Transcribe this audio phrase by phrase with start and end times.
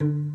[0.00, 0.27] thank you.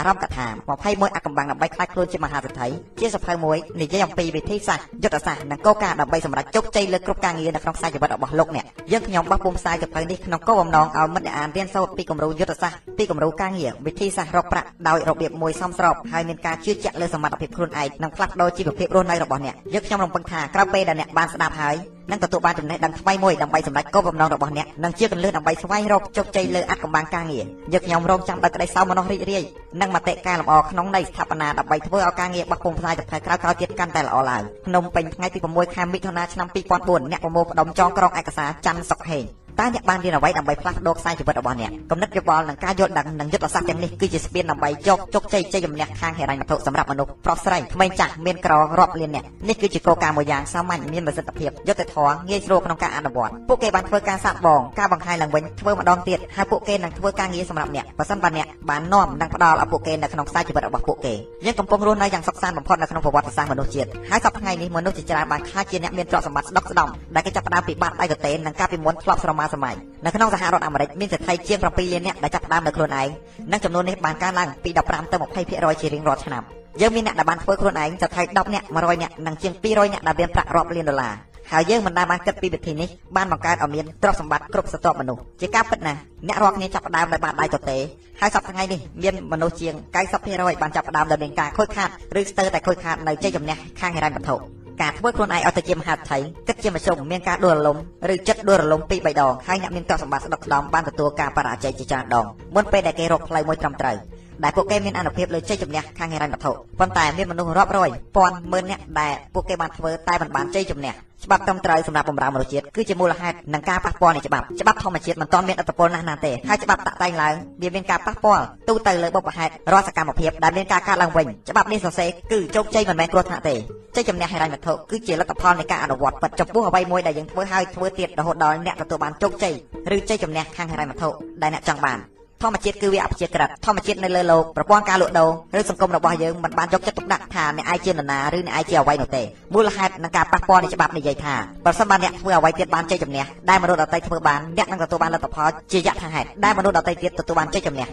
[0.00, 0.46] អារម្មណ៍កថា
[0.80, 2.68] 21អកកំបាំងដើម្បីខ្លាចខ្លួនជាមហាសេដ្ឋី
[3.00, 21.76] ជាសភៅមួយនិយាយអំពីវិធីសាស្ត្រយុទ្ធសាស្ត្រនិងគោលការណ៍ដើម្បីសម្រេចជោគជ័យលើគ្រប់ការងារនៅក្នុងខ្សែជីវិតរបស់លោកអ្នកយើងខ្ញុំបោះពុំផ្សាយសភៅនេះក្នុងគោលបំណងឲ្យមិត្តអ្នកអានរៀនសូត្រពីគំរូយុទ្ធសាស្ត្រពីគំរូការងារវិធីសាស្ត្ររកប្រាក់ដោយរបៀបមួយសមស្របហើយមានការជឿជាក់លើសមត្ថភាពខ្លួនឯងនិងផ្លាស់ប្ដូរជីវភាពរស់នៅរបស់អ្នកយើងខ្ញុំរំពឹងថាក្រោយពេលដែលអ្នកបានស្ដាប់ហើយ
[22.10, 29.42] នឹងទទួលបានចំណេះដឹងថ្មីមួយដើម្បីសម្រេចគោលបំណងរបស់អ្នកនិងជាកន្លឹះដើម្បីស្វែងរកជោគជ័យលើអត្តកម្បាំងការងារយកខ្ញុំរងចាំដោយក្តីសោមនស្សរីករាយ
[29.80, 39.24] និងមតិកែលម្អក្នុងនៃស្ថាបនាដើម្បីធ្វើឲ្យការងាររបស់ពុំផ្សាយទៅក្រៅក្រោយទៀតកាន់តែល្អឡើងភ្នំពេញថ្ងៃទី6ខែមិថុនាឆ្នាំ2004អ្នកប្រមូលផ្ដុំចងក្រងឯកសារច័ន្ទសុកហេង
[39.60, 61.14] តើអ្នកបានរៀនអ្វីដើម្បីផ្លាស់ប្ដូរខ្សែជីវិតរបស់អ្នកគំនិតយោបល់និងការយល់ដឹងនិងយុទ្ធសាស្ត្រទាំងនេះគឺជាស្ពានដើម្បីជោគជោគជ័យជ័យជំនះខាងហិរញ្ញវត្ថុសម្រាប់មនុស្សប្រុសស្រីក្មេងចាស់មានក្ររាប់លានអ្នកនេះគឺជាគោលការណ៍មួយយ៉ាងសាមញ្ញមានប្រសិទ្ធភាពយុត្តិធម៌ងាយស្រួលក្នុងការអនុវត្តពួកគេបានធ្វើការសាកបងការបង្ហាញឡើងវិញធ្វើម្ដងទៀតហើយពួកគេនឹងធ្វើការងារសម្រាប់អ្នកបើសិនបើអ្នកបាននាំនិងផ្ដល់ឲ្យពួកគេនៅក្នុងខ្សែជីវិតរបស់ពួកគេ
[61.44, 73.08] យើងកំពុងរស់នៅយ៉ាងសុខសាន្តបំផុតនៅក្នុងប្រវត្តិសាស្ត្រមនុស្សជាតិហើយសប្តាហ៍ថ្ងៃនេះមនុស្សជាច្រើនបានខ្លាចជាអ្នកមានទ្រព្យសម្បត្តិស្ដុកស្ដំដែលគេចាប់ផ្ដើមពីបាតដៃទទេនិងការពីមុនធ្លាប់ស្រមាសម័យនៅក្នុងសហរដ្ឋអាមេរិកមានសេដ្ឋីជាង7លាននាក់ដែលចាប់ផ្ដើមដោយខ្លួនឯង
[73.52, 76.42] និងចំនួននេះបានកើនឡើងពី15ទៅ20%ជារៀងរាល់ឆ្នាំ
[76.80, 81.14] យើងមានអ្នកដែលបានធ្វើខ្លួនឯងសេដ្ឋី10នាក់100នាក់និងជាង200នាក់ដែលមានប្រាក់រាប់លានដុល្លារ
[81.52, 87.78] ហើយយើងមិនដែលបានគិតពីវិធីនេះបានបង្កើតឲ្យមានទ្រព្យសម្បត្តិគ្រប់ស្រទាប់មនុស្សជាការពិតណាស់អ្នករាល់គ្នាចាប់ផ្ដើមដោយបាតដៃទទេ
[88.20, 89.74] ហើយសប្តាហ៍ថ្ងៃនេះមានមនុស្សជាង
[90.18, 91.88] 90%បានចាប់ផ្ដើមដោយមានការខូចខាត
[92.20, 94.36] ឬស្ទើរតែខូចខាតនៅជ័យជំនះខាងហិរញ្ញវត្ថុ
[94.80, 97.76] ការធ្វើខ្លួនឯងឲ្យទៅជាមហាថៃគិតជាមធ្យមមានការដួលរលំ
[98.12, 103.96] ឬចិត្តដួលរលំពីរបីដងហើយអ្នកមានទ្រព្យសម្បត្តិស្ដុកស្ដំបានទទួលការបរាជ័យជាច្រើនដងមុនពេលដែលគេរកផ្លូវមួយត្រឹមត្រូវ
[104.44, 110.92] ដែលពួកគេមានអនុភាពលើជ័យជំនះខាងហិរញ្ញវត្ថុប៉ុន្តែមានមនុស្សរាប់រយពាន់ម៉ឺននាក់ដែលពួកគេបានធ្វើតែមិនបានជ័យជំនះ
[111.24, 123.54] ច្បាប់ត្រឹមត្រូវសម្រាប់បម្រើមនុស្សជាតិគឺជាមូលហេតុនិងការប៉ះពាល់នៃច្បាប់ច្បាប់ធម្មជាតិមិនទាន់មានឥទ្ធិពលណាស់ណាទេហើយច្បាប់តាក់តែងឡើងវាមានការប៉ះពាល់ទូទៅលើបុព្វហេតុរាល់សកម្មភាពដែលមានការកើតឡើងវិញច្បាប់នេះសរសេរគឺជោគជ័យមិនមែនគ្រោះថ្នាក់ទេ
[123.96, 129.54] ជ័យជំនះហិរញ្ញវត្ថុគឺជាលទ្ធផលនៃការអនុវត្តពិតចំពោះអ្វីមួយដែលយើងធ្វើហើយធ្វើទៀតរហូតដល់អ្នកទទួលបានជោគជ័យ
[129.96, 131.08] ឬជ័យជំនះខាងហិរញ្ញវត្ថុ
[131.42, 132.00] ដែលអ្នកចង់បាន
[132.43, 147.87] ធម្មជាតិគឺវាអព្យាក្រឹតធម្មជាតិនៅលើโลกប្រព័ន្ធការលក់ដូរឬសង្គមរបស់យើងមិនបានយកចិត្តទុកដាក់ថាអ្នកឯងជានរណាឬអ្នកឯងជាអ្វីនោះទេមូលហេតុនៃការប៉ះពាល់នៃច្បាប់និយាយថាប្រសិនបើអ្នកធ្វើអ្វីទៀតបានជ័យជំនះដែលមនុស្សដទៃធ្វើបានអ្នកនឹងទទួលបានលទ្ធផលជាយថាហេតុដែលមនុស្សដទៃទៀតទទួលបានជ័យជំនះ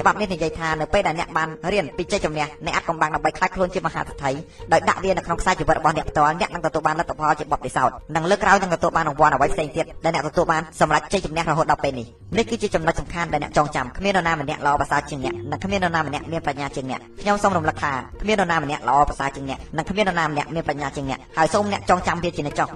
[0.00, 4.32] ច្បាប់នេះនិយាយថានៅពេលដែលអ្នកបានរៀនពីជ័យជំនះអ្នកអាចកំបាំងដើម្បីខ្លាចខ្លួនជាមហាសេដ្ឋី
[4.72, 12.06] ដោយដាក់វានៅក្នុងខ្សែជីវិតរបស់អ្នកផ្ទាល់អ្នកនឹងទទួលបានលទ្ធផលជាបទពិសោធន៍និងលើកក្រោយនឹងទទួលបានរង្វាន់អ្វីផ្សេងទៀតដែលអ្នកទទួលបានសម្រាប់ជ័យជំនះរហូតដល់ពេលនេះ
[12.36, 22.69] នេះគឺជាចំណុចសំខាន់ដែលអ្នកចងចាំ គ្មាននរណាម្នាក់ល្អប្រសើរជាងអ្នកនិងគ្មាននរណាម្នាក់មានប្រាជ្ញាជាងអ្នកខ្ញុំសូមរំលឹកថាគ្មាននរណាម្នាក់ល្អប្រសើរជាងអ្នកនិងគ្មាននរណាម្នាក់មានប្រាជ្ញាជាងអ្នកហើយសូមអ្នកចងចាំវាជានិច្ចចុះ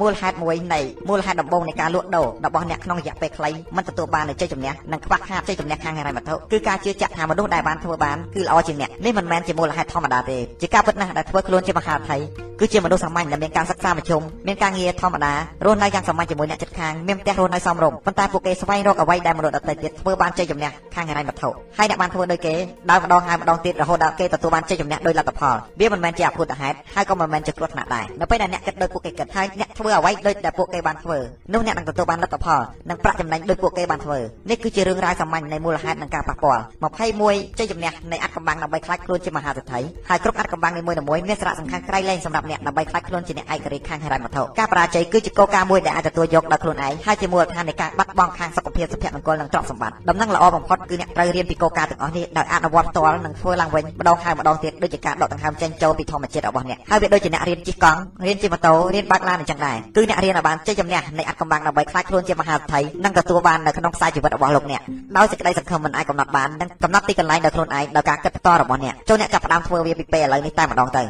[0.00, 12.16] មូលហេតុមួយនៃមូលហេតុដំបូងនៃការលក់ដូររបស់អ្នកក្នុងរយៈពេលខ្លីមិនទទួលបាននូវជ័យជំនះនិងខ្វះខាតជ័យជំនះខាងហិរញ្ញវត្ថុគឺការជឿជាក់ថាមនុស្សដែលបានធ្វើបានគឺល្អជាងអ្នកនេះមិនមែនជាមូលហេតុធម្មតាទេជាការពិតណាស់ដែលធ្វើខ្លួនជាមហាថៃ
[12.60, 15.32] គឺជាមនុស្សសាមញ្ញដែលមានការសិក្សាមធ្យមមានការងារធម្មតា
[15.64, 20.63] រស់នៅយ៉ាងសាមញ្ញជាមួយអ្នកជិតខាងមានផ្ទះរស់នៅសមរម្យប៉ុន្តែពួកគេស្វែងរកអ្វីដែលមនុស្សដទៃទៀតធ្វើបានជ័យជំនះ
[20.94, 22.54] ខាងហិរញ្ញវត្ថុហើយអ្នកបានធ្វើដូចគេ
[22.90, 31.18] ដោយម្ដងហើយម្ដងទៀតរហូតដល់គេទទួលបានជ័យជំនះដោយលទ្ធផលវាមិនមែនជាអភូតហេតុហើយក៏មិនមែនជាគ្រោះថ្នាក់ដែរនៅពេលដែលអ្នកគិតដោយពួកគេគិតហើយអ្នកធ្វើអ្វីដូចដែលពួកគេបានធ្វើ
[31.52, 32.60] នោះអ្នកនឹងទទួលបានលទ្ធផល
[32.90, 34.18] និងប្រាក់ចំណេញដូចពួកគេបានធ្វើ
[34.50, 36.62] នេះគឺជារឿងរ៉ាវសាមញ្ញនៃមូលហេតុនិងការប៉ះពាល់
[37.10, 40.98] 21ជ័យជំនះនៃអត្តកម្បាំងដើម្បីខ្លាចខ្លួនជាមហាសេដ្ឋីហើយគ្រប់អត្តកម្បាំងនីមួយៗ
[41.28, 64.82] មានសារៈសំខាន់ក្រៃលែងសម្រាប់អ្នកដើម្បីខ្លាចខ្លួនជាអ្នកឯករាជ្យខាងហិរញ្ញវត្ថុការបរាជ័យគឺជាគោលការណ៍មួយដែលអាចទទួលយកដោយខ្លួនឯងហើយជាមូលដ្ឋាននៃការបាត់បង់ខាងសុខភាពសុភមង្គលនិងទ្រព្យសម្បត្តិដំណឹងល្អបំផុតគឺអ្នកត្រូវរៀនពីគោលការណ៍ទាំងអស់នេះដោយអនុវត្តផ្ទាល់និងធ្វើឡើងវិញម្ដងហើយម្ដងទៀតដូចជាការដកដង្ហើមចេញចូលពីធម្មជាតិរបស់អ្នកហើយវាដូចជាអ្នករៀនជិះកង់រៀនជិះម៉ូតូរៀនបើកឡានអញ្ចឹងដែរគឺអ្នករៀនឲ្យបានជ័យជំនះនៃអត្តកម្បាំងដើម្បីខ្លាចខ្លួនជាមហាសេដ្ឋីនិងទទួលបាននៅក្នុងខ្សែជីវិតរបស់លោកអ្នក
[65.16, 71.04] ដោយសេចក្តីសង្ឃឹមមិនអាចកំណត់បាននិងកំណត់ទីកន្លែងដោយខ្លួនឯងដោយការគិតផ្ទាល់របស់អ្នកចូលអ្នកចាប់ផ្ដើមធ្វើវាពីពេលឥឡូវនេះតែម្ដងទៅ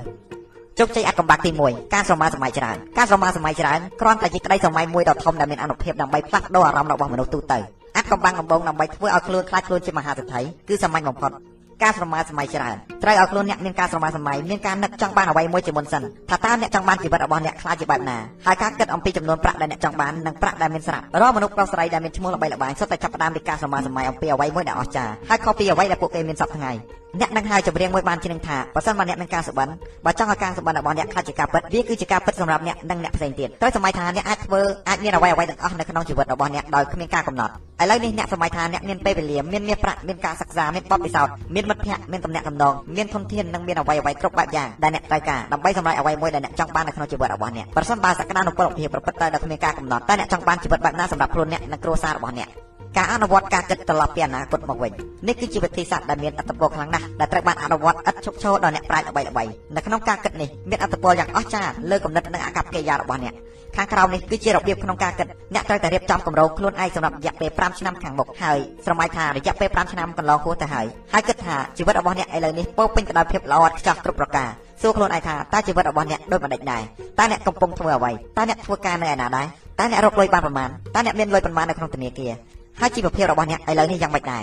[0.79, 7.59] ជោគជ័យអត្តកម្បាំងទី1ការស្រមាសម័យច្រើនការស្រមាសម័យច្រើនគ្រាន់តែជាក្តីសម័យមួយដ៏ធំដែលមានអនុភាពដើម្បីផ្លាស់ប្ដូរអារម្មណ៍របស់មនុស្សទូទៅ
[7.97, 11.31] អត្តកម្បាំងដំបូងដើម្បីធ្វើឲ្យខ្លួនខ្លាចខ្លួនជាមហាសេដ្ឋីគឺសាមញ្ញបំផុត
[11.83, 18.17] ការស្រមាសម័យច្រើនត្រូវឲ្យខ្លួនអ្នកមានការស្រមាសម័យមានការនឹកចង់បានអ្វីមួយជាមុនសិនថាតើអ្នកចង់បានជីវិតរបស់អ្នកខ្លាចជាបែបណា
[18.47, 26.73] ហើយការគិតអំពីចំនួនប្រាក់ដែលអ្នកចង់បាននិងប្រាក់ដែលមានស្រាប់រាល់មនុស្សប្រុសស្រីដែលមានឈ្មោះល្បីល្បាញសុទ្ធតែចាប់ផ្ដើមពីការស្រមាសម័យអំពីអ្វីមួយដែលអស្ចារ្យហើយខុសពីអ្វីដែលពួកគេមានសពថ្ងៃ
[27.21, 29.69] អ្នកនឹងហើយចម្រៀងមួយបានជានឹងថាបើសិនបើអ្នកមានការសុបិន
[30.05, 52.49] បើចង់ឲ្យការសុបិនរបស់អ្នកខ្លាចជាការពិតវាគឺជាការពិតសម្រាប់អ្នកនិងអ្នកផ្សេងទៀតត្រូវសម័យថាអ្នកអាចធ្វើអាចមានអ្វីអ្វីទាំងអស់នៅក្នុងជីវិតរបស់អ្នកដោយគ្មានការកំណត់ឥឡូវនេះអ្នកសម័យថាអ្នកមានពេលវេលាមានមាសប្រាក់មានការសិក្សាមានបទពិសោធន៍មានមិត្តភ័ក្តិមានតំណែងតំណងមានធនធាននិងមានអ្វីអ្វីគ្រប់បែបយ៉ាងដែលអ្នកត្រូវការដើម្បីសម្រេចអ្វីមួយដែលអ្នកចង់បាននៅក្នុងជីវិតរបស់អ្នកប្រសិនបើសក្តានុពលភាពប្រព្រឹត្តទៅដោយគ្មានការកំណត់តើអ្នកចង់បានជីវិតបែបណាសម្រាប់ខ្លួនអ្នកនិងគ្រួសាររបស់អ្នក
[52.97, 54.93] ការអនុវត្តការគិតត្រឡប់ពីអនាគតមកវិញ
[55.29, 63.35] នេះគឺជាវិធីសាស្ត្រដែលមានអត្ថប្រយោជន៍ខ្លាំងណាស់ដែលត្រូវបានអនុវត្តឥតឈប់ឈរដល់អ្នកប្រាជ្ញល្បីៗនៅក្នុងការគិតនេះមានអត្ថប្រយោជន៍យ៉ាងអស្ចារ្យលើគំនិតនិងអាកប្បកិរិយារបស់អ្នក
[63.77, 74.49] ខាងក្រោមនេះគឺជារបៀបក្នុងការគិត អ្នកត្រូវតែរៀបចំគម្រោងខ្លួនឯងសម្រាប់រយៈពេល5ឆ្នាំខាងមុខហើយស្រមៃថារយៈពេល5ឆ្នាំកន្លងហួសទៅហើយហើយគិតថាជីវិតរបស់អ្នកឥឡូវនេះពោពេញទៅដោយភាពល្អឥតខ្ចោះគ្រប់ប្រការ
[74.83, 76.83] សួរខ្លួនឯងថាតើជីវិតរបស់អ្នកដូចម្តេចដែរ
[77.19, 79.47] តើអ្នកកំពុងធ្វើអ្វីតើអ្នកធ្វើការនៅឯណាដែរ
[79.79, 82.33] តើអ្នករកលុយបានប្រមាណតើអ្នកមានលុយប៉ុន្មាននៅក្នុងធនាគារ
[82.81, 84.43] ហើយជីវភាពរបស់អ្នកឥឡូវនេះយ៉ាងម៉េចដែរ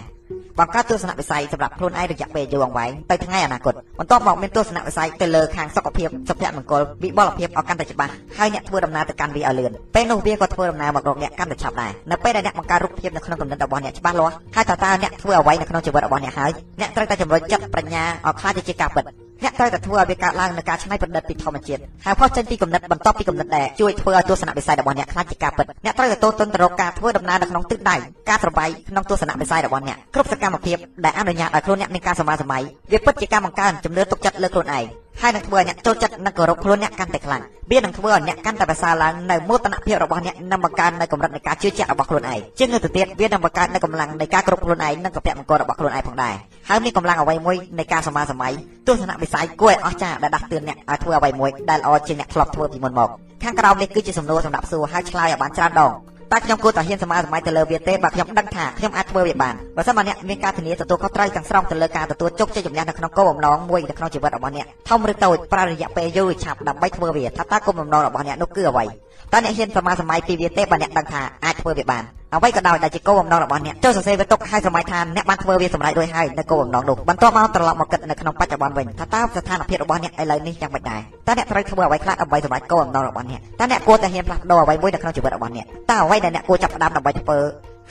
[0.59, 19.05] បង្កើតទស្សនវិស័យសម្រាប់ខ្លួនឯងរយៈពេលយូរអង្វែងទៅថ្ងៃអនាគតបន្ទាប់មកមានទស្សនវិស័យទៅលើខាងសុខភាពសុភមង្គលវិបលភាពឲ្យកាន់តែច្បាស់ហើយអ្នកធ្វើដំណើរទៅកាន់វាឲ្យលឿនពេលនោះវាក៏ធ្វើដំណើរមករកអ្នកកាន់តែឆាប់ដែរនៅពេលដែលអ្នកបង្កើតរូបភាពនៅក្នុងគំនិតរបស់អ្នកច្បាស់លាស់ហើយតើតើអ្នកធ្វើអ្វីនៅក្នុងជីវិតរបស់អ្នកហើយអ្នកត្រូវតែជំរុញចិត្តប្រាជ្ញាឲ្យខ្លាចទៅជាការពិត
[19.43, 27.95] អ្នកត្រូវតែធ្វើឲ្យវាកើតឡើងនៅការច្នៃប្រឌិតពីធម្មជាតិហើយផុសចេញពីគំនិតបន្ទាប់ពីគំនិតដែលជួយធ្វើឲ្យទស្សនវិស័យរបស់អ្នកខ្លាចជាការពិតអ្នកត្រូវតែទោទទិនទៅរកការធ្វើដំណើរនៅក្នុងទិសដៅ
[28.29, 34.85] ការស្របែកក្នុងទស្សនវិស័យរបស់អ្នកគ្រប់សកម្មភាពដែលអនុញ្ញាតឲ្យខ្លួនអ្នកមានការសម្មាសម័យវាពិតជាការបង្កើនជំនឿទុកចិត្តលើខ្លួនឯង
[35.21, 46.35] ហើយនឹងធ្វើឲ្យអ្នកចូលចិត្តនិងគោរពខ្លួនអ្នកកាន់តែខ្លាំងវានឹងធ្វើឲ្យអ្នកកាន់តែប្រសើរឡើងនៅមោទនភាពរបស់អ្នកនិងបង្កើននៅកម្រិតនៃការជឿជាក់របស់ខ្លួនឯងជាងទៅទៀតវានឹងបង្កើននៅកម្លាំងនៃការគ្រប់ខ្លួនឯងនិងកពៈមង្គលរបស់ខ្លួនឯងផងដែរ
[46.69, 48.53] ហើយមានកម្លាំងអ្វីមួយនៃការសម្មាសម័យ
[48.87, 53.09] ទស្សនវិស័យគួរឲ្យអស្ចារ្យដែលដាស់តឿនអ្នកឲ្យធ្វើអ្វីមួយដែលល្អជាងអ្នកធ្លាប់ធ្វើពីមុនមក
[53.43, 55.93] ខាងក្រោមនេះគឺជាសំណួរសម្រាប់សួរហើយឆ្លើយឲ្យបានច្រើនដង
[56.31, 68.85] តែខ្ញុំគួរតែហ៊ានសមាសម័យទៅលើវាទេបើខ្ញុំដឹងថាខ្ញុំអាចធ្វើវាបានបើសិនបើអ្នកមានការធានាទទួលខុសត្រូវទាំងស្រុងទៅលើការទទួលជោគជ័យជំនះនៅក្នុងគោលបំណងមួយនៅក្នុងជីវិតរបស់អ្នកធំឬតូចប្រើរយៈពេលយូរឬឆាប់ដើម្បីធ្វើវាថាតើគោលបំណងរបស់អ្នកនោះគឺអ្វី
[69.33, 72.03] តើអ្នកហ៊ានសមាសម័យពីវាទេបើអ្នកដឹងថាអាចធ្វើវាបាន
[72.35, 87.39] អ្វីក៏ដោយដែលជាគោលបំណងរបស់អ្នកចូលសរសេរវាទុកឲ្យសម័យថាអ្នកបានធ្វើវាសម្រេចរួចហើយនៅគោលបំណងនោះបន្ទាប់មកត្រឡប់មកគិតនៅក្នុងបច្ចុប្បន្នវិញថាតើស្ថានភាពរបស់អ្នកឥឡូវនេះយ៉ាងម៉េចដែរតើអ្នកត្រូវធ្វើអ្វីខ្លះដើម្បីសម្រេចគោលបំណងរបស់អ្នកតើអ្នកគួរតែហ៊ានផ្លាស់ប្ដូរអ្វីមួយនៅក្នុងជីវិតរបស់អ្នកតើអ្វីដែលអ្នកគួរចាប់ផ្ដើមដើម្បីធ្វើ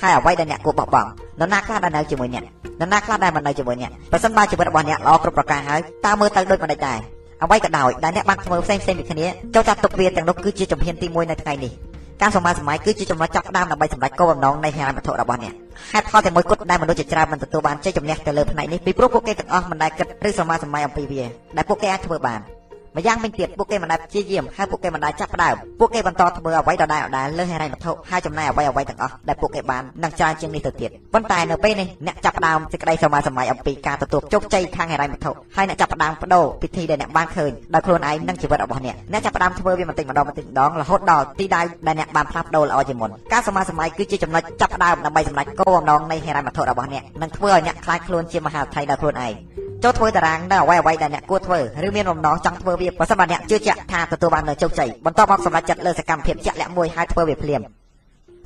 [0.01, 1.09] ហើយអ្វីដែលអ្នកគួរបោះបង់
[1.41, 2.45] នរណាខ្លះដែលនៅជាមួយអ្នក
[2.81, 6.99] នរណាខ្លះដែលមិននៅជាមួយអ្នកបើសិនបើជីវិតរបស់អ្នកល្អគ្រប់ប្រការហើយតើមើលទៅដូចម្តេចដែរ
[7.43, 11.73] អ្វីក៏ដោយដែលអ្នកបានធ្វើផ្សេងផ្សេងពីគ្នាចូលចាត់ទុកវាទាំងនោះគឺជាជំហានទី1នៅថ្ងៃនេះ
[12.23, 15.55] ការសម្មាសម័យគឺជាចំណុចចាប់ផ្ដើមដើម្បីសម្រេចគោលបំណងនៃហិរញ្ញវត្ថុរបស់អ្នក
[15.93, 21.25] ហេតុផលតែមួយគត់ដែលមនុស្សជាច្រើនមិនទទួលបានជ័យជំនះទៅលើផ្នែកនេះពីព្រោះពួកគេទាំងអស់មិនដែលគិតឬសម្មាសម័យអំពីវា
[21.57, 22.41] ដែលពួកគេអាចធ្វើបាន
[22.97, 49.35] ម្យ៉ាងវិញទៀតពួកគេមិនដែលព្យាយាមហើយពួកគេមិនដែលចាប់ផ្ដើមពួកគេបន្តធ្វើអ្វីដដែលៗលើហិរញ្ញវត្ថុហើយចំណាយអ្វីអ្វីទាំងអស់ដែលពួកគេបាននឹងច្រើនជាងនេះទៅទៀតប៉ុន្តែនៅពេលនេះអ្នកចាប់ផ្ដើមសេចក្តីសម្មាសម័យអំពីការទទួលជោគជ័យខាងហិរញ្ញវត្ថុហើយអ្នកចាប់ផ្ដើមបដូរពិធីដែលអ្នកបានឃើញដោយខ្លួនឯងនិងជីវិតរបស់អ្នកអ្នកចាប់ផ្ដើមធ្វើវាបន្តិចម្ដងបន្តិចម្ដងរហូតដល់ទីដៅដែលអ្នកបានផ្លាស់ប្ដូរល្អជាងមុនការសម្មាសម័យគឺជាចំណុចចាប់ផ្ដើមដើម្បីសម្រេចគោលបំណងនៃហិរញ្ញវត្ថុរបស់អ្នកនិងធ្វើឲ្យអ្នកខ្លាចខ្លួនជាមហាអធិដោយខ្លួនឯង
[49.85, 57.61] ចូលធ្វើតារាងនៅអ្វីអ្វីដែលអ្នកគួរធ្វើឬមានបំណងចង់ធ្វើវាបើសិនបើអ្នកជឿជាក់ថាទទួលបាននូវជោគជ័យបន្ទាប់មកសម្រេចចិត្តលើសកម្មភាពជាក់លាក់មួយហើយធ្វើវាភ្លាម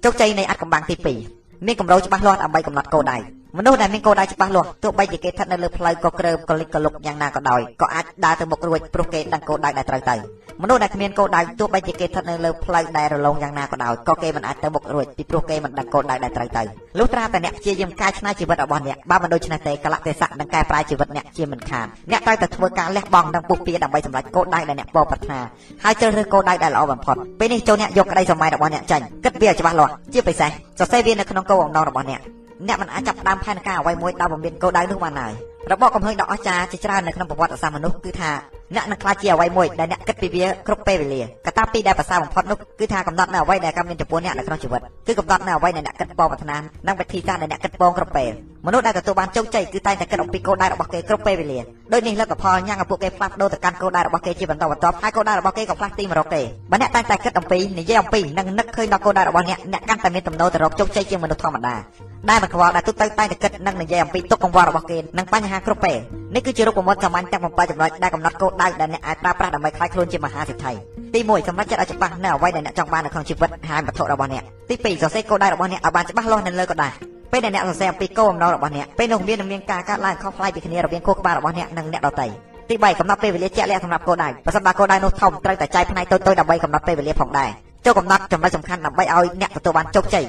[0.04, 0.94] ជោគជ័យនៃអត្តកម្បាំងទី
[1.30, 3.18] 2មានកម្រោច្បាស់លាស់ដើម្បីកំណត់គោលដៅ
[3.58, 10.16] មនុស្សដែលមានគោលដៅច្បាស់លាស់ទោះបីជាគេស្ថិតនៅលើផ្លូវក៏ក្រើមកលិចកលុកយ៉ាងណាក៏ដោយក៏អាចដើរទៅមុខរួចព្រោះគេដឹងគោលដៅដែលត្រូវទៅ
[10.62, 16.62] មនុស្សដែលគ្មានគោលដៅទោះបីជាគេស្ថិតនៅលើផ្លូវដែលរលងយ៉ាងណាក៏ដោយក៏គេមិនអាចទៅមុខរួចពីព្រោះគេមិនដឹងគោលដៅដែលត្រូវទៅ
[16.98, 25.40] លុះត្រាតែអ្នកព្យាយាមកែច្នៃជីវិតរបស់អ្នកបើមិនដូច្នេះទេកលៈទេសៈនឹងកែប្រែជីវិតអ្នកជាមិនខានអ្នកត្រូវតែធ្វើការលះបង់និងពុះពៀដើម្បីសម្រេចគោលដៅដែលអ្នកពោប្រាថ្នា
[25.84, 32.22] ហើយជ្រើសរើសគោលដៅដែលល្អបំផុតពេលនេះចូលអ្នកយកក្តីសម័យរបស់អ្នកចេញគិតវាឲ្យច្បាស់លាស់ជាពិសេសសរសេរវានៅក្នុងគោលបំណងរបស់អ្នក
[32.66, 35.32] អ្នកមិនអាចចាប់ផ្ដើមផែនការអ្វីមួយដោយមិនមានគោលដៅនោះបានឡើយ
[35.72, 38.30] របបកំហឹងដ៏អស្ចារ្យជាច្រើននៅក្នុងប្រវត្តិសាស្ត្រមនុស្សគឺថា
[38.74, 46.56] អ្នកនឹងខ្លាចជាអ្វីមួយដែលអ្នកគិតពីវាគ្រប់ពេលវេលាកត្តាពីរដែលប្រសើរបំផុតនោះគឺថាកំណត់នៅអ្វីដែលកម្មមានចំពោះអ្នកនៅក្នុងជីវិតគឺកំណត់នៅអ្វីដែលអ្នកគិតបងប្រាថ្នា
[46.86, 48.30] និងវិធីសាស្ត្រដែលអ្នកគិតបងគ្រប់ពេល
[48.66, 51.58] មនុស្សដែលទទួលបានជោគជ័យគឺតែងតែគិតអំពីគោលដៅរបស់គេគ្រប់ពេលវេលា
[51.92, 61.76] ដូចនេះលទ្ធផលញ៉ាំងឲ្យពួកគេផ្លាស់ប្ដូរទៅកាន់គោលដៅរបស់គេជាបន្តបន្ទាប់ហើយគោលដៅរបស់គេក៏ផ្លាស់ទីមករកគេបើអ្នកតែងតែគិតអំពីនិយាយអំពីនិងនឹកឃើញដល់គោលដៅរបស់អ្នកអ្នកកាន់តែមានទំនោរទៅរកជោគជ័យជាងមនុស្សធម្មតា
[62.30, 65.98] ដែលមិនខ្វល់ដែលទូទៅតែងតែគិតនិងនិយាយអំពីទុកកង្វល់របស់គេនិងបញ្ហាគ្រប់ពេល
[66.34, 70.72] នេះគឺជារូបមន្តសាមញ្ញទាំង7ចំណុចដែលកំណត់គោលដៅដែលអ្នកអាចប្រើប្រាស់ដើម្បីខ្លាយខ្លួនជាមហាសេដ្ឋី
[71.14, 76.94] ទី1សម្រាប់ចិត្តឲ្យច្បាស់នៅអ្វីដែលអ្នកចង់បាននៅក្នុងជីវិតហើយវត្ថុរបស់អ្នកទី2សរសេរគោលដៅរបស់អ្នកឲ្យបានច្បាស់លាស់នៅលើកដាស់
[77.32, 82.26] ពេលដែលអ្នកសរសេរអំពីគោលបំណងរបស់អ្នកពេលនោះវានឹងមានការកាត់ឡើងខុសប្លែកពីគ្នារវាងខួរក្បាលរបស់អ្នកនិងអ្នកដទៃ
[82.68, 87.50] ទី3កំណត់ពេលវេលាជាក់លាក់សម្រាប់គោលដៅប្រសិនបើគោលដៅនោះធំត្រូវតែចែកផ្នែកតូចៗដើម្បីកំណត់ពេលវេលាផងដែរ
[87.84, 90.24] ចូលកំណត់ចំណុចសំខាន់ដើម្បីឲ្យអ្នកទទួលបានជោគជ័យ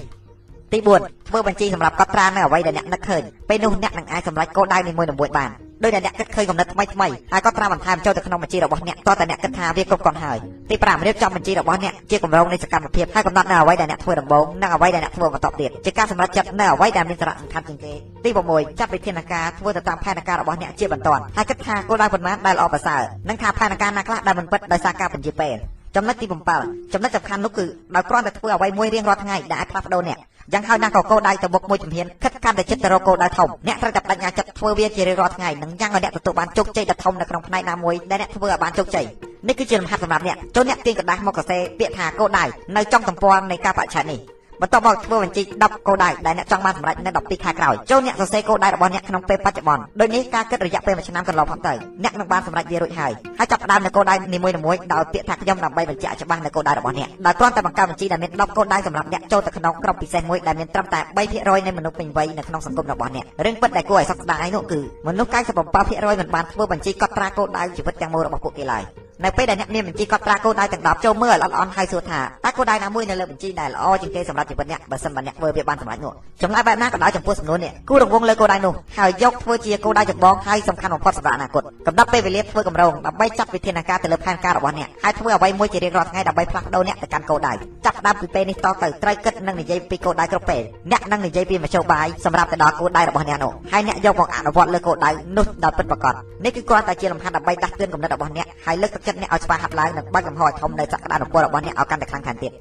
[0.74, 5.52] ទី4ធ្វើបញ្ជីសម្រាប់កត់ត្រានៅអ្វីដែលអ្នកនឹកឃើញពេលនោះអ្នកនឹងអាចសម្រេចគោលដៅនីមួយៗបាន
[5.84, 10.38] ដោយតែអ្នកគិតឃើញកំណត់ថ្មីថ្មីហើយក៏ត្រាំបន្ថែមចូលទៅក្នុងបញ្ជីរបស់អ្នកតើតើអ្នកគិតថាវាគ្រប់គ្រាន់ហើយ
[10.70, 17.94] ទី5រៀបចំបញ្ជីរបស់អ្នកជាគម្រោងនៃសកម្មភាពហើយកំណត់នៅអ្វីដែលអ្នកធ្វើដំបូងនិងអ្វីដែលអ្នកធ្វើបន្តទៀតជាការសម្រេចចិត្តនៅអ្វីដែលមានសារៈសំខាន់ជាងគេ
[18.24, 25.58] ទី6ចាត់វិធានការធ្វើទៅតាមផែនការរបស់អ្នកជាបន្ទាន់ហើយគិតថាគោលដៅប៉ុន្មានដែលល្អប្រសើរនិងថាផែនការណាខ្លះដែលមិនពិតដោយសារការបញ្ជាពេល
[25.97, 26.27] ចំណុចទី
[26.61, 30.19] 7ចំណុចសំខាន់នោះគឺដោយគ្រាន់តែធ្វើអ្វីមួយរៀងរាល់ថ្ងៃដែលអាចផ្លាស់ប្ដូរអ្នក
[30.53, 39.05] យ៉ាងហើយណាក៏គោលដៅទៅមុខមួយជំហានខិតកាន់តែចិត្តទៅរកគោលដៅធំអ្នកត្រូវតែបដិញ្ញាចិត្តធ្វើវាជារៀងរាល់ថ្ងៃនិងយ៉ាងឲ្យអ្នកទទួលបានជោគជ័យដ៏ធំនៅក្នុងផ្នែកណាមួយដែលអ្នកធ្វើឲ្យបានជោគជ័យ
[39.49, 42.45] នេះគឺជាលំហាត់សម្រាប់អ្នកចូលអ្នកទាញกระดาษមកសរសេរពាក្យថាគោលដៅ
[42.77, 44.21] នៅចំទំព័រនៃការបច្ឆេទនេះ
[44.62, 61.00] បន្ទាប់មកធ្វើបញ្ជី10គោលដៅដែលអ្នកចង់បានសម្រេចនៅ12ខែក្រោយចូលអ្នកសរសេរគោលដៅរបស់អ្នកក្នុងពេលបច្ចុប្បន្នដូចនេះការគិតរយៈពេល1ឆ្នាំកន្លងផុតទៅអ្នកនឹងបានសម្រេចវារួចហើយហើយចាប់ផ្ដើមនៅគោលដៅនីមួយៗដោយពាក្យថាខ្ញុំដើម្បីបញ្ជាក់ច្បាស់នៅគោលដៅរបស់អ្នកដោយគ្រាន់តែបង្កើតបញ្ជីដែលមាន10គោលដៅសម្រាប់អ្នកចូលទៅក្នុងក្រុមពិសេសមួយដែលមានត្រឹមតែ
[61.34, 68.84] 3%នៃមនុស្សពេញវ័យនៅក្នុងសង្គមរបស់អ្នករឿងពិតដែលគួរឲ្យសោកស្ដាយនោះគឺមនុស្ស97%មិនបានធ្វើបញ្ជីកត់ត្រាគោលដៅជីវិតទាំងមូលរបស់ពួកគេឡើយ
[69.24, 87.54] នៅពេលដែលអ្នកមានបញ្ជីកត់ត្រាគោលដៅទាំង10ចូលមើលឲ្យល្អអន់ហើយសួរថាតើគោលដៅណាមួយនៅលើបញ្ជីដែលល្អជាងគេសម្រាប់ជីវិតអ្នកបើសិនបើអ្នកធ្វើវាបានសម្រេចនោះចម្លើយបែបណាក៏ដោយចំពោះសំណួរនេះគូរង្វង់លើគោលដៅនោះហើយយកធ្វើជាគោលដៅចម្បងហើយសំខាន់បំផុតសម្រាប់អនាគតកំណត់ពេលវេលាធ្វើកម្រងដើម្បីចាត់វិធានការទៅលើផែនការរបស់អ្នកហើយធ្វើអ្វីមួយជារៀងរាល់ថ្ងៃដើម្បីផ្លាស់ប្ដូរអ្នកទៅកាន់គោលដៅ
[87.86, 96.14] ចាប់ដើមពីពេលនេះតទៅត្រូវគិតនិងនិយាយពីគោលដៅគ្រប់ពេលអ្នកនឹងនិយាយពីមធ្យោបាយសម្រាប់ទៅដល់គោលដៅរបស់អ្នកនោះហើយអ្នកយកមកអនុវត្តលើគោលដៅនោះដោយពិតប្រាកដ
[96.46, 102.53] នេះគឺគ្រាន់តែជាលំហាត់ដើម្បីដាស់តឿនគំនិតរបស់អ្នកហើយលើកទឹកចិត្តអ្នកឲ្យស្វាហាប់ឡើងនិងបើកចំហឲ្យធំនៅសក្តានុពលរបស់អ្នកឲ្យកាន់តែខ្លាំងថែមទៀត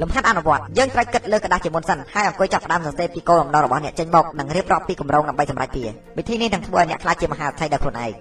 [0.00, 5.84] លំហាត់អនុវត្តយើងត្រូវគិតលើกระดาษជាមុនសិនហើយអង្គុយចាប់ផ្ដើមសរសេរពីគោលបំណងរបស់អ្នកចេញមកនិងរៀបរាប់ពីគម្រោងដើម្បីសម្រេចវា
[6.18, 8.12] វិធីនេះនឹងធ្វើឲ្យអ្នកខ្លាចជាមហាអធិដោយខ្លួនឯង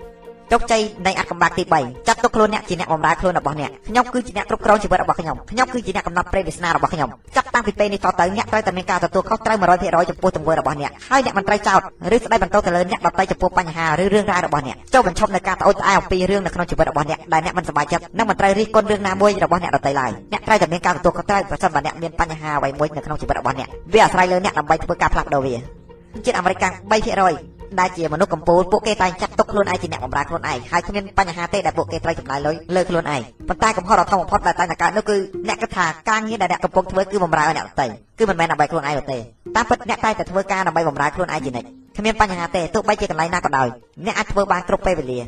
[0.52, 11.80] ជោគជ័យនៃអត្តកម្បាក់ទី3ចាត់ទុកខ្លួនអ្នកជាអ្នកបម្រើខ្លួនរបស់អ្នកខ្ញុំគឺជាអ្នកគ្រប់គ្រងជីវិតរបស់ខ្ញុំខ្ញុំគឺជាអ្នកកំណត់ព្រេងវាសនារបស់ខ្ញុំចាប់តាំងពីពេលនេះតទៅអ្នកត្រូវតែមានការទទួលខុសត្រូវ100%ចំពោះទង្វើរបស់អ្នកហើយអ្នកមិនត្រូវចោទ
[12.14, 25.56] ឬស្ដីបន្ទោសទៅលើអ្នកដទៃចំពោះបញ្ហាឬរឿងរ៉ាវរបស់អ្នកចូលបញ្ឈប់នៅការត្អូញត្អែអំពីរឿងនៅក្នុងជីវិតរបស់អ្នកដែលអ្នកមិនសប្បាយចិត្តនិងមិនត្រូវរិះគន់រឿងណាមួយរបស់អ្នកដទៃឡើយអ្នកត្រូវតែមានការទទួលខុសត្រូវប្រសិនបើអ្នកមានបញ្ហាអ្វីមួយនៅក្នុងជីវិតរបស់អ្នកវាអាស្រ័យលើអ្នកដើម្បីធ្វើការផ្លាស់ប្ដូរវា
[26.24, 35.16] ជាតិអាមេរិកកាំង3% ដែលជាមនុស្សកម្ពុជាពួកគេតែងចាត់ទុកខ្លួនឯងជាអ្នកបម្រើខ្លួនឯងហើយគ្មានបញ្ហាទេដែលពួកគេត្រូវចំណាយលុយលើខ្លួនឯងប៉ុន្តែកំហុសដ៏ធំបំផុតដែលតែងតែកើតនោះគឺ
[35.48, 37.86] អ្នកគិតថាការងារដែលអ្នកកំពុងធ្វើគឺបម្រើឲ្យអ្នកដទៃ
[38.18, 39.18] គឺមិនមែនដើម្បីខ្លួនឯងទេ
[39.56, 43.68] តាមពិតអ្នកតែងតែធ្វើការដើម្បីបម្រើខ្លួនឯងជានិច្ចគ្មានបញ្ហាទេទោះបីជាកន្លែងណាក៏ដោយ
[44.06, 45.20] អ្នកអាចធ្វើបានគ្រប់ពេលវេលា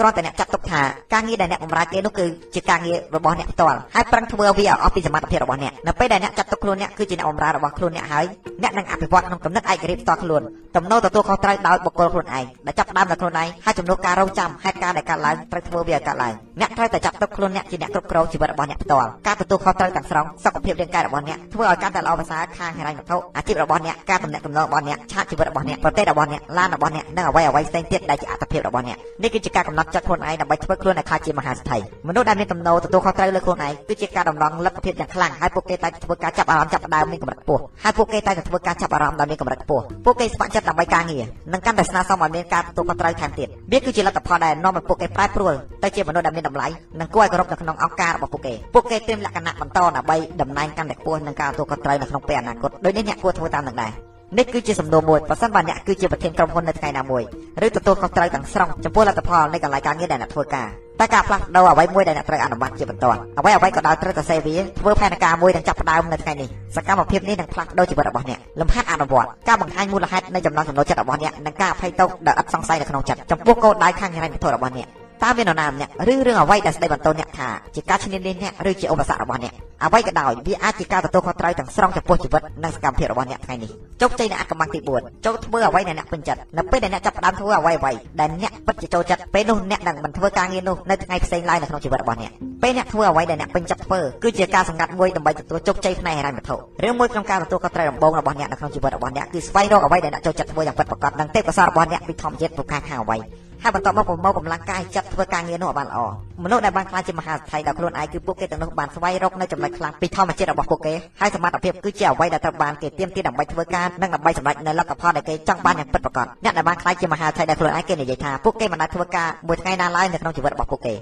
[0.00, 8.24] គ្រាន់តែអ្នកចាត់ទុកថាការងារដែលអ្នកបម្រើគេនោះគឺជាការងាររបស់អ្នកផ្ទាល់ហើយប្រឹងធ្វើវាឲ្យអស់ពីសមត្ថភាពរបស់អ្នកនៅពេលដែលអ្នកចាត់ទុកខ្លួនអ្នកគឺជាអ្នកបម្រើរបស់ខ្លួនអ្នកហើយ
[8.62, 10.42] អ្នកនឹងអភិវឌ្ឍក្នុងគំនិតឯករាជ្យផ្ទាល់ខ្លួន
[10.76, 31.78] ទំនោរទទួលខុសត្រូវដោយបុគ្គលខ្លួនឯងដែលចាប់ផ្ដើមដោយខ្លួនឯងហើយចំនួនការរងចាំហេតុការណ៍ដែលកើតឡើងត្រូវធ្វើវាឲ្យកើតឡើងអ្នកត្រូវតែចាត់ទុកខ្លួនអ្នកជាអ្នកគ្រប់គ្រងជីវិតរបស់អ្នកផ្ទាល់ការទទួលខុសត្រូវទាំងស្រុងសុខភាពរាងកាយរបស់អ្នកធ្វើឲ្យកាន់តែល្អប្រសើរខាងហិរញ្ញវត្ថុអាជីពរបស់អ្នកការទំនាក់ទំនងរបស់អ្នកឆាកជីវិតរបស់អ្នកប្រទេសរបស់អ្នកឡានរបស់អ្នកនិងអ្វីអ្វីផ្សេងទៀតដែលជាអត្ថប្រយោជន៍របស់អ្នកនេះគឺជាការកំណត់ចិត្តខ្លួនឯងដើម្បីធ្វើខ្លួនឲ្យខ្លាចជាមហាសេដ្ឋី
[32.08, 46.66] មនុស្សដែលមានទំនោរទទួលខុសត្រូវលើខ្លួនឯងគឺជាការដំណងលទ្ធភាពយ៉ាងខ្លាំងហើយពួកគេតែធ្វើការចាប់អារម្មណ៍ចាប់ដើមមានកម្រិតខ្ពស់ហើយពួកគេតែធ្វើការចាប់អារម្មណ៍ដែលមានកម្រិតខ្ពស់ពួកគេស្ម័គ្រចិត្តដើម្បីការងារនិងកាន់តែស្នើសុំឲ្យមានការទទួលខុសត្រូវថែមទៀតវាគឺជាលទ្ធផលដែលនាំឲ្យពួកគេប្រែប្រួលទៅជាមនុស្សដែលមានតម្លៃ
[47.00, 53.92] និងគួរឲ្យគោរពនៅក្នុងអង្គការរបស់ពួកគេពួកគេត្រៀមលក្ខណៈបន្តដើម្បីតំណែងកាន់តែខ្ពស់នឹងការទទួលខុសត្រូវនៅក្នុងពេលអនាគតដូចនេះអ្នកគួរធ្វើតាមនឹងដែរ
[54.38, 57.22] នេះគឺជាសំណួរមួយប្រសិនបើអ្នកគឺជាប្រធានក្រុមហ៊ុននៅថ្ងៃណាមួយ
[57.66, 60.68] ឬទទួលខុសត្រូវទាំងស្រុងចំពោះលទ្ធផលនៃកន្លែងការងារដែលអ្នកធ្វើការ
[61.00, 63.04] តែការផ្លាស់ប្ដូរអ្វីមួយដែលអ្នកត្រូវអនុវត្តជាបន្ត
[63.38, 74.88] អ្វីអ្វីក៏ដោយត្រូវតែសេវាធ្វើផែនការមួយនឹងចាប់ផ្ដើមនៅថ្ងៃនេះសកម្មភាពនេះនឹងផ្លាស់ប្ដូរជីវិតរបស់អ្នកលំហាត់អនុវត្តការបង្ហាញមូលហេតុនៃចំណងចំណូលចិត្តរបស់អ្នកនិងការអភ័យទោសដែលឥតសង្ស័យនៅក្នុងចិត្តចំពោះគោលដៅខាងហិរញ្ញវត្ថុរបស់អ្នក
[75.24, 79.52] តើមាននរណាម្នាក់ឬរឿងអ្វីដែលស្ដីបន្ទោសអ្នកថាជាការឈ្នានីសអ្នកឬជាឧបសគ្គរបស់អ្នក
[79.84, 103.18] អ្វីក៏ដោយវាអាចជាការទទួលខុសត្រូវទាំងស្រុងចំពោះជីវិតនិងសកម្មភាពរបស់អ្នកថ្ងៃនេះជោគជ័យនៃអកម្មទី4ចូលធ្វើអ្វីដែលអ្នកពេញចិត្តនៅពេលដែលអ្នកចាប់ផ្ដើមធ្វើអ្វីអ្វីដែលអ្នកពិតជាចូលចិត្តពេលនោះអ្នកនឹងមិនធ្វើការងារនោះនៅថ្ងៃផ្សេងឡើយនៅក្នុងជីវិតរបស់អ្នកពេលអ្នកធ្វើអ្វីដែលអ្នកពេញចិត្តធ្វើគឺជាការសម្ងាត់មួយដើម្បីទទួលជោគជ័យផ្នែកហិរញ្ញវត្ថុរឿងមួយក្នុងការទទួលខុសត្រូវដំបូងរបស់អ្នកនៅក្នុងជីវិតរបស់អ្នកគឺស្វែងរកអ្វីដែលអ្នកចូលចិត្តធ្វើយ៉ាងពិតប្រាកដនិងទេពកោសល្យរបស់អ្នកពីធម្មជាតិពូកែខាងអ្វី
[103.62, 105.98] ហើយបន្ទាប់មកប្រមូលកម្លាំងកាយចិត្តធ្វើការងារនោះឲ្យបានល្អ
[106.44, 120.94] មនុស្សដែលបានខ្លាចជាមហាសេដ្ឋីដល់ខ្លួនឯងគឺពួកគេទាំងនោះបានស្វែងរកនៅចំណុចខ្លាំងពីធម្មជាតិរបស់ពួកគេហើយសមត្ថភាពគឺជាអ្វីដែលត្រូវបានគេទាមទារដើម្បីធ្វើការនិងដើម្បីសម្រេចនៅលទ្ធផលដែលគេចង់បានយ៉ាងពិតប្រាកដអ្នកដែលបានខ្លាចជាមហាសេដ្ឋីដល់ខ្លួនឯងគេនិយាយថាពួកគេមិនអាចធ្វើការមួយថ្ងៃណាឡើយនៅក្នុងជីវិតរបស់ពួកគេ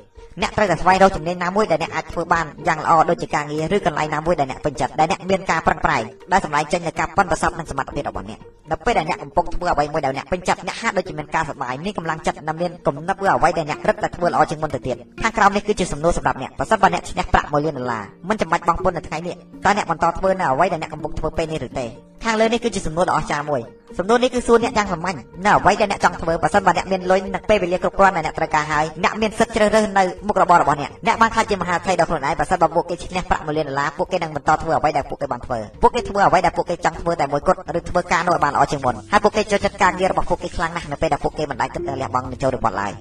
[0.43, 6.03] អ្នកត្រូវតែស្វែងរកជំនាញណាមួយដែលអ្នកអាចធ្វើបានយ៉ាងល្អដូចជាការងារឬកន្លែងណាមួយដែលអ្នកពេញចិត្តដែលអ្នកមានការប្រឹងប្រែង
[6.33, 8.39] ដែលសម្រេចចេញនូវការប៉ិនប្រសពនិងសមត្ថភាពរបស់អ្នក
[8.71, 14.97] នៅពេលដែលអ្នកកំពុងធ្វើអ្វីមួយដែលអ្នកពេញចិត្តអ្នកហាក់ដូចជាមានការសប្បាយមានកម្លាំងចិត្តនិងមានគំនិតធ្វើអ្វីដែលអ្នករឹតតែធ្វើល្អជាងមុនទៅទៀត
[15.29, 21.87] ខាងក្រោមនេះគឺជាសំណួរសម្រាប់អ្នកប្រសិនបើអ្នកឈ្នះប្រាក់1លានដុល្លារមិនចាំបាច់បង់ពន្ធនៅថ្ងៃនេះតើអ្នកបន្តធ្វើនៅអ្វីដែលអ្នកកំពុងធ្វើពេលនេះឬទេ
[22.25, 23.61] ខាងលើនេះគឺជាសំណួរដ៏អស្ចារ្យមួយ
[23.99, 42.93] សំណួរនេះគឺសួរអ្នកយ៉ាងសាមញ្ញនៅអ្វីដែលអ្នកចង់ធ្វើបើសិនបើអ្នកមានលុយនិងពេលវេលាគ្រប់គ្រាន់ដែលអ្នកត្រូវការហើយអ្នកមានសិទ្ធិជ្រើសរើសនៅមុខរបររបស់អ្នកអ្នកបានខ្លាចជាមហាអធិដល់ខ្លួនឯងបើសិនបើពួកគេឈ្នះប្រាក់1លានដុល្លារពួកគេនឹងបន្តធ្វើអ្វីដែលពួកគេបានធ្វើពួកគេធ្វើអ្វីដែលពួកគេចង់ធ្វើតែមួយគត់ឬធ្វើការនោះឲ្យបានល្អជាងមុនហើយពួកគេចូលចិត្តការងាររបស់ពួកគេខ្លាំងណាស់នៅពេលដែលពួកគេមិនដែលគិតទៅលះបង់នឹងចូលរបស់ឡើយ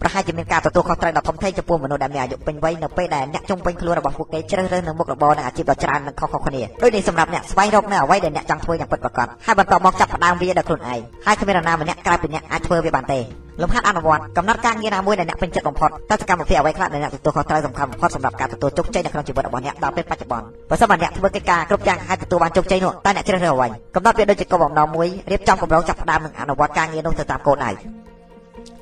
[0.00, 13.20] ប្រហែលជាមានការទទួលខុសត្រូវដ៏ធំធេងចំពោះមនុស្សដែលមានអាយុពេញវ័យនៅពេលដែលអ្នកជុំវិញខ្លួនរបស់ពួកគេជ្រើសរើសនៅមុខរបរនិងអាជីពដ៏ច្រើននិងខុសៗគ្នាដូចនេះសម្រាប់អ្នកស្វែងរកនៅអ្វីដែលអ្នកចង់ធ្វើយ៉ាងពិតប្រាកដហើយបន្ទាប់មកចាប់ផ្ដើមវាដោយខ្លួនឯងហើយគ្មាននរណាម្នាក់ក្រៅពីអ្នកអាចធ្វើវាបានទេ
[13.62, 27.70] លំហាត់អនុវត្តកំណត់ការងារណាមួយដែលអ្នកពេញចិត្តបំផុតតើសកម្មភាពអ្វីខ្លះដែលអ្នកទទួលខុសត្រូវសំខាន់បំផុតសម្រាប់ការទទួលជោគជ័យនៅក្នុងជីវិតរបស់អ្នកដល់ពេលបច្ចុប្បន្នបើសិនបើអ្នកធ្វើកិច្ចការគ្រប់យ៉ាងហើយទទួលបានជោគជ័យនោះតើអ្នកជ្រើសរើសអ្វីកំណត់វាដូចជាគោលបំណងមួយរៀបចំគម្រោងចាប់ផ្ដើមនិងអនុវត្តការងារនោះទៅតាមគោលដៅ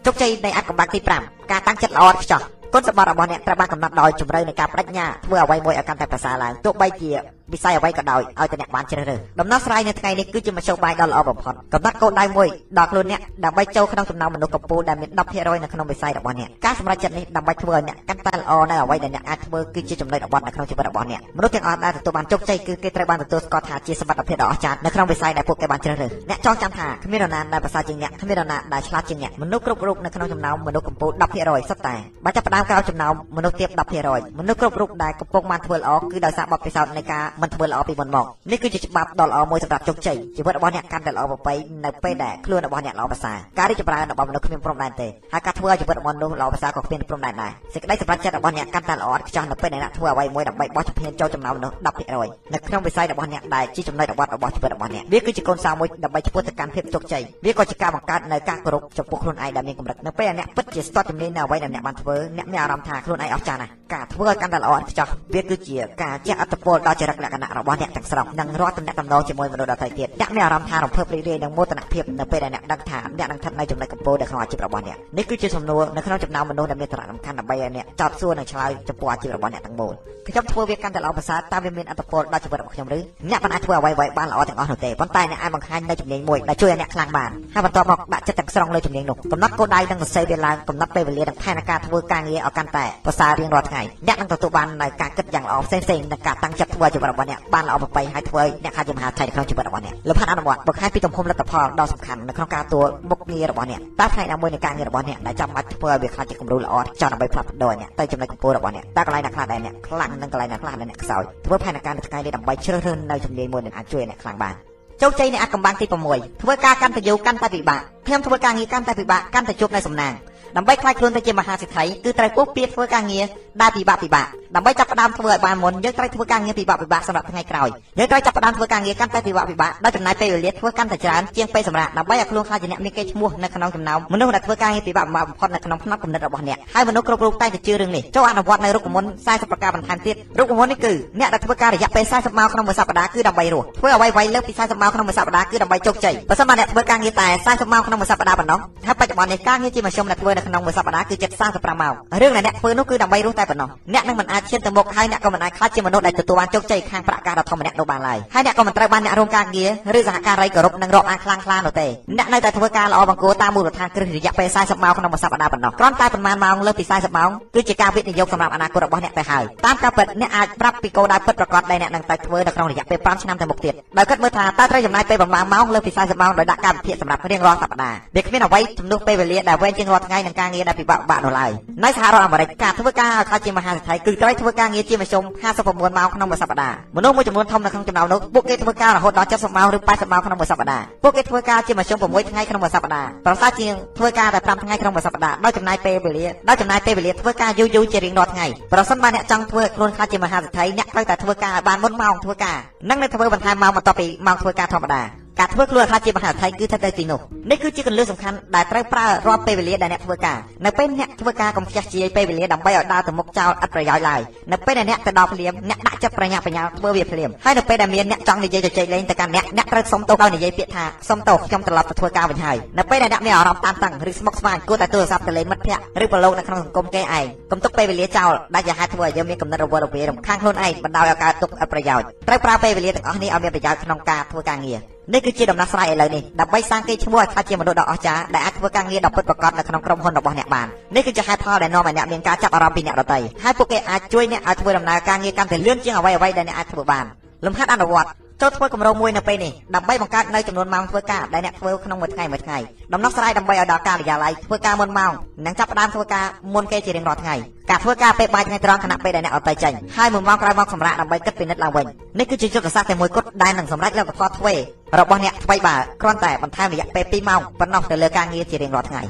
[0.05, 2.41] ជោគជ័យនៃអត្តកម្បាំងទី5ការតាំងចិត្តល្អឥតខ្ចោះ
[2.75, 7.11] គុណសម្បត្តិរបស់អ្នកត្រូវបានកំណត់ដោយជំរឿននៃការបដិញ្ញាធ្វើអ្វីមួយឲ្យកាន់តែប្រសើរឡើងទោះបីជា
[7.53, 12.49] វិស័យអ្វីក៏ដោយឲ្យតែអ្នកបានជ្រើសរើសដំណោះស្រាយនៅថ្ងៃនេះគឺជាមធ្យោបាយដ៏ល្អបំផុតកំណត់គោលដៅមួយ
[12.79, 33.71] ដល់ខ្លួនអ្នកដើម្បីចូលក្នុងចំណោមមនុស្សកំពូលដែលមាន10%នៅក្នុងវិស័យរបស់អ្នកការសម្រេចចិត្តនេះដើម្បីធ្វើឲ្យអ្នកកាន់តែល្អនៅអ្វីដែលអ្នកអាចធ្វើគឺជាចំណុចរបត់នៅក្នុងជីវិតរបស់អ្នកមនុស្សទាំងអស់ដែលទទួលបានជោគជ័យគឺគេត្រូវបានទទួលស្គាល់ថាជាសមត្ថភាពដ៏អស្ចារ្យនៅក្នុងវិស័យដែលពួកគេបានជ្រើសរើសអ្នកចងចាំថាគ្មាននរណាដែលប្រសើរជាងអ្នកគ្មាននរណាដែលឆ្លាតជាងអ្នកមនុស្សគ្រប់រូបនៅក្នុងចំណោមមនុស្សកំពូល10%សុទ្ធតែបើចាប់ផ្ដើមក្រោយចំណោមមនុស្សទាប
[34.05, 51.77] 10%មនុស្សគ្រប់រូបដែលកំពុងបានធ្វើល្អគឺដោយសារបទពិសោធន៍នៃការមិនធ្វើល្អពីមុនមកនេះគឺជាច្បាប់ដ៏ល្អមួយសម្រាប់ជោគជ័យជីវិតរបស់អ្នកកាន់តែល្អប្រពៃនៅពេលដែលខ្លួនរបស់អ្នកល្អប្រសើរការរីកចម្រើនរបស់មនុស្សគ្មានព្រំដែនទេហើយការធ្វើឲ្យជីវិតរបស់មនុស្សល្អប្រសើរក៏គ្មានព្រំដែនដែរសេចក្តីសម្រេចចិត្តរបស់អ្នកកាន់តែល្អឥតខ្ចោះនៅពេលដែលអ្នកធ្វើអ្វីមួយដើម្បីបោះជំហានចូលចំណោមមនុស្ស
[52.15, 79.95] 10%នៅក្នុងវិស័យរបស់អ្នកដែលជាចំណុចរបត់របស់ជីវិតរបស់អ្នកវាគឺជាកូនសោមួយដើម្បីឆ្ពោះទៅកាន់ភាពជោគជ័យវាក៏ជាការបង្កើតនៅការគោរពចំពោះខ្លួនឯងដែលមានកម្រិតនៅពេលដែលអ្នកពិតជាស្ទាត់ជំនាញនៅអ្វីដែលអ្នកបានធ្វើអ្នកមានអារម្មណ៍ថាខ្លួនឯងអស្ចារ្យណាស់ការធ្វើឲ្យកាន់តែល្អឥតខ្ចោះវាគឺជាការជះឥទ្ធិពលដល់ចរិតលក្ខណៈរបស់អ្នកទាំងស្រុងនិងរាល់ទំនាក់ទំនងជាមួយមនុស្សដទៃទៀតអ្នកមានអារម្មណ៍ថារំភើបរីករាយនិងមោទនភាពនៅពេលដែលអ្នកដឹងថាអ្នកនឹងស្ថិតនៅចំណុចកំពូលនៅក្នុងអាជីពរបស់អ្នកនេះគឺជាសំណួរនៅក្នុងចំណោមមនុស្សដែលមានសារៈសំខាន់ដើម្បីឲ្យអ្នកចោទសួរនិងឆ្លើយចំពោះអាជីពរបស់អ្នកទាំងមូល
[80.29, 82.99] ខ្ញុំធ្វើវាកាន់តែល្អប្រសើរតើវាមានឥទ្ធិពលដល់ជីវិតរបស់ខ្ញុំឬ
[83.31, 114.55] អ្នកមិនអាចធ្វើអ្វីៗបានល្អទាំងអស់នោះទេប៉ុន្តែអ្នកអាចបង្ហាញនៅជំនាញមួយដែលជួយឲ្យអ្នកខ្លាំងបានហើយបន្ទាប់មកដាក់ចិត្តទាំងស្រុងលើជំនាញនោះកំណត់គោលដៅនិងសរសេរវាឡើងកំណត់ពេលវេលានិងផែនការធ្វើការងារឲ្យកាន់តែប្រសើររៀងរាល់ថ្ងៃអ្នកនឹងទទួលបាននៅការគិតយ៉ាងល្អផ្សេងៗនិងការតាំងចិត្តធ្វើជីវិតរបស់អ្នកបានល្អប្រពៃហើយធ្វើឲ្យអ្នកខ្លាចជាមហាថៃក្នុងជីវិតរបស់អ្នកលំហាត់អនុវត្តបង្ហាញពីទំហំលទ្ធផលដ៏សំខាន់នៅក្នុងការទទួលមុខងាររបស់អ្នកតើផ្នែកណាមួយនៃការងាររបស់អ្នកដែលចាំបាច់ធ្វើឲ្យវាខ្លាចជាគំរូល្អចង់ដើម្បីផ្លាស់ប្ដូរអ្នកទៅចំណុចកំពូលរបស់អ្នកតើកន្លែងណាខ្លះដែលអ្នកខ្លាំងនិងកន្លែងណាខ្លះដែលអ្នកខ្សោយធ្វើផែនការនៅថ្ងៃនេះដើម្បីជ្រើសរើសនៅជំនាញមួយដែលអាចជួយអ្នកខ្លាំងបាន
[115.03, 120.15] ជោគជ័យនៃអកំបាំងទី6ធ្វើការកាន់តែយូរកាន់តែពិបាក ខ្ញុំធ្វើការងារកាន់តែពិបាកកាន់តែជួបនៅសំណាង
[120.57, 123.25] ដើម្បីខ្លាចខ្លួនទៅជាមហាសេដ្ឋីគឺត្រូវពុះពៀធ្វើការងារ
[123.63, 161.87] ដែលពិបាកពិបាកដើម្បីចាប់ផ្ដើមធ្វើឲ្យបានមុនយើងត្រូវធ្វើការងារពិបាកពិបាកសម្រាប់ថ្ងៃក្រោយយើងត្រូវចាប់ផ្ដើមធ្វើការងារកាន់តែពិបាកពិបាកដោយចំណាយពេលវេលាធ្វើកាន់តែច្រើនជាងពេលសម្រាប់ដើម្បីឲ្យខ្លួនខ្លាចជាអ្នកមានគេឈ្មោះនៅក្នុងចំណោមមនុស្សដែលធ្វើការងារពិបាកពិបាកបំផុតនៅក្នុងផ្នែកគំនិតរបស់អ្នកហើយមនុស្សគ្រប់រូបតែតែជឿរឿងនេះចូលអនុវត្តនៅរូបមន្ត40ប្រការបន្ថែមទៀតរូបមន្តនេះគឺអ្នកដែលធ្វើការរយៈពេល40ម៉ោងក្នុងមួយសប្តាហ៍គឺដើម្បីរស់ធ្វើអ្វីៗលើសពី40ម៉ោងក្នុងមួយសប្តាហ៍គឺដើម្បីជោគជ័យបើសិនបើអ្នកធ្វើការងារតែ40ម៉ោងក្នុងមួយសប្តាហ៍ប៉ុណ្ណោះហើយបច្ចុប្បន្ននេះការងារជាមធ្យមដែលធ្វើនៅក្នុងមួយសប្តាហ៍គឺជិត45ម៉ោងរឿងដែលអ្នកធ្វើនោះគឺដើម្បីរស់តែប៉ុណ្ណោះអ្នកនឹងមិនអាចឈានទៅមុខហើយអ្នកក៏មិនអាចខ្លាចជាមនុស្សដែលទទួលបានជោគជ័យខាងប្រាក់ការដ៏ធំម្នាក់នោះបានឡើយហើយអ្នកក៏មិនត្រូវបានអ្នករួមការងារឬសហការីគោរពនិងរាប់អានខ្លាំងក្លានោះទេ
[162.19, 177.84] អ្នកនៅតែធ្វើការល្អបង្គោលតាមមូលដ្ឋានគ្រឹះរយៈពេល40ម៉ោងក្នុងមួយសប្តាហ៍ប៉ុណ្ណោះគ្រាន់តែប៉ុន្មានម៉ោងលើសពី40ម៉ោងគឺជាការវិនិយោគសម្រាប់អនាគតរបស់អ្នកទៅហើយតាមការពិតអ្នកអាចប្រាប់ពីគោលដៅពិតប្រាកដដែលអ្នកនឹងទៅធ្វើនៅក្នុងរយៈពេល5ឆ្នាំទៅមុខទៀតដោយគិតមើលថាតើត្រូវចំណាយពេលប្រមាណម៉ោងលើសពី40ម៉ោងដោយដាក់កម្មវិធីសម្រាប់រៀងរាល់សប្តាហ៍
[178.17, 181.51] វាគ្មានអ្វីជំនួសពេលវេលាដែលវែងជាងរាល់ថ្ងៃនឹងការងារដែលពិបាកៗនោះឡើយ
[181.85, 202.57] នៅសហរដ្ឋអាមេរិកការធ្វើការឲ្យខ្លាចជាមហាសេដ្ឋីគឺត្រូវធ្វើការងារជាមធ្យម59ម៉ោងក្នុងមួយសប្តាហ៍មនុស្សមួយចំនួនធំនៅក្នុងចំណោមនោះពួកគេធ្វើការរហូតដល់70ម៉ោងឬ80ម៉ោងក្នុងមួយសប្តាហ៍ពួកគេធ្វើការជាមធ្យម6ថ្ងៃក្នុងមួយសប្តាហ៍ប្រសើរជាងធ្វើការតែ5ថ្ងៃក្នុងមួយសប្តាហ៍ដោយចំណាយពេលវេលាដោយចំណាយពេលវេលាធ្វើការយូរយូរជារៀងរាល់ថ្ងៃប្រសិនបើអ្នកចង់ធ្វើខ្លួនខ្លាចជាមហាសេដ្ឋីអ្នកត្រូវតែធ្វើការឲ្យបានមុនម៉ោងធ្វើការ
[202.89, 207.21] និងនៅធ្វើបន្ថែមម៉ោងបន្ទាប់ពីម៉ោងធ្វើការធម្មតា ការធ្វើខ្លួនខ្លះជាមហាថៃគឺថាទៅទីនោះ
[207.51, 214.21] នេះគឺជាកលឹះសំខាន់ដែលត្រូវប្រើរាល់ពេលវេលាដែលអ្នកធ្វើការនៅពេលអ្នកធ្វើការកុំខ្ជះជាយពេលវេលាដើម្បីឲ្យដើរទៅមុខចោលឥតប្រយោជន៍ឡើយ
[214.53, 247.05] នៅពេលដែលអ្នកទៅដល់ភ្លាមអ្នកដាក់ចិត្តប្រញាប់ប្រញាល់ធ្វើវាភ្លាមហើយនៅពេលដែលមានអ្នកចង់និយាយជជែកលេងទៅកាន់អ្នកអ្នកត្រូវសុំទោសដោយនិយាយពាក្យថាសុំទោសខ្ញុំត្រឡប់ទៅធ្វើការវិញហើយនៅពេលដែលអ្នកមានអារម្មណ៍តានតឹងឬស្មុគស្មាញគួរតែទូរស័ព្ទទៅលេងមិត្តភ័ក្តិឬប្រឡូកនៅក្នុងសង្គមគេឯងកុំទុកពេលវេលាចោលដែលជាហេតុធ្វើឲ្យយើងមានកំណត់រវល់រវាយរំខានខ្លួនឯងបណ្ដោយឲ្យកើតទុកឥតប្រយោជន៍ត្រូវប្រើពេលវេលាទាំងអស់នេះឲ្យមានប្រយោជន៍ក្នុងការធ្វើការងារ នេះគឺជាដំណោះស្រាយឥឡូវនេះដើម្បីសាងកេរ្តិ៍ឈ្មោះឲ្យក្លាយជាមនុស្សដ៏អស្ចារ្យដែលអាចធ្វើការងារដ៏ពិតប្រាកដនៅក្នុងក្រុមហ៊ុនរបស់អ្នកបាននេះគឺជាហេតុផលដែលនាំឲ្យអ្នកមានការចាប់អារម្មណ៍ពីអ្នកដទៃហើយពួកគេអាចជួយអ្នកឲ្យធ្វើដំណើរការងារកាន់តែលឿនជាងអ្វីៗដែលអ្នកអាចធ្វើបាន
[247.47, 248.09] លំហាត់អនុវត្ត
[248.41, 252.59] ចូលធ្វើគម្រោងមួយនៅពេលនេះដើម្បីបង្កើតនៅចំនួនម៉ោងធ្វើការដែលអ្នកធ្វើក្នុងមួយថ្ងៃមួយថ្ងៃ
[252.93, 255.13] ដំណោះស្រាយដើម្បីឲ្យដល់ការិយាល័យធ្វើការមុនម៉ោង
[255.47, 257.35] និងចាប់ផ្ដើមធ្វើការមុនគេជារៀងរាល់ថ្ងៃ
[257.71, 261.87] ការធ្វើការពេលបាយថ្ងៃត្រង់ខណៈពេលដែលអ្នកអត់ទៅចេញហើយមួយម៉ោងក្រោយមកសម្រាប់ដើម្បីគិតពិនិត្យឡើងវិញ
[262.19, 264.55] នេះគឺជាយុទ្ធសាស្ត្រតែមួយគត់ដែលនឹងសម្រេចលទ្ធផលទ្វេ
[265.01, 269.03] របស់អ្នកថ្មីបើគ្រាន់តែបន្ថែមរយៈពេល2ម៉ោងប៉ុណ្ណោះទៅលើការងារជារៀងរាល់ថ្ងៃ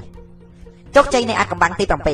[0.96, 2.10] ជោគជ័យនៃអាចកំបាំងទី7ព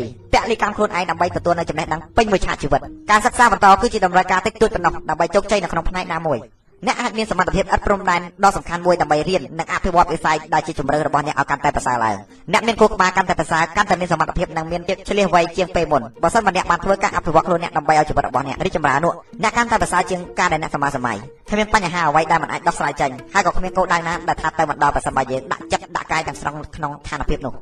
[0.51, 6.38] លីកម្មខ្លួនឯងដើម្បីទទួលនៅចំណេះដឹងពេញមួយឆាកជីវិតការសិក្សាបន្តគឺជាតម្រូវការតិចតួចប៉ុណ្ណោះដើម្បីជោគជ័យនៅក្នុងផ្នែកណាមួយ
[6.87, 12.16] អ្នកអាចមានសមត្ថភាពឥតព្រំដែនដ៏សំខាន់មួយដើម្បីរៀននិងអភិវឌ្ឍវិស័យដែលជាជំរឿនរបស់អ្នកឲ្យកាន់តែប្រសើរឡើង
[12.53, 19.12] អ្នកមានគោលការណ៍កាន់តែប្រសើរកាន់តែមានសមត្ថភាពនិងមានភាពឆ្លៀសវៃជាងពេលមុនបើសិនបើអ្នកបានធ្វើការអភិវឌ្ឍខ្លួនអ្នកដើម្បីឲ្យជីវិតរបស់អ្នករីកចម្រើននោះ
[19.43, 21.16] អ្នកកាន់តែប្រសើរជាងការដែលអ្នកសម័យសម័យ
[21.51, 27.55] គ្មានបញ្ហាអ្វីដែលមិនអាចដោះស្រាយចេញហើយក៏គ្មានគោលដៅណាដែលថាទៅមិនដល់ប្រសិនបើយើងដាក់ចិត្តដាក់កាយទាំងស្រុងក្នុងស្ថានភាពនោះ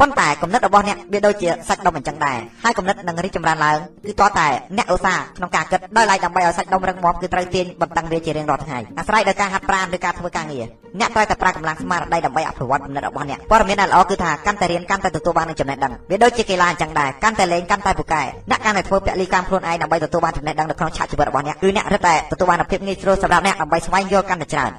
[0.00, 10.66] ប៉ុន្តែគំនិតរបស់អ្នកវាដូចជាសាច់ដុំអញ្ចឹងដែរហើយគំនិតនឹងរីកចម្រើនឡើងគឺតតែអ្នកឧស្សាហ៍ក្នុងការគិតដោយឡែកដើម្បីឲ្យសាច់ដុំរឹងមាំគឺត្រូវទាញបន្តឹងវាជារៀងរាល់ថ្ងៃអាស្រ័យដោយការហាត់ប្រាណឬការធ្វើការងារ
[11.00, 24.72] អ្នកត្រូវតែប្រើកម្លាំងស្មារតីដើម្បីអភិវឌ្ឍគំនិតរបស់អ្នកព័ត៌មានដែលល្អគឺថាកាន់តែរៀនកាន់តែទទួលបាននូវចំណេះដឹងវាដូចជាកីឡាអញ្ចឹងដែរកាន់តែលេងកាន់តែពូកែអ្នកកាន់តែធ្វើពលីកម្មខ្លួនឯងដើម្បីទទួលបានចំណេះដឹងនៅក្នុងឆាកជីវិតរបស់អ្នកគឺអ្នករឹតតែទទួលបានភាពងាយស្រួលសម្រាប់អ្នកដើម្បីស្វែងយល់កាន់តែច្រើន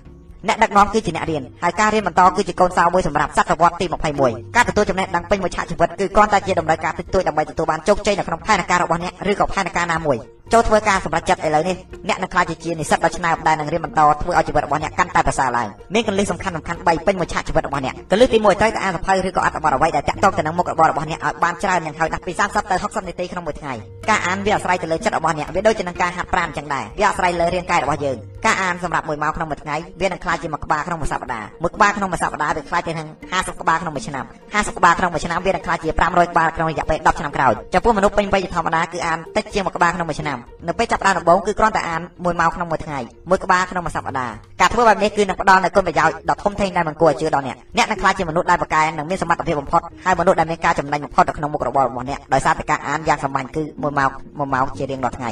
[0.48, 3.86] អ្នកដឹកនាំគឺជាអ្នករៀនហើយការរៀនបន្តគឺជាកូនសោមួយសម្រាប់សតវត្សទី
[4.22, 10.18] 21ការទទួលចំណេះដឹងពេញមួយឆាកជីវិតគឺគ្រាន់តែជាតម្រូវការតិចតួចដើម្បីទទួលបានជោគជ័យនៅក្នុងផែនការរបស់អ្នកឬក៏ផែនការណាមួយ
[10.54, 11.76] ចូលធ្វើការសម្រេចចិត្តឥឡូវនេះ
[12.10, 23.74] អ្នកនឹងក្លាយជាជានិស្សិតដ៏ឆ្នើមដែលនឹងរៀនបន្តធ្វើឲ្យជីវិតរបស់អ្នកកាន់តែប្រសើរឡើងមានកលិះសំខាន់សំខាន់3ពេញមួយឆាកជីវិតរបស់អ្នកកលិះទី1ត្រូវតែអានសភៅឬក៏អត្ថបទអ្វីដែលតាក់ទងទៅនឹងមុខរបររបស់អ្នកឲ្យបានច្រើនយ៉ាងហោចណាស់ពី30ទៅ60នាទីក្នុងមួយថ្ងៃ
[24.10, 40.37] ការអានវាអាស្រ័យទៅលើចិត្តរបស់អ្នកវាដូចជានឹងការហាត់ប្រាណអញ្ចឹងដែរវាអាស្រ័យលើរាងកាយរបស់យើងការអានសម្រាប់មួយម៉ោងក្នុងមួយថ្ងៃវានឹងក្លាយជាមួយក្បាលក្នុងមួយសប្តាហ៍មួយក្បាលក្នុងមួយសប្តាហ៍វាក្លាយទៅនឹង50ក្បាលក្នុងមួយឆ្នាំ50ក្បាលក្នុងមួយឆ្នាំវានឹងក្លាយជា500ក្បាលក្នុងរយៈពេល10ឆ្នាំក្រោយចំពោះមនុស្សពេញវ័យធម្មតាគឺអានតិចជាងមួយក្បាលក្នុងមួយឆ្នាំ
[40.68, 55.32] នៅពេលចាប់ផ្ដើមដំបូងគឺគ្រាន់តែអានមួយម៉ោងក្នុងមួយថ្ងៃមួយក្បាលក្នុងមួយសប្តាហ៍ការធ្វើបែបនេះគឺនឹងផ្ដល់នូវគុណប្រយោជន៍ដ៏ធំធេងដែលមិនគួរឲ្យជឿដល់អ្នកអ្នកនឹងក្លាយជាមនុស្សដែលប្រកែនិងមានសមត្ថភាពបំផុតហើយមនុស្សដែលមានការចំណេញបំផុតនៅក្នុងមុខរបររបស់អ្នកដោយសារតែការអានយ៉ាងសាមញ្ញគឺមួយម៉ោងមួយម៉ោងជារៀងរាល់ថ្ងៃ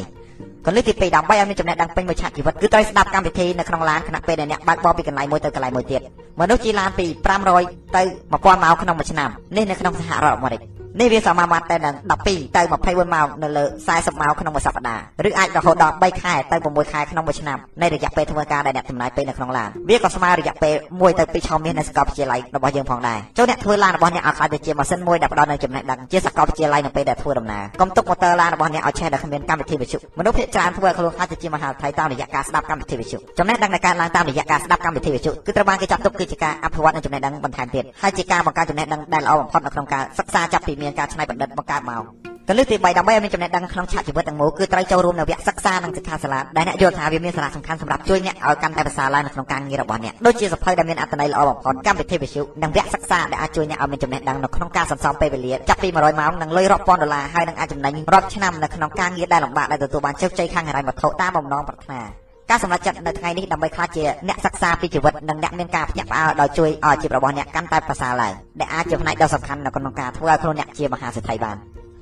[0.66, 6.02] កលិះទី2ដើម្បីឲ្យមានចំណេះដឹងពេញមួយឆាកជីវិតគឺត្រូវស្ដាប់កម្មវិធីនៅក្នុងឡានខណៈពេលដែលអ្នកបើកបរពីកន្លែងមួយទៅកន្លែងមួយទៀត
[6.42, 7.06] មនុស្សជិះឡានពី
[7.52, 8.02] 500ទៅ
[8.34, 10.62] 1000ម៉ោងក្នុងមួយឆ្នាំនេះនៅក្នុងសហរដ្ឋអាមេរិក
[11.00, 42.04] នេះវាសមាមាត្រទៅនឹង12ទៅ24ម៉ោងនៅលើ40ម៉ោងក្នុងមួយសប្តាហ៍ឬអាចរហូតដល់3ខែទៅ6ខែក្នុងមួយឆ្នាំនៃរយៈពេលធ្វើការដែលអ្នកចំណាយពេលនៅក្នុងឡានវាក៏ស្មើរយៈពេល1ទៅ2ឆមាសនៅសាកលវិទ្យាល័យរបស់យើងផងដែរចូលអ្នកធ្វើឡានរបស់អ្នកឲ្យខ្លាចទៅជាម៉ាស៊ីនមួយដែលផ្ដល់នូវចំណេះដឹងជាសាកលវិទ្យាល័យនៅពេលដែលធ្វើដំណើរកុំទុកម៉ូទ័រឡានរបស់អ្នកឲ្យឆេះដោយគ្មានកម្មវិធីវិទ្យុមនុស្សភាគច្រើនធ្វើឲ្យខ្លួនខ្លាចទៅជាមហាវិទ្យាល័យតាមរយៈការស្ដាប់កម្មវិធីវិទ្យុចំណេះដឹងនៃការឡើងតាមរយៈការស្ដាប់កម្មវិធីវិទ្យុគឺត្រូវបានគេចាត់ទុកគឺជាការអភិវឌ្ឍនូវចំណេះដឹងបន្ថែមទៀតហើយជាការបង្កើតចំណេះដឹងដែលល្អបំផុតនៅក្នុងការសិក្សាចាប់ពីមានការច្នៃប្រឌិតបង្កើតមក
[42.50, 71.56] កលឹះទី3ដើម្បីឲ្យមានចំណេះដឹងក្នុងឆាកជីវិតទាំងមូលគឺត្រូវចូលរួមនៅវគ្គសិក្សានិងសិក្ខាសាលាដែលអ្នកយល់ថាវាមានសារៈសំខាន់សម្រាប់ជួយអ្នកឲ្យកាន់តែប្រសើរឡើងនៅក្នុងការងាររបស់អ្នកដូចជាសភៅដែលមានអត្ថន័យល្អបំផុតកម្មវិធីវិទ្យុនិងវគ្គសិក្សាដែលអាចជួយអ្នកឲ្យមានចំណេះដឹងនៅក្នុងការសន្សំពេលវេលាចាប់ពី100ម៉ោងនិងលុយរាប់ពាន់ដុល្លារហើយនឹងអាចចំណេញរាប់ឆ្នាំនៅក្នុងការងារដែលលំបាកដែលទទួលបានជោគជ័យខាងហិរញ្ញវត្ថុតាមបំណងប្រាថ្នា ការសម្រេចចិត្តនៅថ្ងៃនេះដើម្បីក្លាយជាអ្នកសិក្សាពីជីវិតនិងអ្នកមានការភ្ញាក់ផ្អើលដោយជួយឲ្យជីវិតរបស់អ្នកកាន់តែប្រសើរឡើងដែលអាចជាផ្នែកដ៏សំខាន់នៅក្នុងការធ្វើឲ្យខ្លួនអ្នកជាមហាសេដ្ឋីបាន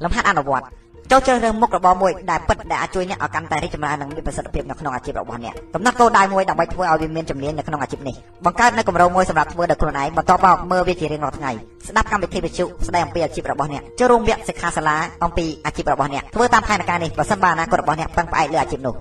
[0.03, 0.65] លំហាត់អនុវត្ត
[1.11, 11.51] ចូលជ្រើសរើសមុខរបរមួយដែលពិតដែលអាចជួយអ្នកឲ្យកាន់តែរីកចម្រើននិងមានប្រសិទ្ធភាពនៅក្នុងអាជីពរបស់អ្នកកំណត់គោលដៅមួយដើម្បីធ្វើឲ្យវាមានជំនាញនៅក្នុងអាជីពនេះបង្កើតនូវគម្រោងមួយសម្រាប់ធ្វើដោយខ្លួនឯងបន្ទាប់មកមើលវាជារៀងរាល់ថ្ងៃ
[11.87, 18.95] ស្ដាប់កម្មវិធីវិទ្យុស្ដីអំពីអាជីពរបស់អ្នកចូលរួមវគ្គសិក្ខាសាលាអំពីអាជីពរបស់អ្នកធ្វើតាមផែនការនេះប្រសិនបើអនាគតរបស់អ្នកពឹងផ្អែកលើអាជីពនោះ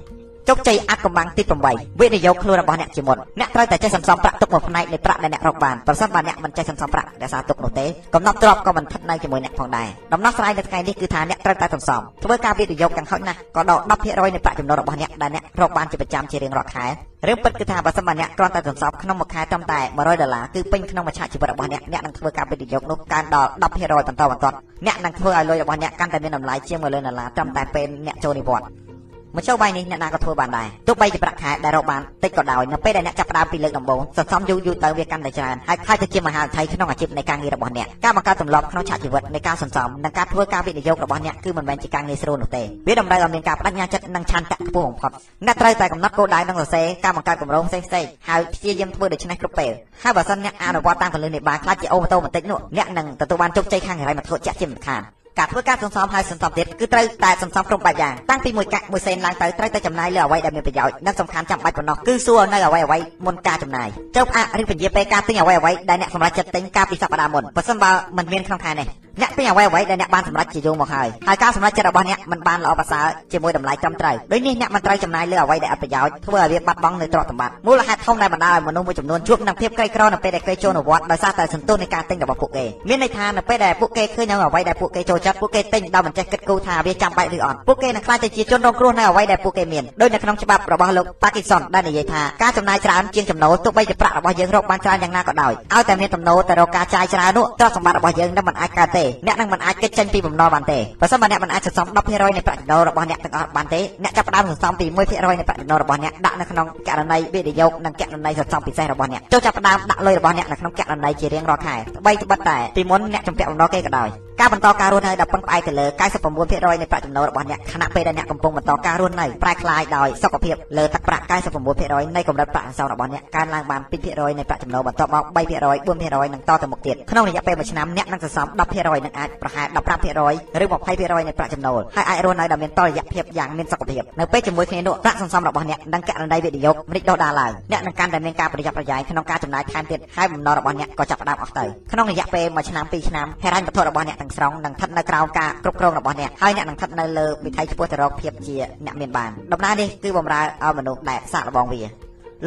[0.49, 16.87] ជោគជ័យអាចកំបាំងទី8វិនិយោគខ្លួនរបស់អ្នកជាមុនអ្នកត្រូវតែចេះសន្សំប្រាក់ទុកមួយផ្នែកនៃប្រាក់ដែលអ្នករកបានប្រសិនបើអ្នកមិនចេះសន្សំប្រាក់រក្សាទុកនោះទេកំណត់ទ្រព្យក៏មិនស្ថិតនៅជាមួយអ្នកផងដែរដំណោះស្រាយនៅថ្ងៃនេះគឺថាអ្នកត្រូវតែសន្សំធ្វើការវិនិយោគយ៉ាងហោចណាស់ក៏ដល់10%នៃប្រាក់ចំណូលរបស់អ្នកដែលអ្នករកបានជាប្រចាំជារៀងរាល់ខែ
[17.29, 23.63] រឿងពិតគឺថាបើសិនបើអ្នកគ្រាន់តែសន្សំក្នុងមួយខែត្រឹមតែ100ដុល្លារគឺពេញក្នុងមួយឆាកជីវិតរបស់អ្នកអ្នកនឹងធ្វើការវិនិយោគនោះកើនដល់10%
[24.09, 28.92] បន្តបន្ទាប់អ្នកនឹងធ្វើឲ្យលុយរបស់អ្នកកាន់តែមានតម្លៃជាង1លានដុល្លារត្រឹមតែពេលអ្នកចូលនិវត្តន៍
[29.37, 45.11] មជ្ឈបាយនេះអ្នកណាក៏ធ្វើបានដែរទោះបីជាប្រាក់ខែដែលរកបានតិចក៏ដោយនៅពេលដែលអ្នកចាប់ផ្ដើមពីលើកដំបូងសន្សំយូរយូរទៅវាកាន់តែច្រើនហើយខ្លាចទៅជាមហាវិថីក្នុងអាជីពនៃការងាររបស់អ្នកការបង្កើតទម្លាប់ក្នុងឆាកជីវិតនៃការសន្សំនិងការធ្វើការវិនិយោគរបស់អ្នកគឺមិនមែនជាការងារស្រួលនោះទេវាតម្រូវឲ្យមានការបដិញ្ញាចិត្តនិងឆន្ទៈខ្ពស់បំផុត
[45.47, 47.87] អ្នកត្រូវតែកំណត់គោលដៅនិងសរសេរការបង្កើតគម្រោងផ្សេងៗ
[48.29, 55.03] ហើយព្យាយាមធ្វើដូច្នេះគ្រប់ពេលហើយបើសិនអ្នកអនុវត្តតាមគន្លឹះនេះបានខ្លាចជាអូម៉ូតូបន្តិចនោះអ្នកនឹងទទួលបានជោគជ័យខាងហិរញ្ញវត្ថុជាក់ជាមិនខាន
[55.39, 114.09] ការធ្វើការសន្សំហើយសន្សំទៀតគឺត្រូវតែសន្សំគ្រប់បែបយ៉ាងតាំងពីមួយកាក់មួយសេនឡើងទៅត្រូវតែចំណាយលើអ្វីដែលមានប្រយោជន៍និងសំខាន់ចាំបាច់ប៉ុណ្ណោះគឺសួរនៅអ្វីអ្វីមុនការចំណាយចុះផ្អាកឬពន្យាពេលការទិញអ្វីអ្វីដែលអ្នកសម្រេចចិត្តទិញកាលពីសប្តាហ៍មុនបើសិនបើមិនមានក្នុងខែនេះ អ្នកពេញអ្វីអ្វីដែលអ្នកបានសម្រេចជាយូរមកហើយហើយការសម្រេចចិត្តរបស់អ្នកមិនបានល្អប្រសើរជាមួយតម្លៃត្រឹមត្រូវដូចនេះអ្នកមិនត្រូវចំណាយលើអ្វីដែលអត់ប្រយោជន៍ធ្វើឲ្យវាបាត់បង់នូវទ្រព្យសម្បត្តិមូលហេតុធំដែលបណ្ដាលឲ្យមនុស្សមួយចំនួនជួបនឹងភាពក្រីក្រនៅពេលដែលគេចូលនៅវត្តដោយសារតែសន្ទុះនៃការទិញរបស់ពួកគេមានន័យថានៅពេលដែលពួកគេឃើញនៅអ្វីដែលពួកគេចូលចិត្តពួកគេទិញដោយមិនចេះគិតគូរថាវាចាំបាច់ឬអត់ពួកគេនឹងខ្លាចទៅជាជនរងគ្រោះនៅអ្វីដែលពួកគេមានដោយនៅក្នុងច្បាប់របស់លោកប៉ាគីសុនដែលនិយាយថាការចំណាយច្រើនជាងចំណូលទោះបីជាប្រាក់របស់យើងរកបានច្រើនយ៉ាងណាក៏ដោយឲ្យតែមានទំនោរទៅរកការចាយច្រើននោះទ្រព្យសម្បត្តិរបស់យើងនឹងមិនអាចកើតទេអ្នកនឹងមិនអាចគេចចេញពីបំណុលបានទេបើសិនបើអ្នកមិនអាចសន្សំ10%នៃប្រាក់ចំណូលរបស់អ្នកទាំងអស់បានទេអ្នកចាប់ផ្ដើមសន្សំពី1%នៃប្រាក់ចំណូលរបស់អ្នកដាក់នៅក្នុងករណីវិនិយោគនិងករណីសន្សំពិសេសរបស់អ្នកចូលចាប់ផ្ដើមដាក់លុយរបស់អ្នកនៅក្នុងករណីជារៀងរាល់ខែត្បីត្បិតតែពីមុនអ្នកចំពាក់បំណុលគេក៏ដោយ
[114.41, 115.87] ការបន្តការរស់នៅដែលពឹងផ្អែកទៅលើ
[116.33, 121.25] 99%នៃប្រាក់ចំណូលរបស់អ្នកខណៈពេលដែលអ្នកកំពុងបន្តការរស់នៅប្រែក្លាយដោយសុខភាពលើទឹកប្រាក់
[121.71, 125.37] 99%នៃកម្រិតប្រាក់សន្សំរបស់អ្នកកើនឡើងបាន2%នៃប្រាក់ចំណូលបន្ទាប់មក3%
[125.85, 130.21] 4%និងតទៅមុខទៀតក្នុងរយៈពេល1ឆ្នាំអ្នកនឹងសន្សំ10%និងអាចប្រហែល15%
[130.63, 148.57] ឬ20%នៃប្រាក់ចំណូលហើយអាចរស់នៅដោយមានតុល្យភាពយ៉ាងមានសុខភាពនៅពេលជាមួយគ្នានោះប្រាក់សន្សំរបស់អ្នកនិងករណីវិនិយោគមិនដុះដាលឡើងអ្នកនឹងកាន់តែមានការប្រយ័ត្នប្រយែងក្នុងការចំណាយថែមទៀតហើយបំណុលរបស់អ្នកក៏ចាប់ផ្ដើមអស់ទៅក្នុងរយៈពេល1ឆ្នាំ2ឆ្នាំហិរញ្ញវត្ថុរបស់អ្នកទាំងស្រុងនឹងស្ថិតនៅក្រោមការគ្រប់គ្រងរបស់អ្នកហើយអ្នកនឹងស្ថិតនៅលើវិថីឆ្ពោះទៅរកភាពជា
[148.87, 151.83] អ្នកមានបានដំណើរនេះគឺបំរើឲ្យមនុស្សដែលសាកល្បងវា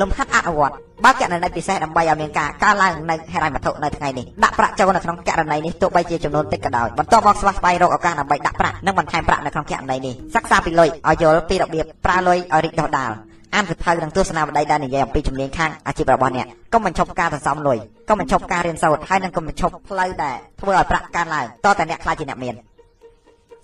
[0.01, 13.11] លំហាត់អនុវត្តបើករណីពិសេសដើម្បីឲ្យមានការកើនឡើងនៅហិរញ្ញវត្ថុនៅថ្ងៃនេះដាក់ប្រាក់ចូលនៅក្នុងករណីនេះទោះបីជាចំនួនតិចក៏ដោយបន្ទាប់មកស្វះស្វែងរកឱកាសដើម្បីដាក់ប្រាក់និងបន្ថែមប្រាក់នៅក្នុងករណីនេះសិក្សាពីលុយឲ្យយល់ពីរបៀបប្រើលុយឲ្យរីកដុះដាល
[13.56, 17.78] អានសៀវភៅនិងទស្សនាវដ្តីដែលនិយាយអំពីជំនាញខាងអាជីពរបស់អ្នកកុំបញ្ឈប់ការសន្សំលុយ
[18.10, 22.56] កុំបញ្ឈប់ការរៀនសូត្រហើយនិងកុំបញ្ឈប់ផ្លូវដែលធ្វើឲ្យប្រាក់កើនឡើងតតែអ្នកខ្លាចជាអ្នកមាន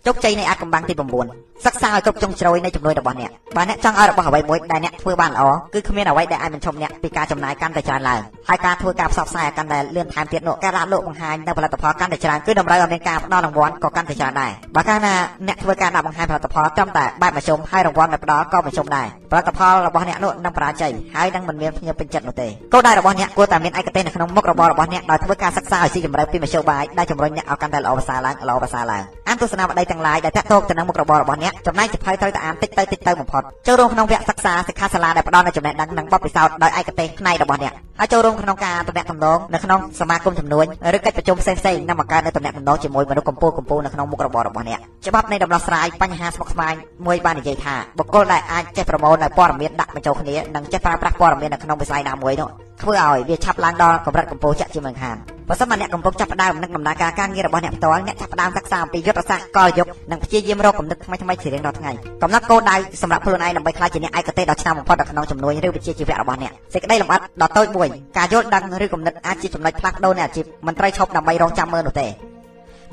[0.06, 15.14] ជោគជ័យនៃអាថ៌កំបាំងទី9សិក្សាឲ្យគ្រប់ជ្រុងជ្រោយនៃជំនួយរបស់អ្នកបើអ្នកចង់ឲ្យរបស់អ្វីមួយដែលអ្នកធ្វើបានល្អគឺគ្មានអ្វីដែលអាចបញ្ឈប់អ្នកពីការចំណាយកាន់តែច្រើនឡើងហើយការធ្វើការផ្សព្វផ្សាយឲ្យកាន់តែលឿនថែមទៀតនោះការដាក់លក់បង្ហាញនៅផលិតផលកាន់តែច្រើនគឺតម្រូវឲ្យមានការផ្ដល់រង្វាន់ក៏កាន់តែច្រើនដែរបើកាលណា
[15.48, 46.74] អ្នកធ្វើការដាក់បង្ហាញផលិតផលត្រឹមតែបែបមធ្យមហើយរង្វាន់ដែលផ្ដល់ក៏មធ្យមដែរផលិតផលរបស់អ្នកនោះនឹងបរាជ័យហើយនឹងមិនមានភ្ញៀវពេញចិត្តនោះទេគោលដៅរបស់អ្នកគួរតែមានឯកទេសនៅក្នុងមុខរបររបស់អ្នកដោយធ្វើការសិក្សាឲ្យស៊ីជម្រៅពីមធ្យោបាយដែលជំរុញអ្នកឲ្យកាន់តែល្អប្រសើរឡើងល្អប្រសើរឡើងអានទស្សនាវដ្តីទាំងឡាយដែលតាក់ទងទៅនឹងមុខរបររបស់អ្នកចំណែកសិភៅត្រូវតែអានតិចទៅតិចទៅបំផុតចូលរួមក្នុងវគ្គសិក្សាសិក្ខាសាលាដែលផ្ដល់នូវចំណេះដឹងនិងបទពិសោធន៍ដោយឯកទេសផ្នែករបស់អ្នកហើយចូលរួមក្នុងការតំណាក់តំណងនៅក្នុងសមាគមចំនួនឬកិច្ចប្រជុំផ្សេងៗនិងបង្កើតនូវតំណាក់តំណងជាមួយមនុស្សកម្ពុជាកម្ពុជានៅក្នុងមុខរបររបស់អ្នកច្បាប់នៃដំណោះស្រាយបញ្ហាស្មុគស្មាញ
[47.06, 52.50] មួយបាននិយាយថាបុគ្គលដែលអាចចេះប្រមូលនៅព័ត៌មានដាក់បញ្ចូលគ្នានិងចេះប្រើប្រាស់ព័ត៌មាននៅក្នុងវិស័យណាមួយនោះ
[52.84, 55.18] ធ្វើឲ្យវាឆាប់ឡើងដល់កម្រិតកម្ពស់ចាក់ជាមិនខាន
[55.50, 61.92] បើសិនមកអ្នកកំពុងចាប់ផ្ដើមនឹងដំណើរការការងាររបស់អ្នកផ្ទាល់អ្នកចាប់ផ្ដើមសិក្សាអំពីយុទ្ធសាស្ត្រកលយុគនិងព្យាយាមរកគំនិតថ្មីថ្មីជារៀងរាល់ថ្ងៃ
[62.24, 72.08] កំណត់គោលដៅសម្រាប់ខ្លួនឯងដើម្បីក្លាយជាអ្នកឯកទេសដ៏ឆ្នើមបំផុតនៅក្នុងជំនួយឬវិជ្ជាជីវៈរបស់អ្នកសេចក្តីលម្អិតដ៏តូចមួយការយល់ដឹងឬគំនិតអាចជាចំណុចផ្លាស់ប្ដូរនៃអាជីពមិនត្រូវឈប់ដើម្បីរងចាំមើលនោះទេ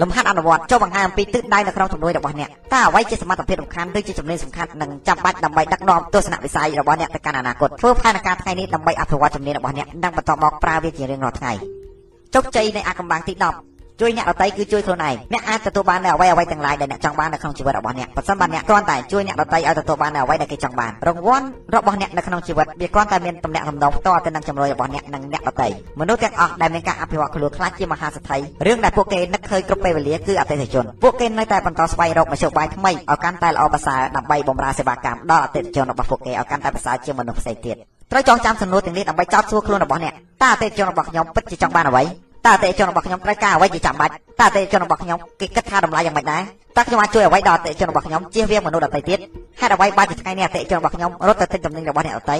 [0.03, 11.53] លំហាត់អនុវត្តចូលបង្ហាញអំពីទិសដៅនៅក្នុងជំនួយរបស់អ្នកតើអ្វីជាសមត្ថភាពសំខាន់ឬជាចំណេញសំខាន់និងចាំបាច់ដើម្បីដឹកនាំទស្សនវិស័យរបស់អ្នកទៅកាន់អនាគតធ្វើផែនការថ្ងៃនេះដើម្បីអភិវឌ្ឍជំនាញរបស់អ្នកនិងបន្តមកប្រើវាជារៀងរាល់ថ្ងៃ
[12.35, 25.69] ជោគជ័យនៃអាកំបាំងទី10 ជួយអ្នកដទៃគឺជួយខ្លួនឯងអ្នកអាចទទួលបាននូវអ្វីអ្វីទាំងឡាយដែលអ្នកចង់បាននៅក្នុងជីវិតរបស់អ្នកប្រសិនបើអ្នកគ្រាន់តែជួយអ្នកដទៃឲ្យទទួលបាននូវអ្វីដែលគេចង់បានរង្វាន់របស់អ្នកនៅក្នុងជីវិតវាគ្រាន់តែមានតំណែងតំណងផ្ទាល់ទៅនឹងចំណុចរបស់អ្នកនិងអ្នកដទៃ
[26.01, 37.77] មនុស្សទាំងអស់ដែលមានការអភិវឌ្ឍខ្លួនខ្លាចជាមហាសេដ្ឋីរឿងដែលពួកគេនឹកឃើញគ្រប់ពេលវេលាគឺអតិថិជនពួកគេនៅតែបន្តស្វែងរកមធ្យោបាយថ្មីឲ្យកាន់តែល្អប្រសើរដើម្បីបម្រើសេវាកម្មដល់អតិថិជនរបស់ពួកគេឲ្យកាន់តែប្រសើរជាងមនុស្សផ្សេងទៀត
[38.13, 42.03] ត្រូវចងចាំសំណួរទាំងនេះដើម្បីចោទសួរខ្លួនរបស់អ្នកតើអតិថិជនរបស់ខ្ញុំពិតជាចង់បានអ្វី
[42.47, 46.43] តើអតិថិជនរបស់ខ្ញុំត្រូវការអ្វីជាចាំបាច់តើអតិថិជនរបស់ខ្ញុំគេគិតថាតម្លៃយ៉ាងម៉េចដែរ
[46.77, 49.19] តើខ្ញុំអាចជួយអ្វីដល់អតិថិជនរបស់ខ្ញុំជៀសវាងមនុស្សដទៃទៀត
[49.61, 52.37] ហេតុអ្វីបានជាថ្ងៃនេះអតិថិជនរបស់ខ្ញុំរត់ទៅទិញទំនិញរបស់អ្នកដទៃ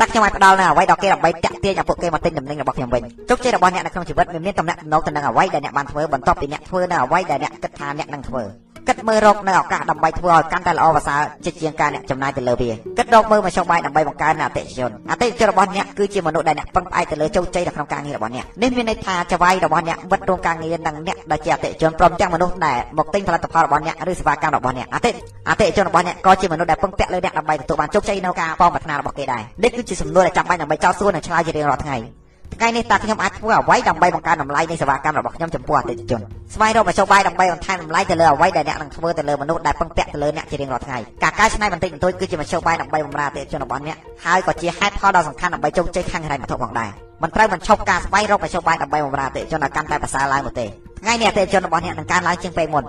[0.00, 8.42] តើខ្ញុំអាចផ្ដល់នូវអ្វីដល់គេដើម្បីតាក់ទាញឲ្យពួកគេមកទិញទំនិញរបស់ខ្ញុំវិញជោគជ័យរបស់អ្នកនៅក្នុងជីវិតវាមានតំណែងទៅនឹងអ្វីដែលអ្នកបានធ្វើបន្ទាប់ពីអ្នកធ្វើនៅអ្វីដែលអ្នកគិតថាអ្នកនឹងធ្វើ
[8.88, 25.10] គិតមើលរកនៅឱកាសដើម្បីធ្វើឲ្យកាន់តែល្អប្រសើរជាជាងការអ្នកចំណាយទៅលើវាគិតរកមើលមធ្យោបាយដើម្បីបង្កើនអតិថិជនអតិថិជនរបស់អ្នកគឺជាមនុស្សដែលអ្នកពឹងផ្អែកទៅលើជោគជ័យនៅក្នុងការងាររបស់អ្នកនេះមានន័យថាចវាយរបស់អ្នកវិតរោងការងារនិងអ្នកដែលជាអតិថិជនព្រមទាំងមនុស្សដែលមកទិញផលិតផលរបស់អ្នកឬសេវាកម្មរបស់អ្នកអតិ
[25.48, 31.96] អតិថិជនរបស់អ្នកក៏ជាមនុស្សដែលពឹងពាក់លើអ្នកដើម្បីទទួលបានជោគជ័យនៅការប៉ងប្រាថ្នារបស់គេដែរនេះគឺជាសំណួរដែលចាំបាច់ដើម្បីចោទសួរនិងឆ្លើយជារៀងរាល់ថ្ងៃ
[32.60, 36.20] ថ្ងៃនេះតើខ្ញុំអាចធ្វើអ្វីដើម្បីបង្កើនតម្លៃនៃសេវាកម្មរបស់ខ្ញុំចំពោះអតិថិជន
[36.54, 46.90] ស្វែងរកមធ្យោបាយដើម្បីបន្ថែមតម្លៃទៅលើអ្វីដែលអ្នកនឹងធ្វើទៅលើមនុស្សដែលពឹងពាក់ទៅលើអ្នកជារៀងរាល់ថ្ងៃការកែច្នៃបន្តិចបន្តួចគឺជាមធ្យោបាយដើម្បីបម្រើអតិថិជនរបស់អ្នកហើយក៏ជាហេតុផលដ៏សំខាន់ដើម្បីជោគជ័យខាងហិរញ្ញវត្ថុផងដែរ
[47.22, 50.66] មិនត្រូវបញ្ឈប់ការស្វែងរកមធ្យោបាយដើម្បីបម្រើអតិថិជនឲ្យកាន់តែប្រសើរឡើងនោះទេ
[51.02, 52.84] ថ្ងៃនេះអតិថិជនរបស់អ្នកនឹងកើនឡើងជាងពេលមុន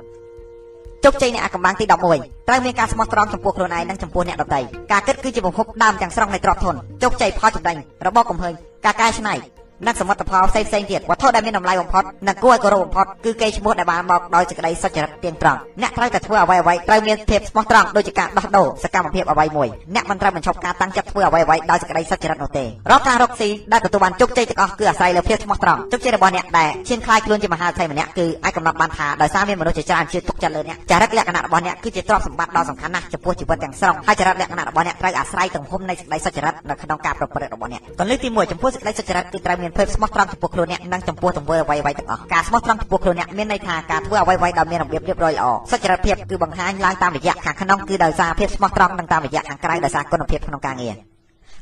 [1.03, 8.53] ជោគជ័យនៃអាកំបាំងទី11ត្រូវមានការស្មោះត្រង់ចំពោះខ្លួនឯងនិងចំពោះអ្នកដទៃការគិតគឺជាប្រភពដើមទាំងស្រុងនៃទ្រព្យធនជោគជ័យផលចំណេញរបបកំហើញ
[8.85, 9.35] ការកែច្នៃ
[9.85, 50.95] និងសមិទ្ធផលផ្សេងៗទៀតវត្ថុដែលមានតម្លៃបំផុតនិងគួរឲ្យគោរពបំផុតគឺកេរ្តិ៍ឈ្មោះដែលបានមកដោយសេចក្តីសុចរិតទៀងត្រង់អ្នកត្រូវតែធ្វើអ្វីៗត្រូវមានភាពស្មោះត្រង់ដូចជាការដោះដូរសកម្មភាពអ្វីមួយអ្នកមិនត្រូវបញ្ឈប់ការតាំងចិត្តធ្វើអ្វីៗដោយសេចក្តីសុចរិតនោះទេរាល់ការរកស៊ីដែលទទួលបានជោគជ័យទាំងអស់គឺអាស្រ័យលើភាពស្មោះត្រង់ជោគជ័យរបស់អ្នកដែលឈានខ្លាយខ្លួនជាមហាអធិបតីម្នាក់គឺអាចកំណត់បានថាដោយសារមានមនុស្សជាច្រើនជឿទុកចិត្តលើអ្នកចរិតលក្ខណៈរបស់អ្នកគឺជាទ្រព្យសម្បត្តិដ៏សំខាន់ណាស់ចំពោះជីវិតទាំងស្រុងហើយចរិតលក្ខណៈរបស់អ្នកត្រូវអាស្រ័យទំហំនៃសេចក្តីសុចរិតនៅក្នុងការប្រព្រឹត្តរបស់អ្នកកលិទី1ចំពោះសេចក្តីសុចរិតគឺត្រូវមានភាពស្មោះត្រង់ចំពោះខ្លួនអ្នកនិងចំពោះទង្វើអ្វីៗទាំងអស់ការស្មោះត្រង់ចំពោះខ្លួនអ្នកមានន័យថាការធ្វើអ្វីៗដោយមានរបៀបរៀបរយល្អសុចរិតភាពគឺបង្ហាញឡើងតាមរយៈខាងក្នុងគឺដោយសារភាពស្មោះត្រង់និងតាមរយៈខាងក្រៅដោយសារគុណភាពក្នុងការងារ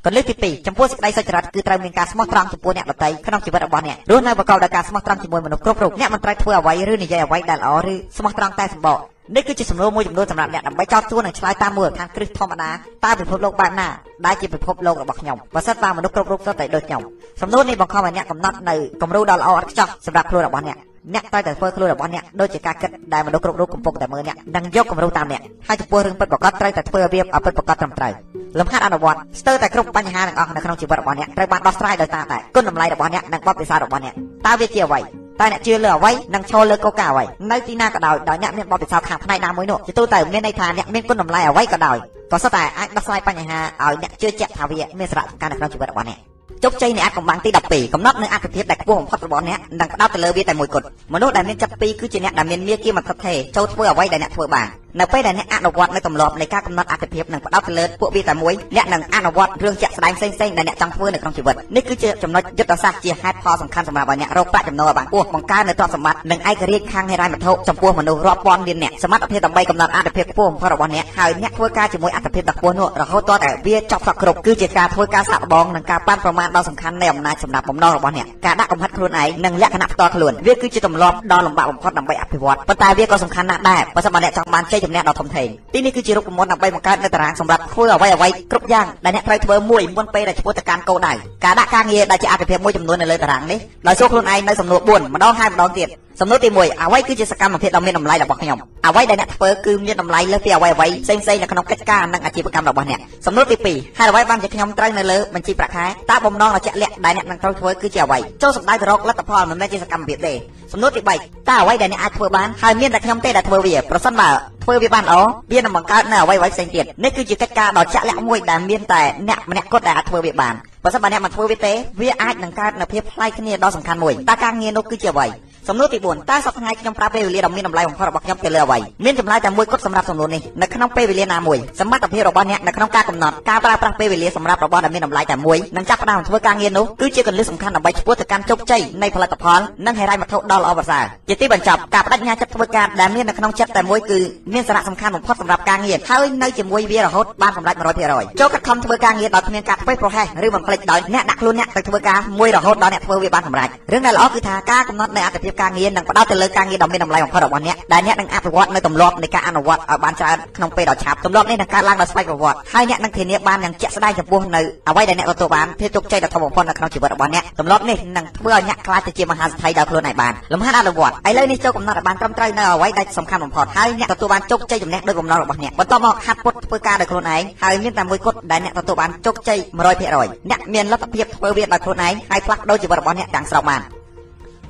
[0.06, 9.00] កលិទី2ចំពោះសេចក្តីសុចរិតគឺត្រូវមានការស្មោះត្រង់ចំពោះអ្នកដទៃក្នុងជីវិតរបស់អ្នករស់នៅប្រកបដោយការស្មោះត្រង់ជាមួយមនុស្សគ្រប់រូបអ្នកមិនត្រូវធ្វើអ្វីឬនិយាយអ្វីដែលល្អឬស្មោះត្រង់តែសម្បក
[9.36, 12.70] នេះគឺជាសំណួរមួយចំនួនសម្រាប់អ្នកដើម្បីចោទសួរនិងឆ្លើយតាមមូលដ្ឋានគ្រឹះធម្មតា
[13.06, 13.88] តើពិភពលោកបែបណា
[14.26, 17.02] ដែលជាពិភពលោករបស់ខ្ញុំបើសិនបើមនុស្សគ្រប់រូបសុទ្ធតែដូចខ្ញុំ
[17.42, 20.78] សំណួរនេះបង្ខំឲ្យអ្នកកំណត់នៅគំរូដ៏ល្អឥតខ្ចោះសម្រាប់ខ្លួនរបស់អ្នក
[21.14, 28.14] អ្នកត្រូវតែធ្វើខ្លួនរបស់អ្នកដូចជាការគិតដែលមនុស្សគ្រប់រូបកំពុងតែមើលអ្នកនិងយកគំរូតាមអ្នកហើយចំពោះរឿងពិតប្រាកដត្រូវតែធ្វើវាឲ្យពិតប្រាកដត្រឹមត្រូវ
[28.60, 34.14] លំហាត់អនុវត្តស្ទើរតែគ្រប់បញ្ហាទាំងអស់នៅក្នុងជីវិតរបស់អ្នកត្រូវបានដោះស្រាយដោយសារតែគុណតម្លៃរបស់អ្នកនិងបទពិសោធន៍របស់អ្នក
[34.46, 41.98] តើវាជាអ្វី តែអ្នកជឿលើអ្វីនិងឈរលើកូកាអ្វីនៅទីណាក៏ដោយដោយអ្នកមានបទពិសោធន៍ខាងផ្នែកណាមួយនោះជាទូទៅមានន័យថាអ្នកមានគុណតម្លៃអ្វីក៏ដោយ
[42.32, 46.20] ក៏សុទ្ធតែអាចដោះស្រាយបញ្ហាឲ្យអ្នកជឿជាក់ថាវាមានសារៈសំខាន់នៅក្នុងជីវិតរបស់អ្នក
[46.64, 54.68] ជោគជ័យនៃអាចកំបាំងទី12កំណត់នៅអត្ថភាពដែលខ្ពស់បំផុតរបស់អ្នកនិងផ្ដោតទៅលើវាតែមួយគត់មនុស្សដែលមានចិត្តពីរគឺជាអ្នកដែលមានមាគ៌ាមតិថេចូលធ្វើអ្វីដែលអ្នកធ្វើបាន
[55.00, 91.14] នៅពេលដែលអ្នកអនុវត្តនៅទម្លាប់នៃការកំណត់អត្ថភាពនិងផ្ដោតទៅលើពួកវាតែមួយអ្នកនឹងអនុវត្តរឿងជាក់ស្ដែងផ្សេងៗដែលអ្នកចង់ធ្វើនៅក្នុងជីវិតនេះគឺជាចំណុចយុទ្ធសាស្ត្រជាហេតុផលសំខាន់សម្រាប់ឲ្យអ្នករកប្រាក់ចំណូលឲ្យបានខ្ពស់បង្កើននៅទ្រព្យសម្បត្តិនិងឯករាជ្យខាងហិរញ្ញវត្ថុចំពោះមនុស្សរាប់ពាន់លានអ្នកសមត្ថភាពដើម្បីកំណត់អត្ថភាពខ្ពស់បំផុតរបស់អ្នកហើយអ្នកធ្វើការជាមួយអត្ថភាពដ៏ខ្ពស់នោះរហូតទាល់តែវាចប់សពគ្រប់គឺជាការធ្វើការសាកល្បងនិងការប៉ាន់ប្រមាណដ៏សំខាន់នៃអំណាចសម្រាប់បំណងរបស់អ្នកការដាក់កំហិតខ្លួនឯងនិងលក្ខណៈផ្ទាល់ខ្លួនវាគឺជាទម្លាប់ដ៏លំបាកបំផុតដើម្បីអភិវឌ្ឍប៉ុន្តែវាក៏សំខាន់ណាស់ដែរបើសិនបើអ្នកចង់បានជ័យជំនះដ៏ធំធេងទីនេះគឺជារូបមន្តដើម្បីបង្កើតនៅតារាងសម្រាប់ធ្វើអ្វីអ្វីគ្រប់យ៉ាងដែលអ្នកត្រូវធ្វើមួយមុនពេលដែលឆ្ពោះទៅកាន់គោលដៅ
[91.46, 95.88] ការដាក់ការងារដែលជាអត្ថភាពមួយចំនួននៅលើតារាងនេះដោយសួរខ្លួនឯងនៅសំណួរ4ម្ដងហើយម្ដងទៀត
[96.20, 110.34] សំណួរទី1អ្វីគឺជាសកម្មភាពដ៏មានតម្លៃរបស់ខ្ញុំអ្វីដែលអ្នកធ្វើគឺមានតម្លៃលើសពីអ្វីអ្វីផ្សេងៗនៅក្នុងកិច្ចការនិងអាជីវកម្មរបស់អ្នកសំណួរទី2ហើយអ្វីបានជាខ្ញុំត្រូវនៅលើបញ្ជីប្រាក់ខែតើបំណងដ៏ជាក់លាក់ដែលអ្នកនឹងត្រូវធ្វើគឺជាអ្វីចូលសម្ដៅទៅរកលទ្ធផលមិនមែនជាសកម្មភាពទេ
[110.74, 114.30] សំណួរទី3តើអ្វីដែលអ្នកអាចធ្វើបានហើយមានតែខ្ញុំទេដែលធ្វើវាប្រសិនបើ
[114.64, 115.22] ធ្វើវាបានល្អ
[115.52, 125.28] វានឹងបង្កើតនៅអ្វីៗផ្សេងទៀតនេះគឺជាកិច្ចការដ៏ជាក់លាក់មួយដែលមានតែអ្នកម្នាក់គត់ដែលអាចធ្វើវាបានបើសិនបើអ្នកមិនធ្វើវាទេវាអាចនឹងកើតនៅភាពប្លែកគ្នាដ៏សំខាន់មួយតើការងារនោះគឺជាអ្វី
[125.70, 144.20] សំណួរទី4តើសប្តាហ៍ថ្ងៃខ្ញុំប្រើពេលវេលាដ៏មានតម្លៃបំផុតរបស់ខ្ញុំទៅលើអ្វីមានចម្លើយតែមួយគត់សម្រាប់សំណួរនេះនៅក្នុងពេលវេលាណាមួយសមត្ថភាពរបស់អ្នកនៅក្នុងការកំណត់ការប្រើប្រាស់ពេលវេលាសម្រាប់របស់ដែលមានតម្លៃតែមួយនិងចាប់ផ្ដើមធ្វើការងារនោះគឺជាគន្លឹះសំខាន់ដើម្បីឆ្ពោះទៅកាន់ជោគជ័យនៃផលិតផលនិងហិរញ្ញវត្ថុដ៏ល្អប្រសើរជាទីបញ្ចប់ការបដិញ្ញាចិត្តធ្វើការដែលមាននៅក្នុងចិត្តតែមួយគឺ
[144.54, 147.76] មានសារៈសំខាន់បំផុតសម្រាប់ការងារហើយនៅជាមួយវារហូតបានសម្រេច
[148.08, 179.60] 100%ចូលខិតខំធ្វើការងារដោយគ្មានការធ្វេសប្រហែសឬបំភ្លេចដោយអ្នកដាក់ខ្លួនអ្នកទៅធ្វើការមួយរហូតដល់អ្នកធ្វើវាបានសម្រេចរឿងដែលល្អគឺថាការកំណត់នៅអត្ថប្រយោជន៍ការងារនិងផ្ដោតទៅលើការងារដ៏មានតម្លៃបំផុតរបស់អ្នកដែលអ្នកនឹងអភិវឌ្ឍនៅទម្លាប់នៃការអនុវត្តឲ្យបានច្រើនក្នុងពេលដ៏ឆាប់ទម្លាប់នេះនឹងកើតឡើងដោយស្វ័យប្រវត្តិហើយអ្នកនឹងធានាបានយ៉ាងជាក់ស្ដែងចំពោះនៅអ្វីដែលអ្នកទទួលបានភាពជោគជ័យដ៏ធំបំផុតនៅក្នុងជីវិតរបស់អ្នកទម្លាប់នេះនឹងធ្វើឲ្យអ្នកក្លាយទៅជាមហាសេដ្ឋីដោយខ្លួនឯងបានលំហាត់អនុវត្តឥឡូវនេះចូលកំណត់ឲ្យបានត្រឹមត្រូវនៅអ្វីដែលសំខាន់បំផុតហើយអ្នកទទួលបានជោគជ័យចំណេះដោយបំណងរបស់អ្នកបន្ទាប់មកហាត់ពុតធ្វើការដោយខ្លួនឯងហើយមានតែមួយគត់ដែលអ្នកទទួលបានជោគជ័យ
[180.06, 184.03] 100%អ្នកមានលទ្ធភាពធ្វើវាដោយខ្លួនឯងហើយផ្លាស់ប្ដូរជីវិតរបស់អ្នកទាំងស្រុងបាន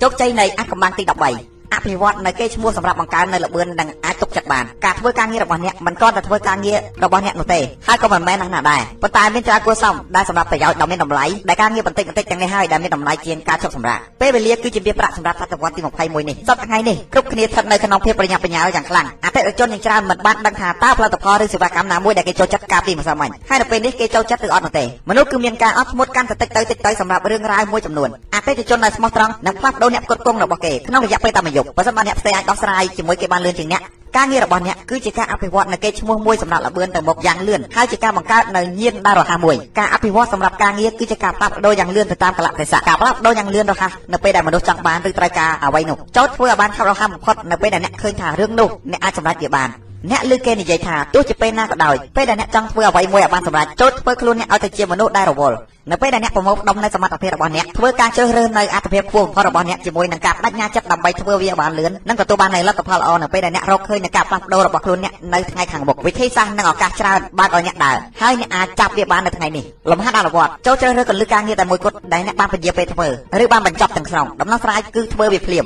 [0.04, 33.84] ជោគជ័យនៃអកម្មទី13 អភិវឌ្ឍនៅគេឈ្មោះសម្រាប់បង្កើននៅល្បឿននិងអាចទុកចិត្តបានការធ្វើការងាររបស់អ្នកមិនគ្រាន់តែធ្វើការងាររបស់អ្នកនោះទេហើយក៏មិនមែនណាស់ណាដែរប៉ុន្តែមានច្រើនគួរសមដែលសម្រាប់ប្រយោជន៍ដ៏មានតម្លៃដែលការងារបន្តិចបន្តិចទាំងនេះហើយដែលមានតម្លៃជាងការជប់សម្រាប់ពេលវេលាគឺជាវាប្រាក់សម្រាប់សតវត្សទី21នេះសប្តាហ៍ថ្ងៃនេះគ្រប់គ្នាស្ថិតនៅក្នុងភាពប្រញាប់ប្រញាល់យ៉ាងខ្លាំងអតិថិជនយ៉ាងច្រើនមិនបានដឹងថាតើផលិតផលឬសេវាកម្មណាមួយដែលគេចូលចិត្តកាលពីម្សិលមិញហើយនៅពេលនេះគេចូលចិត្តឬអត់នោះទេមនុស្សគឺមានការអត់ធ្មត់កាន់តែតិចទៅតិចទៅសម្រាប់រឿងរ៉ាវមួយចំនួនអតិថិជនដែលស្មោះត្រង់នឹងផ្លាស់ប្ដូរអ្នកផ្គត់ផ្គង់របស់គេក្នុងរយៈពេលតែមួយយប់បើសិនបើអ្នកផ្សេងអាចដោះស្រាយជាមួយគេបានលឿនជាងអ្នក
[34.18, 49.70] ការងាររបស់អ្នកគឺជាការអភិវឌ្ឍនៅគេឈ្មោះមួយសម្រាប់លបឿនទៅមុខយ៉ាងលឿនហើយជាការបង្កើតនៅញៀនដ៏រហ័សមួយការអភិវឌ្ឍសម្រាប់ការងារគឺជាការផ្លាស់ប្ដូរយ៉ាងលឿនទៅតាមកលៈទេសៈការផ្លាស់ប្ដូរយ៉ាងលឿនរហ័សនៅពេលដែលមនុស្សចង់បានឬត្រូវការអ្វីនោះចូលធ្វើឲ្យបានឆាប់រហ័សបំផុតនៅពេលដែលអ្នកឃើញថារឿងនោះអ្នកអាចសម្រេចវាបាន
[50.12, 55.58] អ្នកលើគេនិយាយថាទោះជាពេលណាក៏ដោយពេលដែលអ្នកចង់ធ្វើអ្វីមួយឲ្យបានសម្រេចចូលធ្វើខ្លួនអ្នកឲ្យទៅជាមនុស្សដែលរវល់
[55.92, 73.08] នៅពេលដែលអ្នកប្រមូលផ្ដុំនៅសមត្ថភាពរបស់អ្នកធ្វើការជ្រើសរើសនៅអត្ថប្រយោជន៍ខ្ពស់បំផុតរបស់អ្នកជាមួយនឹងការបដិញ្ញាចិត្តដើម្បីធ្វើវាបានលឿននិងទទួលបាននូវលទ្ធផលល្អនៅពេលដែលអ្នករកឃើញនូវការផ្លាស់ប្ដូររបស់ខ្លួនអ្នកនៅថ្ងៃខាងមុខវិធីសាស្ត្រនិងឱកាសច្រើនបើកឲ្យអ្នកដើរហើយអ្នកអាចចាប់វាបាននៅថ្ងៃនេះលំហាត់អនុវត្តចូលជ្រើសរើសកលឹះការងារតែមួយគត់ដែលអ្នកបានពន្យាពេលធ្វើ
[73.44, 75.66] ឬបានបញ្ចប់ទាំងស្រុងដំណោះស្រាយគឺធ្វើវាភ្លាម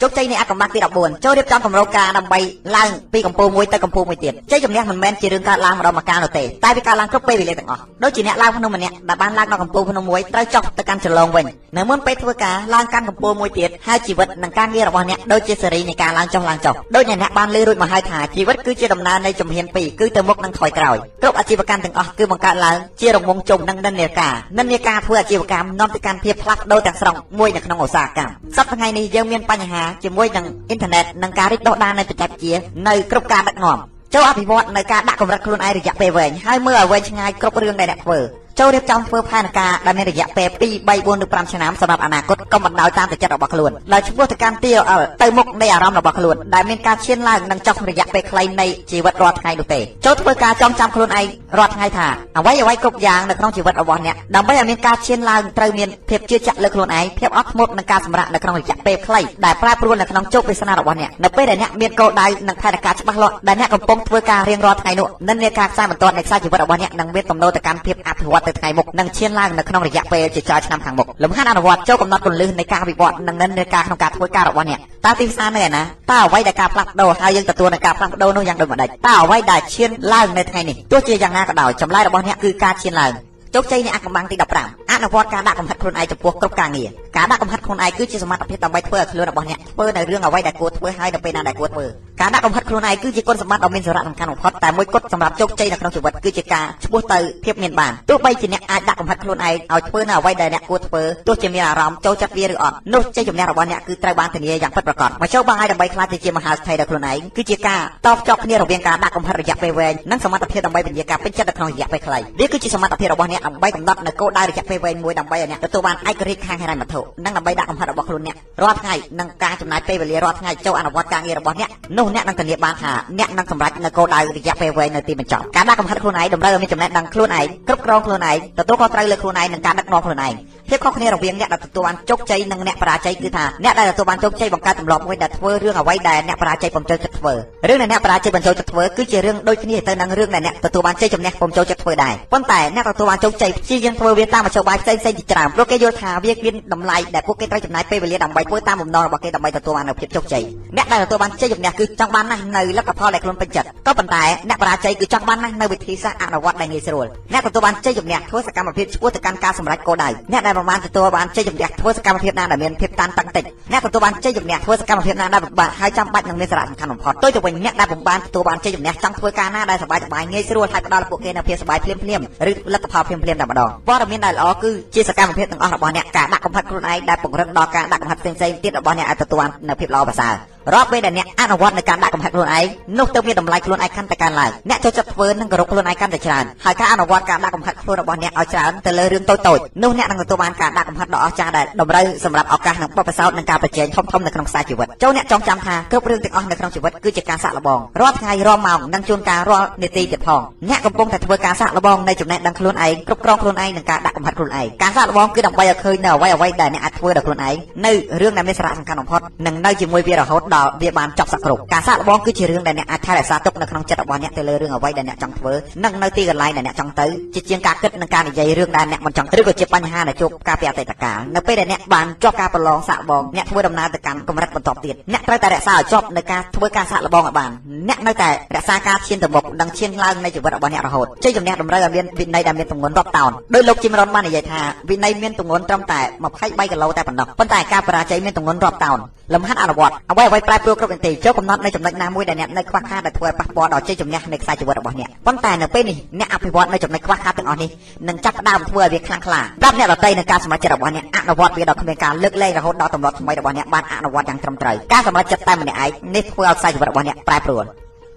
[0.00, 2.38] ជោគជ័យនៃអកម្មបាក់ទី14ចូលរៀបចំគម្រោងការដើម្បី
[2.76, 32.54] ឡើងពីកម្ពូលមួយទៅកម្ពូលមួយទៀតជ័យជំនះមិនមែនជារឿងកើតឡើងម្ដងម្កាលនោះទេតែវាកើតឡើងគ្រប់ពេលវេលាទាំងអស់ដូចជាអ្នកឡើងភ្នំម្នាក់ដែលបានឡើងដល់កម្ពូលភ្នំមួយត្រូវចុះទៅកាន់ចន្លងវិញនៅមុនពេលធ្វើការឡើងកាន់កម្ពូលមួយទៀតហើយជីវិតនិងការងាររបស់អ្នកដូចជាសេរីនៃការឡើងចុះឡើងចុះដូចអ្នកបានលើរួចមកហើយថាជីវិតគឺជាដំណើរនៃជំហានពីរគឺទៅមុខនិងថយក្រោយគ្រប់អាជីវកម្មទាំងអស់គឺបង្កើតឡើងជារង្វង់ជុំនិងនិន្នាការនិន្នាការធ្វើអាជីវកម្មនាំទៅកាន់ភាពផ្លាស់ប្ដូរទាំងស្រុងមួយនៅក្នុងឧស្សាហកម្មសប្តាហ៍ថ្ងៃនេះយើងមានបញ្ហាជាមួយនឹងអ៊ីនធឺណិតនិងការរីកដុះដាលនៃបច្ចេកវិទ្យា
[32.88, 33.78] នៅគ្រប់ការដឹកនាំ
[34.14, 38.18] ចូលអភិវឌ្ឍនៅការដាក់កម្រិតខ្លួនឯងរយៈពេលវែងហើយមើលឲ្យវែងឆ្ងាយគ្រប់រឿងដែលអ្នកធ្វើ
[38.60, 51.26] ចូលរៀបចំធ្វើផែនការដែលមានរយៈពេល2 3 4ឬ5ឆ្នាំសម្រាប់អនាគតកុំបណ្ដោយតាមតែចិត្តរបស់ខ្លួនដោយឆ្ពោះទៅកាន់ TOL ទៅមុខនៃអារម្មណ៍របស់ខ្លួនដែលមានការឈានឡើងនិងចុះរយៈពេលខ្លីនៃជីវិតរាល់ថ្ងៃនោះទេចូលធ្វើការចងចាំខ្លួនឯង
[51.58, 52.06] រាល់ថ្ងៃថា
[52.38, 83.12] អ្វីអ្វីគ្រប់យ៉ាងនៅក្នុងជីវិតរបស់អ្នកដើម្បីឲ្យមានការឈានឡើងត្រូវមានភាពជឿជាក់លើខ្លួនឯងភាពអត់ធ្មត់និងការសម្រេចនៅក្នុងរយៈពេលខ្លីដែលប្រែប្រួលនៅក្នុងជោគវាសនារបស់អ្នកនៅពេលដែលអ្នកមានគោលដៅនិងផែនការច្បាស់លាស់ដែលអ្នកកំពុងធ្វើការរៀងរាល់ថ្ងៃនោះនិន្នាការខ្សែបន្ទាត់នៃខ្សែជីវិតរបស់អ្នកនឹងមានទំនោរទៅកាន់ភាពអភិវឌ្ឍទៅថ្ងៃមុខនិងឈានឡើងនៅក្នុងរយៈពេលជាច្រើនឆ្នាំខាងមុខលំហាត់អនុវត្តចូលកំណត់គន្លឹះនៃការវិវត្តនិងនិន្នាការក្នុងការធ្វើការរបស់អ្នកតើទីផ្សារនៅឯណាតើអ្វីដែលការផ្លាស់ប្ដូរហើយយើងទទួលនឹងការផ្លាស់ប្ដូរនោះយ៉ាងដូចម្តេចតើអ្វីដែលឈានឡើងនៅថ្ងៃនេះទោះជាយ៉ាងណាក៏ដោយចម្លើយរបស់អ្នកគឺការឈានឡើង
[83.54, 91.86] ជោគជ័យនៃអកម្មទី15អនុវត្តការដាក់កំហិតខ្លួនឯងចំពោះគ្រប់ការងារការដាក់កំហិតខ្លួនឯងគឺជាសមត្ថភាពដើម្បីធ្វើឲ្យខ្លួនរបស់អ្នកធ្វើនៅរឿងអ្វីដែលគួរធ្វើហើយនៅពេលណាដែលគួរធ្វើ
[92.20, 130.32] ការដាក់កំហិតខ្លួនឯងគឺជាគុណសម្បត្តិដ៏មានសារៈសំខាន់បំផុតតែមួយគត់សម្រាប់ជោគជ័យនៅក្នុងជីវិតគឺជាការឈ្មោះទៅភាពមានបានទោះបីជាអ្នកអាចដាក់កំហិតខ្លួនឯងឲ្យធ្វើនៅអ្វីដែលអ្នកគួរធ្វើទោះជាមានអារម្មណ៍ចូលចិត្តវាឬអត់នោះជ័យជំនះរបស់អ្នកគឺត្រូវបានធានាយ៉ាងពិតប្រាកដមកចូលបាយដើម្បីខ្លាចទៅជាមហាស្ថិរដល់ខ្លួនឯងគឺជាការតបជាប់គ្នារវាងការដាក់កំហិតរយៈពេលវែងនិងសមត្ថភាពដើម្បីពន្យាការពេញចិត្តនៅក្នុងរយៈពេលខ្លីវាគឺជាសមត្ថភាពរបស់អ្នកដើម្បីកំណត់នៅគោលដៅរយៈពេលវែងមួយដើម្បីឲ្យអ្នកទទួលបានឯករាជ្យខាងហិរញ្ញវត្ថុនិងដើម្បីដាក់កំហិតរបស់ខ្លួនអ្នករាល់ថ្ងៃនិងការចំណាយពេលវេលារាល់ថ្ងៃចូលអនុវត្តការងាររបស់អ្នកនោះអ្នកនឹងធានាបានថាអ្នកនឹងសម្រេចនៅគោលដៅរយៈពេលវែងនៅទីបញ្ចប់ការដាក់កំហិតខ្លួនឯងតម្រូវឲ្យមានចំណេះដឹងខ្លួនឯងគ្រប់គ្រងខ្លួនឯងទទួលខុសត្រូវលើខ្លួនឯងនិងការដឹកនាំខ្លួនឯង
[130.68, 137.34] ភាពខុសគ្នារវាងអ្នកដែលទទួលបានជោគជ័យនិងអ្នកបរាជ័យគឺថាអ្នកដែលទទួលបានជោគជ័យបង្កើតទម្លាប់មួយដែលធ្វើរឿងអ្វីដែលអ្នកបរាជ័យពុំចូលចិត្តធ្វើ
[137.68, 150.44] រឿងដែលអ្នកបរាជ័យបញ្ចូលចិត្តធ្វើគឺជារឿងដូចគ្នាទៅនឹងរឿងដែលអ្នកទទួលបានជ័យជំនះពុំចូលចិត្តធ្វើដែរប៉ុន្តែអ្នកទទួលបានជោគជ័យព្យាយាមធ្វើវាតាមមធ្យោបាយផ្សេងៗជាច្រើនព្រោះគេយល់ថាវាមានតម្លៃដែលពួកគេត្រូវចំណាយពេលវេលាដើម្បីធ្វើតាមបំណងរបស់គេដើម្បីទទួលបាននូវភាពជោគជ័យ
[150.76, 172.20] អ្នកដែលទទួលបានជ័យជំនះគឺចង់បានណាស់នៅលទ្ធផលដែលខ្លួនពេញចិត្តក៏ប៉ុន្តែអ្នកបរាជ័យគឺចង់បានណាស់នៅវិធីសាស្ត្រអនុវត្តដែលងាយស្រួលអ្នកទទួលបានជ័យជំនះធ្វើសកម្មភាពឆ្ពោះទៅកាន់ការសម្រេចគោលដៅអ្នកដែលមិនបានទទួលបានជ័យជំនះធ្វើសកម្មភាពណាដែលមានភាពតានតឹងតិចអ្នកទទួលបានជ័យជំនះធ្វើសកម្មភាពណាដែលពិបាកហើយចាំបាច់នឹងមានសារៈសំខាន់បំផុតទៅទៅវិញអ្នកដែលពុំបានទទួលបានជ័យជំនះចង់ធ្វើការណាដែលសប្បាយសប្បាយងាយស្រួលហើយផ្ដល់ពួកគេនូវភាពសប្បាយភ្លាមភ្លាម
[172.50, 182.66] ឬលទ្ធផលភ្លាមភ្លាមតែម្ដងព័ត៌មានដែលល្អគឺជាសកម្មភាពទាំងអស់របស់អ្នកការដាក់កំហិតខ្លួនឯងដែលពង្រឹងដល់ការដាក់កំហិតផ្សេងៗទៀតរបស់អ្នកឲ្យទទួលបាននូវភាពល្អប្រសើរ រាល់ពេលដែលអ្នកអនុវត្តនៅការដាក់កំហិតខ្លួនឯង
[182.98, 207.56] នោះទៅមានតម្លៃខ្លួនឯងកាន់តែកើនឡើងអ្នកចូលចិត្តធ្វើនិងគោរពខ្លួនឯងកាន់តែច្រើនហើយការអនុវត្តការដាក់កំហិតខ្លួនរបស់អ្នកឲ្យច្រើនទៅលើរឿងតូចៗនោះអ្នកនឹងទទួលបានការដាក់កំហិតដ៏អស្ចារ្យដែលតម្រូវសម្រាប់ឱកាសនិងបទពិសោធន៍និងការប្រជែងធំៗនៅក្នុងខ្សែជីវិតចូលអ្នកចងចាំថាគ្រប់រឿងទាំងអស់នៅក្នុងជីវិតគឺជាការសាកល្បងរាល់ថ្ងៃរាល់ម៉ោងនិងជួនកាលរាល់នាទីទៀតផងអ្នកកំពុងតែធ្វើការសាកល្បងនៃចំណេះដឹងខ្លួនឯងគ្រប់គ្រងខ្លួនឯងនិងការដាក់កំហិតខ្លួនឯងការសាកល្បងគឺដើម្បីឲ្យឃើញនៅអ្វីអ្វីដែលអ្នកអាចធ្វើដល់ខ្លួនឯង
[207.86, 215.52] នៅរឿងដែលមានសារៈសំខាន់បំផុតនិងនៅជាមួយវារហូតដល់វាបានចប់សគ្រប់ការសាកល្បងគឺជារឿងដែលអ្នកអាចថែរក្សាទុកនៅក្នុងចិត្តរបស់អ្នកទៅលើរឿងអ្វីដែលអ្នកចង់ធ្វើ
[215.84, 227.50] និងនៅទីកន្លែងដែលអ្នកចង់ទៅជាជាងការគិតនិងការនិយាយរឿងដែលអ្នកមិនចង់ឬក៏ជាបញ្ហាដែលជួបការពីអតីតកាលនៅពេលដែលអ្នកបានជាប់ការប្រឡងសាកល្បងអ្នកធ្វើដំណើរទៅកាន់កម្រិតបន្តទៀតអ្នកត្រូវតែរក្សាឲ្យជាប់នៅការធ្វើការសាកល្បងឲ្យបាន
[227.88, 236.00] អ្នកនៅតែរក្សាការឈានទៅមុខនិងឈានឡើងនៃជីវិតរបស់អ្នករហូតជ័យជំនះតម្រូវឲ្យមានវិន័យដែលមានទម្ងន់រាប់តោនដោយលោកជីមរ៉ុនបាននិយាយថាវិន័យមានទម្ងន់ត្រឹមតែ
[236.36, 238.98] 23គីឡូតែប៉ុណ្ណោះប៉ុន្តែការបរាជ័យមានទម្ងន់រាប់តោន
[239.34, 247.70] លំហាត់អនុវត្តអ្វីអ្វីប្រែប្រួលគ្រប់នាទីចូលកំណត់នៅចំណុចណាមួយដែលអ្នកនៅខ្វះខាតដែលធ្វើឲ្យប៉ះពាល់ដល់ជ័យជំនះនៃខ្សែជីវិតរបស់អ្នកប៉ុន្តែនៅពេលនេះអ្នកអភិវឌ្ឍនៅចំណុចខ្វះខាតទាំងអស់នេះ
[248.08, 257.66] នឹងចាប់ផ្ដើមធ្វើឲ្យវាខ្លាំងក្លាប្រាប់អ្នកដទៃនឹងការសម្រេចចិត្តរបស់អ្នកអនុវត្តវាដល់គ្មានការលើកលែងរហូតដល់ទម្លាប់ថ្មីរបស់អ្នកបានអនុវត្តយ៉ាងត្រឹមត្រូវការសម្រេចចិត្តតែម្នាក់ឯងនេះធ្វើឲ្យខ្សែជីវិតរបស់អ្នកប្រែប្រួល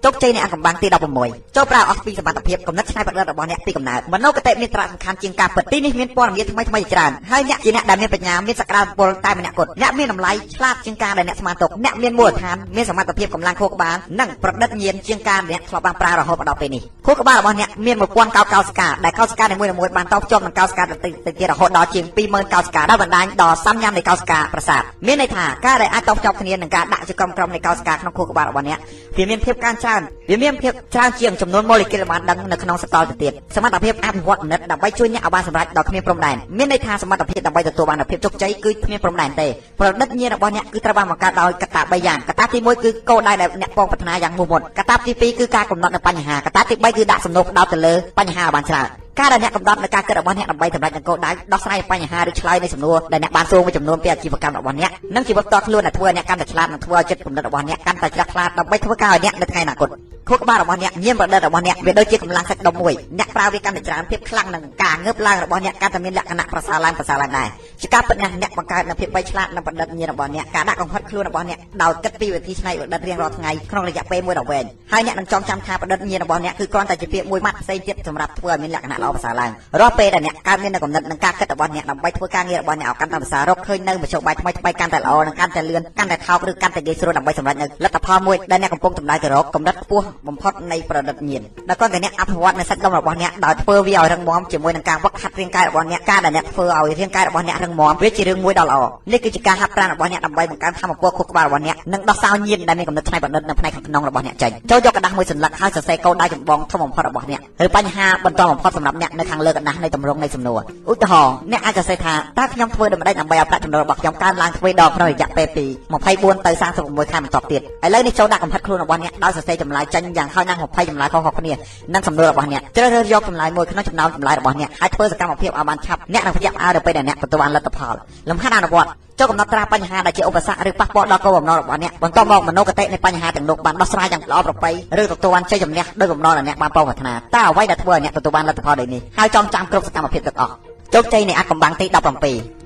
[0.04, 0.86] ជោគជ័យនៃអាកំបាំងទី
[1.22, 28.78] 16ចូលប្រើអស់ពីសមត្ថភាពកំណត់ច្នៃប្រឌិតរបស់អ្នកពីកំណើតមនោគតិមានសារៈសំខាន់ជាងការពិតទីនេះមានព័ត៌មានថ្មីថ្មីៗជាច្រើនហើយអ្នកជាអ្នកដែលមានបញ្ញាមានសក្តានុពលតែម្នាក់គត់អ្នកមានតម្លៃឆ្លាតជាងការដែលអ្នកស្មានទុកអ្នកមានមូលដ្ឋានមានសមត្ថភាពកម្លាំងខួរក្បាលនិងប្រឌិតញាណជាងការអ្នកធ្លាប់បានប្រើរហូតមកដល់ពេលនេះខួរក្បាលរបស់អ្នកមាន1000កោសិកាដែលកោសិកានីមួយៗបានតភ្ជាប់នឹងកោសិកាដទៃទៅទៀតរហូតដល់ជាង20000កោសិកាដែលបណ្ដាញដល់សំញាំនៃកោសិកាប្រសាទមានន័យថាការដែលអាចតភ្ជាប់គ្នានឹងការដាក់ជាក្រុមក្រុមនៃកោសិកាក្នុងខួរក្បាលរបស់អ្នក
[29.16, 39.46] វាមានភាពកើនច្រើនវាមានភាពច្រើនជាងចំនួនម៉ូលេគុលបានដឹងនៅក្នុងសកលទៅទៀតសមត្ថភាពអភិវឌ្ឍគំនិតដើម្បីជួយអ្នកឲ្យបានសម្រេចដល់គ្មានព្រំដែនមានន័យថាសមត្ថភាពដើម្បីទទួលបានភាពជោគជ័យគឺគ្មានព្រំដែនទេ
[39.80, 48.88] ប្រឌិតញាណរបស់អ្នកគឺត្រូវបានបង្កើតដោយកត្តា3យ៉ាងកត្តាទី1គឺគោលដៅដែលអ្នកពងប្រាថ្នាយ៉ាងមោះមុតកត្តាទី2គឺការកំណត់នៅបញ្ហាកត្តាទី3គឺដាក់សំណុំផ្ដោតទៅលើបញ្ហាឲ្យបានច្រើន
[49.18, 59.90] ការដែលអ្នកកំណត់នៅការគិតរបស់អ្នកដើម្បីសម្រេចនឹងគោលដៅដោះស្រាយបញ្ហាឬឆ្លើយនៃសំណួរដែលអ្នកបានសួរមួយចំនួនពីអាជីវកម្មរបស់អ្នកនិងជីវិតផ្ទាល់ខ្លួនដែលធ្វើឲ្យអ្នកកាន់តែឆ្លាតនិងធ្វើឲ្យចិត្តគំនិតរបស់អ្នកកាន់តែជ្រះថ្លាដើម្បីធ្វើការឲ្យអ្នកនៅថ្ងៃអនាគត
[60.28, 67.48] ខួរក្បាលរបស់អ្នកញាណប្រឌិតរបស់អ្នកវាដូចជាកម្លាំងសាច់ដុំមួយអ្នកប្រើវាកាន់តែច្រើនភាពខ្លាំងនិងការងើបឡើងរបស់អ្នកកាន់តែមានលក្ខណៈប្រសើរឡើងប្រសើរឡើងដែរ
[67.80, 110.60] ជាការពិតណាស់អ្នកបង្កើតនូវភាពបីឆ្លាតនិងប្រឌិតញាណរបស់អ្នកការដាក់កំហិតខ្លួនរបស់អ្នកដោយគិតពីវិធីច្នៃប្រឌិតរៀងរាល់ថ្ងៃក្នុងរយៈពេលមួយដ៏វែងហើយអ្នកនឹងចងចាំថាប្រឌិតញាណរបស់អ្នកគឺគ្រាន់តែជាពាក្យមួយម៉ាត់ផ្សេងទៀតសម្រាប់ធ្វើឲ្យមានលក្ខណៈល្អប្រសើរឡើងរាល់ពេលដែលអ្នកកើតមាននូវគំនិតនិងការគិតរបស់អ្នកដើម្បីធ្វើការងាររបស់អ្នកឲ្យកាន់តែប្រសើររកឃើញនៅមធ្យោបាយថ្មីថ្មីកាន់តែល្អនិងកាន់តែលឿនកាន់តែថោកឬកាន់តែងាយស្រួលដើម្បីសម្រេចនូវលទ្ធផលមួយដែលអ្នកកំពុងតម្រូវទៅរកកម្រិតខ្ពស់បំផុតនៃប្រឌិតញាណដែលគ្រាន់តែអ្នកអភិវឌ្ឍនៅសាច់ដុំរបស់អ្នកដោយធ្វើវាឲ្យរឹងមាំជាមួយនឹងការវឹកហាត់រាងកាយរបស់អ្នកការដែលអ្នកធ្វើឲ្យរាងកាយរបស់អ្នករឹងមាំវាជារឿងមួយដ៏ល្អនេះគឺជាការហាត់ប្រាណរបស់អ្នកដើម្បីបង្កើនធម៌ពលខួរក្បាលរបស់អ្នកនិងដោះសោញាណដែលមានកំណត់ផ្នែកប្រឌិតនៅផ្នែកខាងក្នុងរបស់អ្នកចេញចូលយកกระดาษមួយសន្លឹកហើយសរសេរកូដដៃចម្បងធំបំផុតរបស់អ្នកឬបញ្ហាបន្តបំផុតសម្រាប់ ប់ប់អ្នកនៅខាងលើកណ្ដាស់នៃតម្រងនៃសំណួរ
[110.90, 115.64] ឧទាហរណ៍អ្នកអាចសរសេរថាតើខ្ញុំធ្វើដូចម្ដេចដើម្បីឲ្យប្រាក់ចំណូលរបស់ខ្ញុំកើនឡើងទ្វេដងក្នុងរយៈពេលពី
[116.06, 116.50] 24ទៅ
[116.82, 117.64] 36ខែបន្ទាប់ទៀតឥ
[117.94, 121.52] ឡូវនេះចូលដាក់កំហិតខ្លួនរបស់អ្នកដោយសរសេរចម្លើយចេញយ៉ាងហោចណាស់20ចម្លើយខុសៗគ្នា
[121.94, 127.94] និងសំណួររបស់អ្នកជ្រើសរើសយកចម្លើយមួយក្នុងចំណោមចម្លើយរបស់អ្នកហើយធ្វើសកម្មភាពឲ្យបានឆាប់អ្នកនឹងភ្ញាក់ផ្អើលទៅពេលដែលអ្នកទទួលបានលទ្ធផល
[128.30, 140.54] លំហាត់អនុវត្ត ចូលកំណត់ត្រាបញ្ហាដែលជាឧបសគ្គឬប៉ះពាល់ដល់គោលបំណងរបស់អ្នកបន្ទាប់មកមនោគតិនៃបញ្ហាទាំងនោះបានដោះស្រាយយ៉ាងល្អប្រពៃឬទទួលបានជ័យជំនះដោយបំណងដែលអ្នកបានប្រោសប្រាថ្នាតើអ្វីដែលធ្វើឲ្យអ្នកទទួលបានលទ្ធផលដូចនេះហើយចងចាំគ្រប់សកម្មភាពទាំងអស់
[140.94, 141.96] ជោគជ័យនៃអាកំបាំងទី17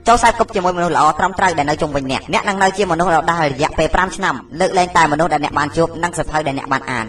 [0.09, 7.07] ចូលខ្សែគប់ជាមួយមនុស្សល្អត្រឹមត្រូវដែលនៅជុំវិញអ្នកអ្នកនឹងនៅជាមនុស្សដ៏ដែលរយៈពេល5ឆ្នាំលើកលែងតែមនុស្សដែលអ្នកបានជួបនិងសភៅដែលអ្នកបានអាន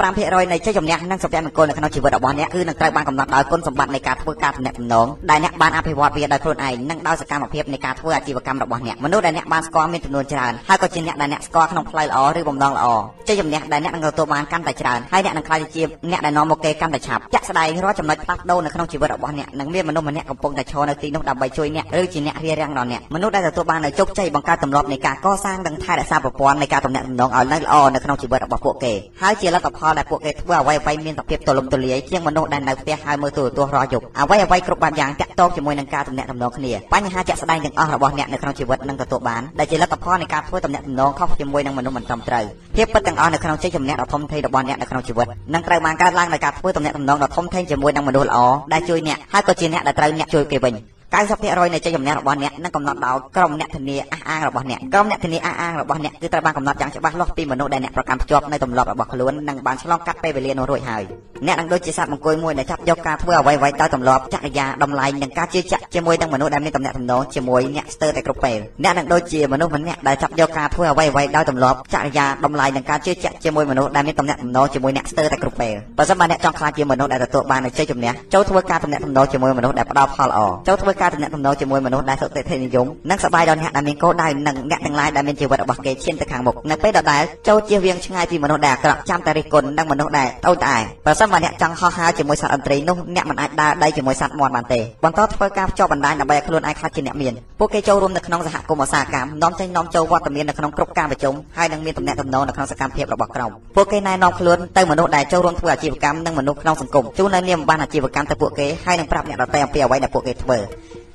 [0.00, 12.86] 85%នៃជ័យជំនះនិងសុភមង្គលនៅក្នុងជីវិតរបស់អ្នកគឺនឹងត្រូវបានកំណត់ដោយគុណសម្បត្តិនៃការធ្វើការទំនាក់ទំនងដែលអ្នកបានអភិវឌ្ឍវាដោយខ្លួនឯងនិងដោយសកម្មភាពនៃការធ្វើអាជីវកម្មរបស់អ្នកមនុស្សដែលអ្នកបានស្គាល់មានចំនួនច្រើនហើយក៏ជាអ្នកដែលអ្នកស្គាល់ក្នុងផ្លូវល្អឬបំណងល្អ
[13.28, 28.92] ជ័យជំនះដែលអ្នកនឹងទទួលបានកាន់តែច្រើនហើយអ្នកនឹងក្លាយជាអ្នកដែលនាំមកគេកាន់តែឆាប់ជាក់ស្ដែងរាល់ចំណុចផ្លាស់ប្ដូរនៅក្នុងជីវិតរបស់អ្នកនឹងមានមនុស្សម្នាក់កំពុងតែឈរនៅទីនោះដើម្បីជួយអ្នកឬជាអ្នករារាំងដល់អ្នកមនុស្សដែលទទួលបាននូវជោគជ័យបង្កើតទម្លាប់នៃការកសាងនិងថែរក្សាប្រព័ន្ធនៃការទំនាក់ទំនងឲ្យនៅល្អនៅក្នុងជីវិតរបស់ពួកគេ
[29.22, 42.44] ហើយជាលទ្ធផលដែលពួកគេធ្វើអ្វីអ្វីមានសភាពទូលំទូលាយជាងមនុស្សដែលនៅផ្ទះហើយមើលទូរទស្សន៍រាល់យប់អ្វីអ្វីគ្រប់បែបយ៉ាងតាក់ទងជាមួយនឹងការទំនាក់ទំនងគ្នាបញ្ហាជាក់ស្ដែងទាំងអស់របស់អ្នកនៅក្នុងជីវិតនឹងទទួលបានដែលជាលទ្ធផលនៃការធ្វើទំនាក់ទំនងខុសជាមួយនឹងមនុស្សមិនត្រឹមត្រូវ
[42.76, 48.38] ភាពពិតទាំងអស់នៅក្នុងជ័យជំនះដ៏ធំធេងរបស់អ្នកនៅក្នុងជីវិតនឹងត្រូវបានកើតឡើងដោយការធ្វើទំនាក់ទំនងដ៏ធំធេងជាមួយនឹងមនុស្សល្អ
[48.72, 50.74] ដែលជួយអ្នកហើយក៏ជាអ្នកដែលត្រូវអ្នកជួយគេវិញ
[51.08, 61.02] 90%នៃជ័យជំនះរបស់អ្នកនឹងកំណត់ដោយក្រុមអ្នកធានាអះអាងរបស់អ្នកក្រុមអ្នកធានាអះអាងរបស់អ្នកគឺត្រូវបានកំណត់យ៉ាងច្បាស់លាស់ពីមនុស្សដែលអ្នកប្រកាន់ភ្ជាប់នៅទម្លាប់របស់ខ្លួននិងបានឆ្លងកាត់ពេលវេលានោះរួចហើយ
[61.46, 110.58] អ្នកនឹងដូចជាសត្វមង្គលមួយដែលចាប់យកការធ្វើអ្វីៗដោយទម្លាប់ចរិយាតម្លៃនិងការជឿជាក់ជាមួយនឹងមនុស្សដែលមានទំនាក់ទំនងជាមួយអ្នកស្ទើរតែគ្រប់ពេលអ្នកនឹងដូចជាមនុស្សម្នាក់ដែលចាប់យកការធ្វើអ្វីៗដោយទម្លាប់ចរិយាតម្លៃនិងការជឿជាក់ជាមួយមនុស្សដែលមានទំនាក់ទំនងជាមួយអ្នកស្ទើរតែគ្រប់ពេលបើសិនបើអ្នកចង់ខ្លាចជាមនុស្សដែលទទួលបាននូវជ័យជំនះចូលធ្វើការទំនាក់ទំនងជាមួយមនុស្សដែលផ្ដល់ផលល្អចូលធ្វើការទំនាក់ទំនងជាមួយមួយមនុស្សដែលសុខតិធិនិយមនិងសប្បាយដល់អ្នកដែលមានគោលដៅនិងអ្នកទាំងឡាយដែលមានជីវិតរបស់គេឈានទៅខាងមុខនៅពេលដដែលចូលជៀសវាងឆ្ងាយពីមនុស្សដែលអាក្រក់ចាំតែរិះគន់និងមនុស្សដែលតូចត្អែប្រសិនបើអ្នកចង់ហោះហើរជាមួយសត្វអន្ត្រីនោះអ្នកមិនអាចដើរដៃជាមួយសត្វមាន់បានទេបន្តធ្វើការភ្ជាប់បណ្ដាញដើម្បីឲ្យខ្លួនឯងខ្លាចជាអ្នកមានពួកគេចូលរួមនៅក្នុងសហគមន៍ឧស្សាហកម្មនាំចេញនាំចូលវត្តមាននៅក្នុងគ្រប់ការប្រជុំហើយនឹងមានទំនាក់ទំនងនៅក្នុងសកម្មភាពរបស់ក្រុមពួកគេណែនាំខ្លួនទៅមនុស្សដែលចូលរួមធ្វើអាជីវកម្មនិងមនុស្សក្នុងសង្គមជូននៅនាមបានអាជីវកម្មទៅពួកគេហើយនឹងប្រាប់អ្នកដទៃអំពីអ្វីដែលពួកគេធ្វើ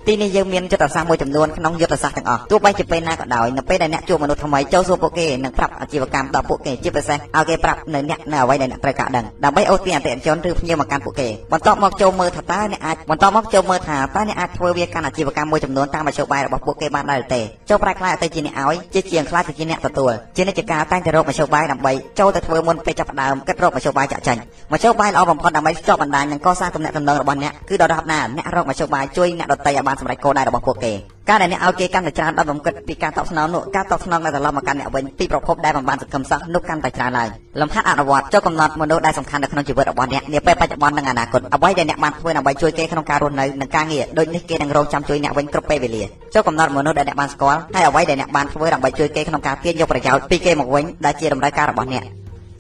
[0.07, 24.37] ទីនេះយើងមានយុទ្ធសាស្ត្រមួយចំនួនក្នុងយុទ្ធសាស្ត្រទាំងអស់ទោះបីជាពេលណាក៏ដោយនៅពេលដែលអ្នកជួបមនុស្សថ្មីចូលសួរពួកគេនិងប្រាប់អាជីវកម្មដល់ពួកគេជាពិសេសឲ្យគេប្រាប់នៅអ្នកនៅអ្វីដែលអ្នកត្រូវការដឹងដើម្បីអូសទាញអតិថិជនឬភ្ញៀវមកកាន់ពួកគេបន្ទាប់មកចូលមើលថាតើអ្នកអាចបន្ទាប់មកចូលមើលថាតើអ្នកអាចធ្វើវាកាន់អាជីវកម្មមួយចំនួនតាមមធ្យោបាយរបស់ពួកគេបានដែរទេចូលប្រែខ្លាយទៅជាអ្នកឲ្យជាជាងខ្លាយទៅជាអ្នកទទួលជានិច្ចការតែងតែរកមធ្យោបាយដើម្បីចូលទៅធ្វើមុនពេលចាប់ផ្ដើមគិតរកមធ្យោបាយចាក់ចេញ
[24.71, 30.93] មធ្យោបាយល្អបំផុតដើម្បីភ្ជាប់បណ្ដាញនិងកសាងទំនាក់ទំនងរបស់អ្នកគឺដរាបណាអ្នករកមធ្យោបាយជួយអ្នកដទៃឲ្យបានសម្រេចគោលដៅរបស់ពួកគេ
[31.29, 37.29] ការដែលអ្នកឲ្យគេកាន់តែច្រើនដល់បំគិតពីការតបស្នងនោះការតបស្នងនៅត្រឡប់មកកាន់អ្នកវិញពីប្រភពដែលមិនបានសង្ឃឹមសោះនោះកាន់តែច្រើនឡើង
[37.61, 52.03] លំហាត់អនុវត្តចូលកំណត់មនុស្សដែលសំខាន់នៅក្នុងជីវិតរបស់អ្នកនាពេលបច្ចុប្បន្ននិងអនាគតអ្វីដែលអ្នកបានធ្វើដើម្បីជួយគេក្នុងការរស់នៅនិងការងារដូចនេះគេនឹងរងចាំជួយអ្នកវិញគ្រប់ពេលវេលាចូលកំណត់មនុស្សដែលអ្នកបានស្គាល់ហើយអ្វីដែលអ្នកបានធ្វើដើម្បីជួយគេក្នុងការទាញយកប្រយោជន៍ពីគេមកវិញដែលជាតម្រូវការរបស់អ្នក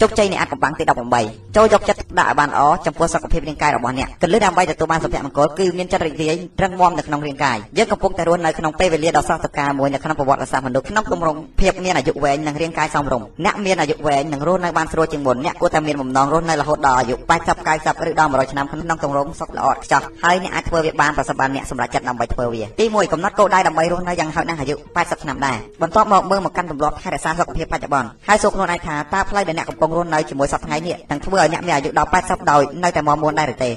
[0.01, 0.83] ជោគជ័យនៃអាចកំបាំងទី
[1.19, 33.71] 18ចូលយកចិត្តទុកដាក់ឲ្យបានល្អចំពោះសុខភាពរាងកាយរបស់អ្នកគន្លឹះដើម្បីទទួលបានសុភមង្គលគឺមានចិត្តរីករាយរឹងមាំនៅក្នុងរាងកាយយើងកំពុងតែរស់នៅក្នុងពេលវេលាដ៏ស្រស់ត្រកាលមួយនៅក្នុងប្រវត្តិសាស្ត្រមនុស្សក្នុងទម្រង់ភាពមានអាយុវែងនិងរាងកាយសមរម្យអ្នកមានអាយុវែងនឹងរស់នៅបានស្រួលជាងមុនអ្នកគួរតែមានបំណងរស់នៅរហូតដល់អាយុ80 90ឬដល់100ឆ្នាំក្នុងទម្រង់សុខល្អឥតខ្ចោះហើយអ្នកអាចធ្វើវាបានប្រសិនបើអ្នកសម្រេចចិត្តដើម្បីធ្វើវាទី1កំណត់គោលដៅដើម្បីរស់នៅយ៉ាងហោចណាស់អាយុ80ឆ្នាំដែរបន្ទាប់មកមើលមកកាន់ទម្លាប់ថែរក្សាសុខភាពបច្ចុប្បន្នហើយសួរខ្លួនឯងថាតើផ្លូវដែលអ្នកកំពុងរស់នៅជាមួយសពថ្ងៃនេះនឹងធ្វើឲ្យអ្នកមានអាយុដល់80ដោយនៅតែមកមួនដែរឬទេ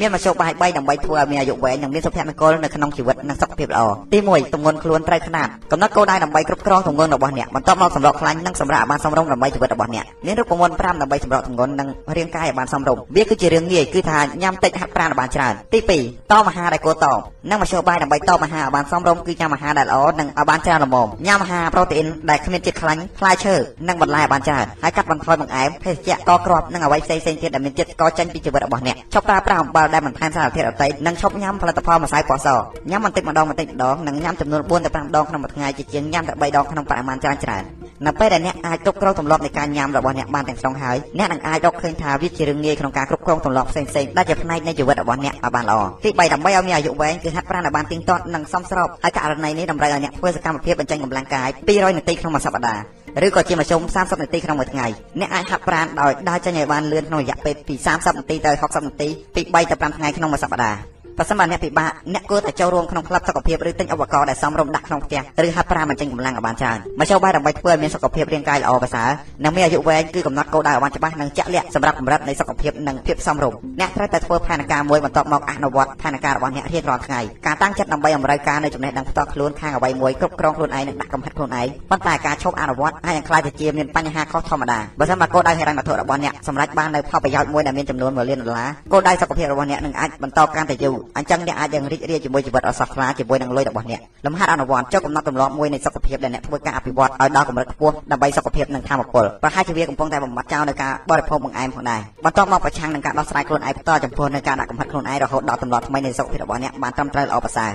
[0.00, 3.82] មានមធ្យោបាយ3ដើម្បីធ្វើឲ្យមានអាយុវែងនិងមានសុភមង្គលនៅក្នុងជីវិតនិងសុខភាពល្អ
[4.12, 17.06] ទី1ទម្ងន់ខ្លួនត្រូវຂະណាត់កំណត់គោលដៅដើម្បីគ្រប់គ្រងទម្ងន់របស់អ្នកបន្ទាប់មកសម្រកខ្លាញ់និងសម្រាប់ឲ្យបានសមរម្យដើម្បីជីវិតរបស់អ្នកមានរូបមន្ត5ដើម្បីសម្រកទម្ងន់និងរាងកាយឲ្យបានសមរម្យវាគឺជារឿងងាយគឺថាញ៉ាំតិចហាត់ប្រាណឲ្យបានច្រើនទី2តមអាហារដែលគួរត
[17.50, 23.54] និងមធ្យោបាយដើម្បីតមអាហារឲ្យបានសមរម្យគឺញ៉ាំអាហារដែលល្អនិងឲ្យបានច្រើនល្មមញ៉ាំអាហារប្រូតេអ៊ីនដែលគ្មានជាតិខ្លាញ់ផ្លែឈើ
[23.88, 32.48] និងបន្លែឲ្យបានច្រើនហើយកាត់បន្ថយបង្អែមភេសជ្ជៈកគ្រាប់និងអ្វីផ្សេងៗទៀតដែលមានជាតិស្ករចេញពីជីវិតរបស់អ្នកចុះប្រើប្រាស់អំបិលដែលបន្ថែមសារធាតុប្រភេទដតីនិងឈប់ញ៉ាំផលិតផលម្សៅពណ៌ស
[32.90, 37.64] ញ៉ាំបន្តិចម្ដងបន្តិចម្ដងនិងញ៉ាំចំនួន4ទៅ5ដងក្នុងមួយថ្ងៃជាជាងញ៉ាំតែ3ដងក្នុងបរិមាណច្រើនច្រើន
[38.06, 54.86] នៅពេលដែលអ្នកអាចគ្រប់គ្រងទម្លាប់នៃការញ៉ាំរបស់អ្នកបានទាំងស្រុងហើយអ្នកនឹងអាចរកឃើញថាវាជារឿងងាយក្នុងការគ្រប់គ្រងទម្លាប់ផ្សេងៗដែលជាផ្នែកនៃជីវិតរបស់អ្នកឲ្យបានល្អទី3ដើម្បីឲ្យមានអាយុវែងគឺហាត់ប្រាណឲ្យបានទៀងទាត់និងសមស្របហើយករណីនេះតម្រូវឲ្យអ្នកធ្វើសកម្មភាពបញ្ចេញកម្លាំងកាយ200នាទីក្នុងមួយសប្តាហ៍ ឬក៏ជាមធ្យម30នាទីក្នុងមួយថ្ងៃ
[55.20, 69.08] អ្នកអាចហាត់ប្រាណដោយដើរចេញឲ្យបានលឿនក្នុងរយៈពេលពី30នាទីទៅ60នាទីពី3ទៅ5ថ្ងៃក្នុងមួយសប្តាហ៍ បើសិនបើអ្នកពិបាកអ្នកគួរតែចូលរួមក្នុងក្លឹបសុខភាពឬទិញឧបករណ៍ដែលសមរម្យដាក់ក្នុងផ្ទះឬហាត់ប្រាណបញ្ចេញកម្លាំងឲ្យបានច្រើនមធ្យោបាយដើម្បីធ្វើឲ្យមានសុខភាពរាងកាយល្អប្រសើរ
[69.44, 107.72] និងមានអាយុវែងគឺកំណត់គោលដៅឲ្យបានច្បាស់និងជាក់លាក់សម្រាប់កម្រិតនៃសុខភាពនិងភាពសមរម្យអ្នកត្រូវតែធ្វើផែនការមួយបន្ទាប់មកអនុវត្តផែនការរបស់អ្នករៀងរាល់ថ្ងៃការតាំងចិត្តដើម្បីអំរើការនៅចំណេះដឹងផ្ទាល់ខ្លួនខាងអ្វីមួយគ្រប់គ្រងខ្លួនឯងនិងដាក់កំហិតខ្លួនឯងប៉ុន្តែការឈប់អនុវត្តអាចនឹងក្លាយទៅជាមានបញ្ហាខុសធម្មតាបើសិនបើគោលដៅហិរញ្ញវត្ថុរបស់អ្នកសម្រេចបាននៅផលប្រយោជន៍មួយដែលមានចំនួន1លានដុល្លារគោលដៅសុខភាពរបស់អ្នកនឹងអាចបន្តកាន់តែយូរអញ្ចឹងអ្នកអាចនឹងរីករាយជាមួយជីវិតអសោះខ្លាជាមួយនឹងលុយរបស់អ្នកលំហាត់អនុវត្តចុះកំណត់ទម្លាប់មួយនៃសុខភាពដែលអ្នកធ្វើការអភិវឌ្ឍឲ្យដល់កម្រិតខ្ពស់ដើម្បីសុខភាពនិងធម៌ពលប្រហែលជាវាកំពុងតែបំបត្តិចោលនៅការបរិភោគបង្អែមផងដែរបន្ទាប់មកប្រឆាំងនឹងការដោះស្រាយខ្លួនឯងបន្តចំពោះនៅការដាក់កំហិតខ្លួនឯងរហូតដល់ទម្លាប់ថ្មីនៃសុខភាពរបស់អ្នកបានត្រឹមត្រូវល្អប្រសើរ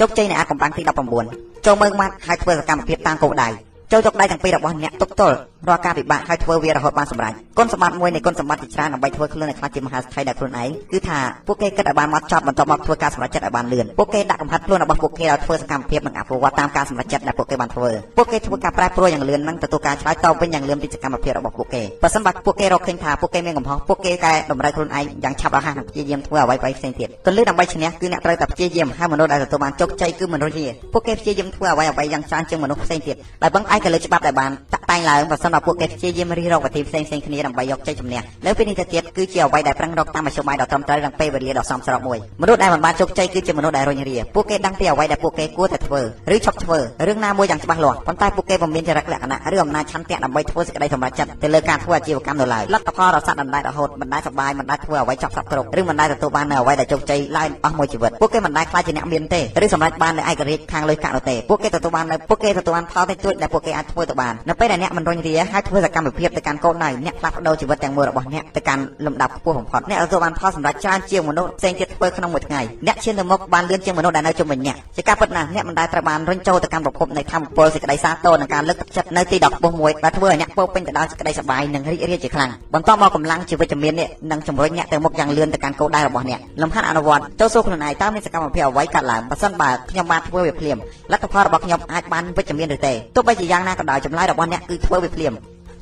[0.00, 0.82] ជោគជ័យនៃអាកំបាំងទី
[1.28, 3.48] 19ចូលមើងម៉ាត់ហើយធ្វើសកម្មភាពតាមគោលដៅ
[3.92, 5.36] ចូលយកដៃទាំងពីររបស់អ្នកទប់ទល់
[5.70, 34.50] រាល់ការពិបាកហើយធ្វើវារហូតបានសម្រេចគុណសម្បត្តិមួយនៃគុណសម្បត្តិជាច្រើនដើម្បីធ្វើខ្លួនឲ្យខ្លាចជាមហាសេដ្ឋីដោយខ្លួនឯងគឺថាពួកគេគិតឲ្យបានម៉ត់ចត់បន្ទាប់មកធ្វើការសម្រេចចិត្តឲ្យបានលឿនពួកគេដាក់កំហិតខ្លួនរបស់ពួកគេឲ្យធ្វើសកម្មភាពនិងអភិវឌ្ឍតាមការសម្រេចចិត្តដែលពួកគេបានធ្វើពួកគេធ្វើការប្រែប្រួលយ៉ាងលឿននិងទទួលការឆ្លើយតបវិញយ៉ាងលឿនពីសកម្មភាពរបស់ពួកគេបើសិនបើពួកគេរកឃើញថាពួកគេមានកំហុសពួកគេកែតម្រូវខ្លួនឯងយ៉ាងឆាប់រហ័សនិងព្យាយាមធ្វើអ្វីៗផ្សេងទៀតគន្លឹះដើម្បីឈ្នះគឺអ្នកត្រូវតែព្យាយាមហើយមនុស្សដែលទទួលបានជោគជ័យគឺមនុស្សជាពួកគេព្យាយាមធ្វើអ្វីៗយ៉ាងច្រើនជាងមនុស្សផ្សេងទៀតដែលបង្អែកទៅលើច្បាប់ដែលបាន
[34.90, 46.00] តាក់តែងឡើងបើសិនបើពួកគេព្យាយាមរិះរកវិធីផ្សេងផ្សេងគ្នាដើម្បីយកជ័យជំនះលើពីនេះទៅទៀតគឺជាអ្វីដែលប្រឹងរកតាមមធ្យោបាយដ៏ត្រឹមត្រូវនិងពេលវេលាដ៏សមស្របមួយមនុស្សដែលមិនបានជោគជ័យគឺជាមនុស្សដែលរុញរាពួកគេដឹងពីអ្វីដែលពួកគេគួរតែធ្វើ
[46.34, 46.78] ឬឈប់ធ្វើ
[47.08, 90.78] រឿងណាមួយយ៉ាងច្បាស់លាស់ប៉ុន្តែពួកគេមិនមានចរិតលក្ខណៈឬអំណាចឆន្ទៈដើម្បីធ្វើសេចក្តីសម្រេចចិត្តទៅលើការធ្វើអាជីវកម្មនៅឡើយលទ្ធផលរស័ក្តិដណ្ដែតរហូតមិនដែលសប្បាយមិនដែលធ្វើអ្វីចប់សពគ្រប់ឬមិនដែលទទួលបាននៅអ្វីដែលជោគជ័យឡើយអស់មួយជីវិតពួកគេមិនដែលខ្លាចជាអ្នកមានទេឬសម្រេចបាននៅឯករាជ្យខាងលុយកាក់នោះទេពួកគេទទួលបាននៅពួកគេទទួលបានផលតិចតួចដែលពួកគេអាចធ្វើទៅបាននៅពេលដែលអ្នកមិនរុញរាហើយធ្វើសកម្មភាពទៅកាន់គោលដៅអ្នកផ្លាស់ប្ដូរជីវិតទាំងមូលរបស់អ្នកទៅកាន់លំដាប់ខ្ពស់បំផុតអ្នកទទួលបានផលសម្រាប់ច្រើនជាងមនុស្សផ្សេងទៀតធ្វើក្នុងមួយថ្ងៃអ្នកឈានទៅមុខបានលឿនជាងមនុស្សដែលនៅជុំវិញអ្នកជាការពិតណាស់អ្នកមិនដែលត្រូវបានរុញចូលទៅកាន់ប្រភពនៃធម៌ពលសេចក្តីសាទរនិងការលើកទឹកចិត្តនៅទីដ៏ខ្ពស់មួយដែលធ្វើឲ្យអ្នកពោពេញទៅដោយសេចក្តីសប្បាយនិងរីករាយជាខ្លាំងបន្ទាប់មកកម្លាំងជីវិតជំនាញនេះនឹងជំរុញអ្នកទៅមុខយ៉ាងលឿនទៅកាន់គោលដៅរបស់អ្នកលំហាត់អនុវត្តចូលសួរខ្លួនឯងតើមានសកម្មភាពអ្វីកើតឡើងបើសិនបើខ្ញុំបានធ្វើវាភ្លាម
[91.12, 95.32] លទ្ធផលរបស់ខ្ញុំអាចបានវិជ្ជមានឬទេទោះបីជាយ៉ាងណាក៏ដោយចម្លើយរបស់អ្នកគឺធ្វើវាភ្លាម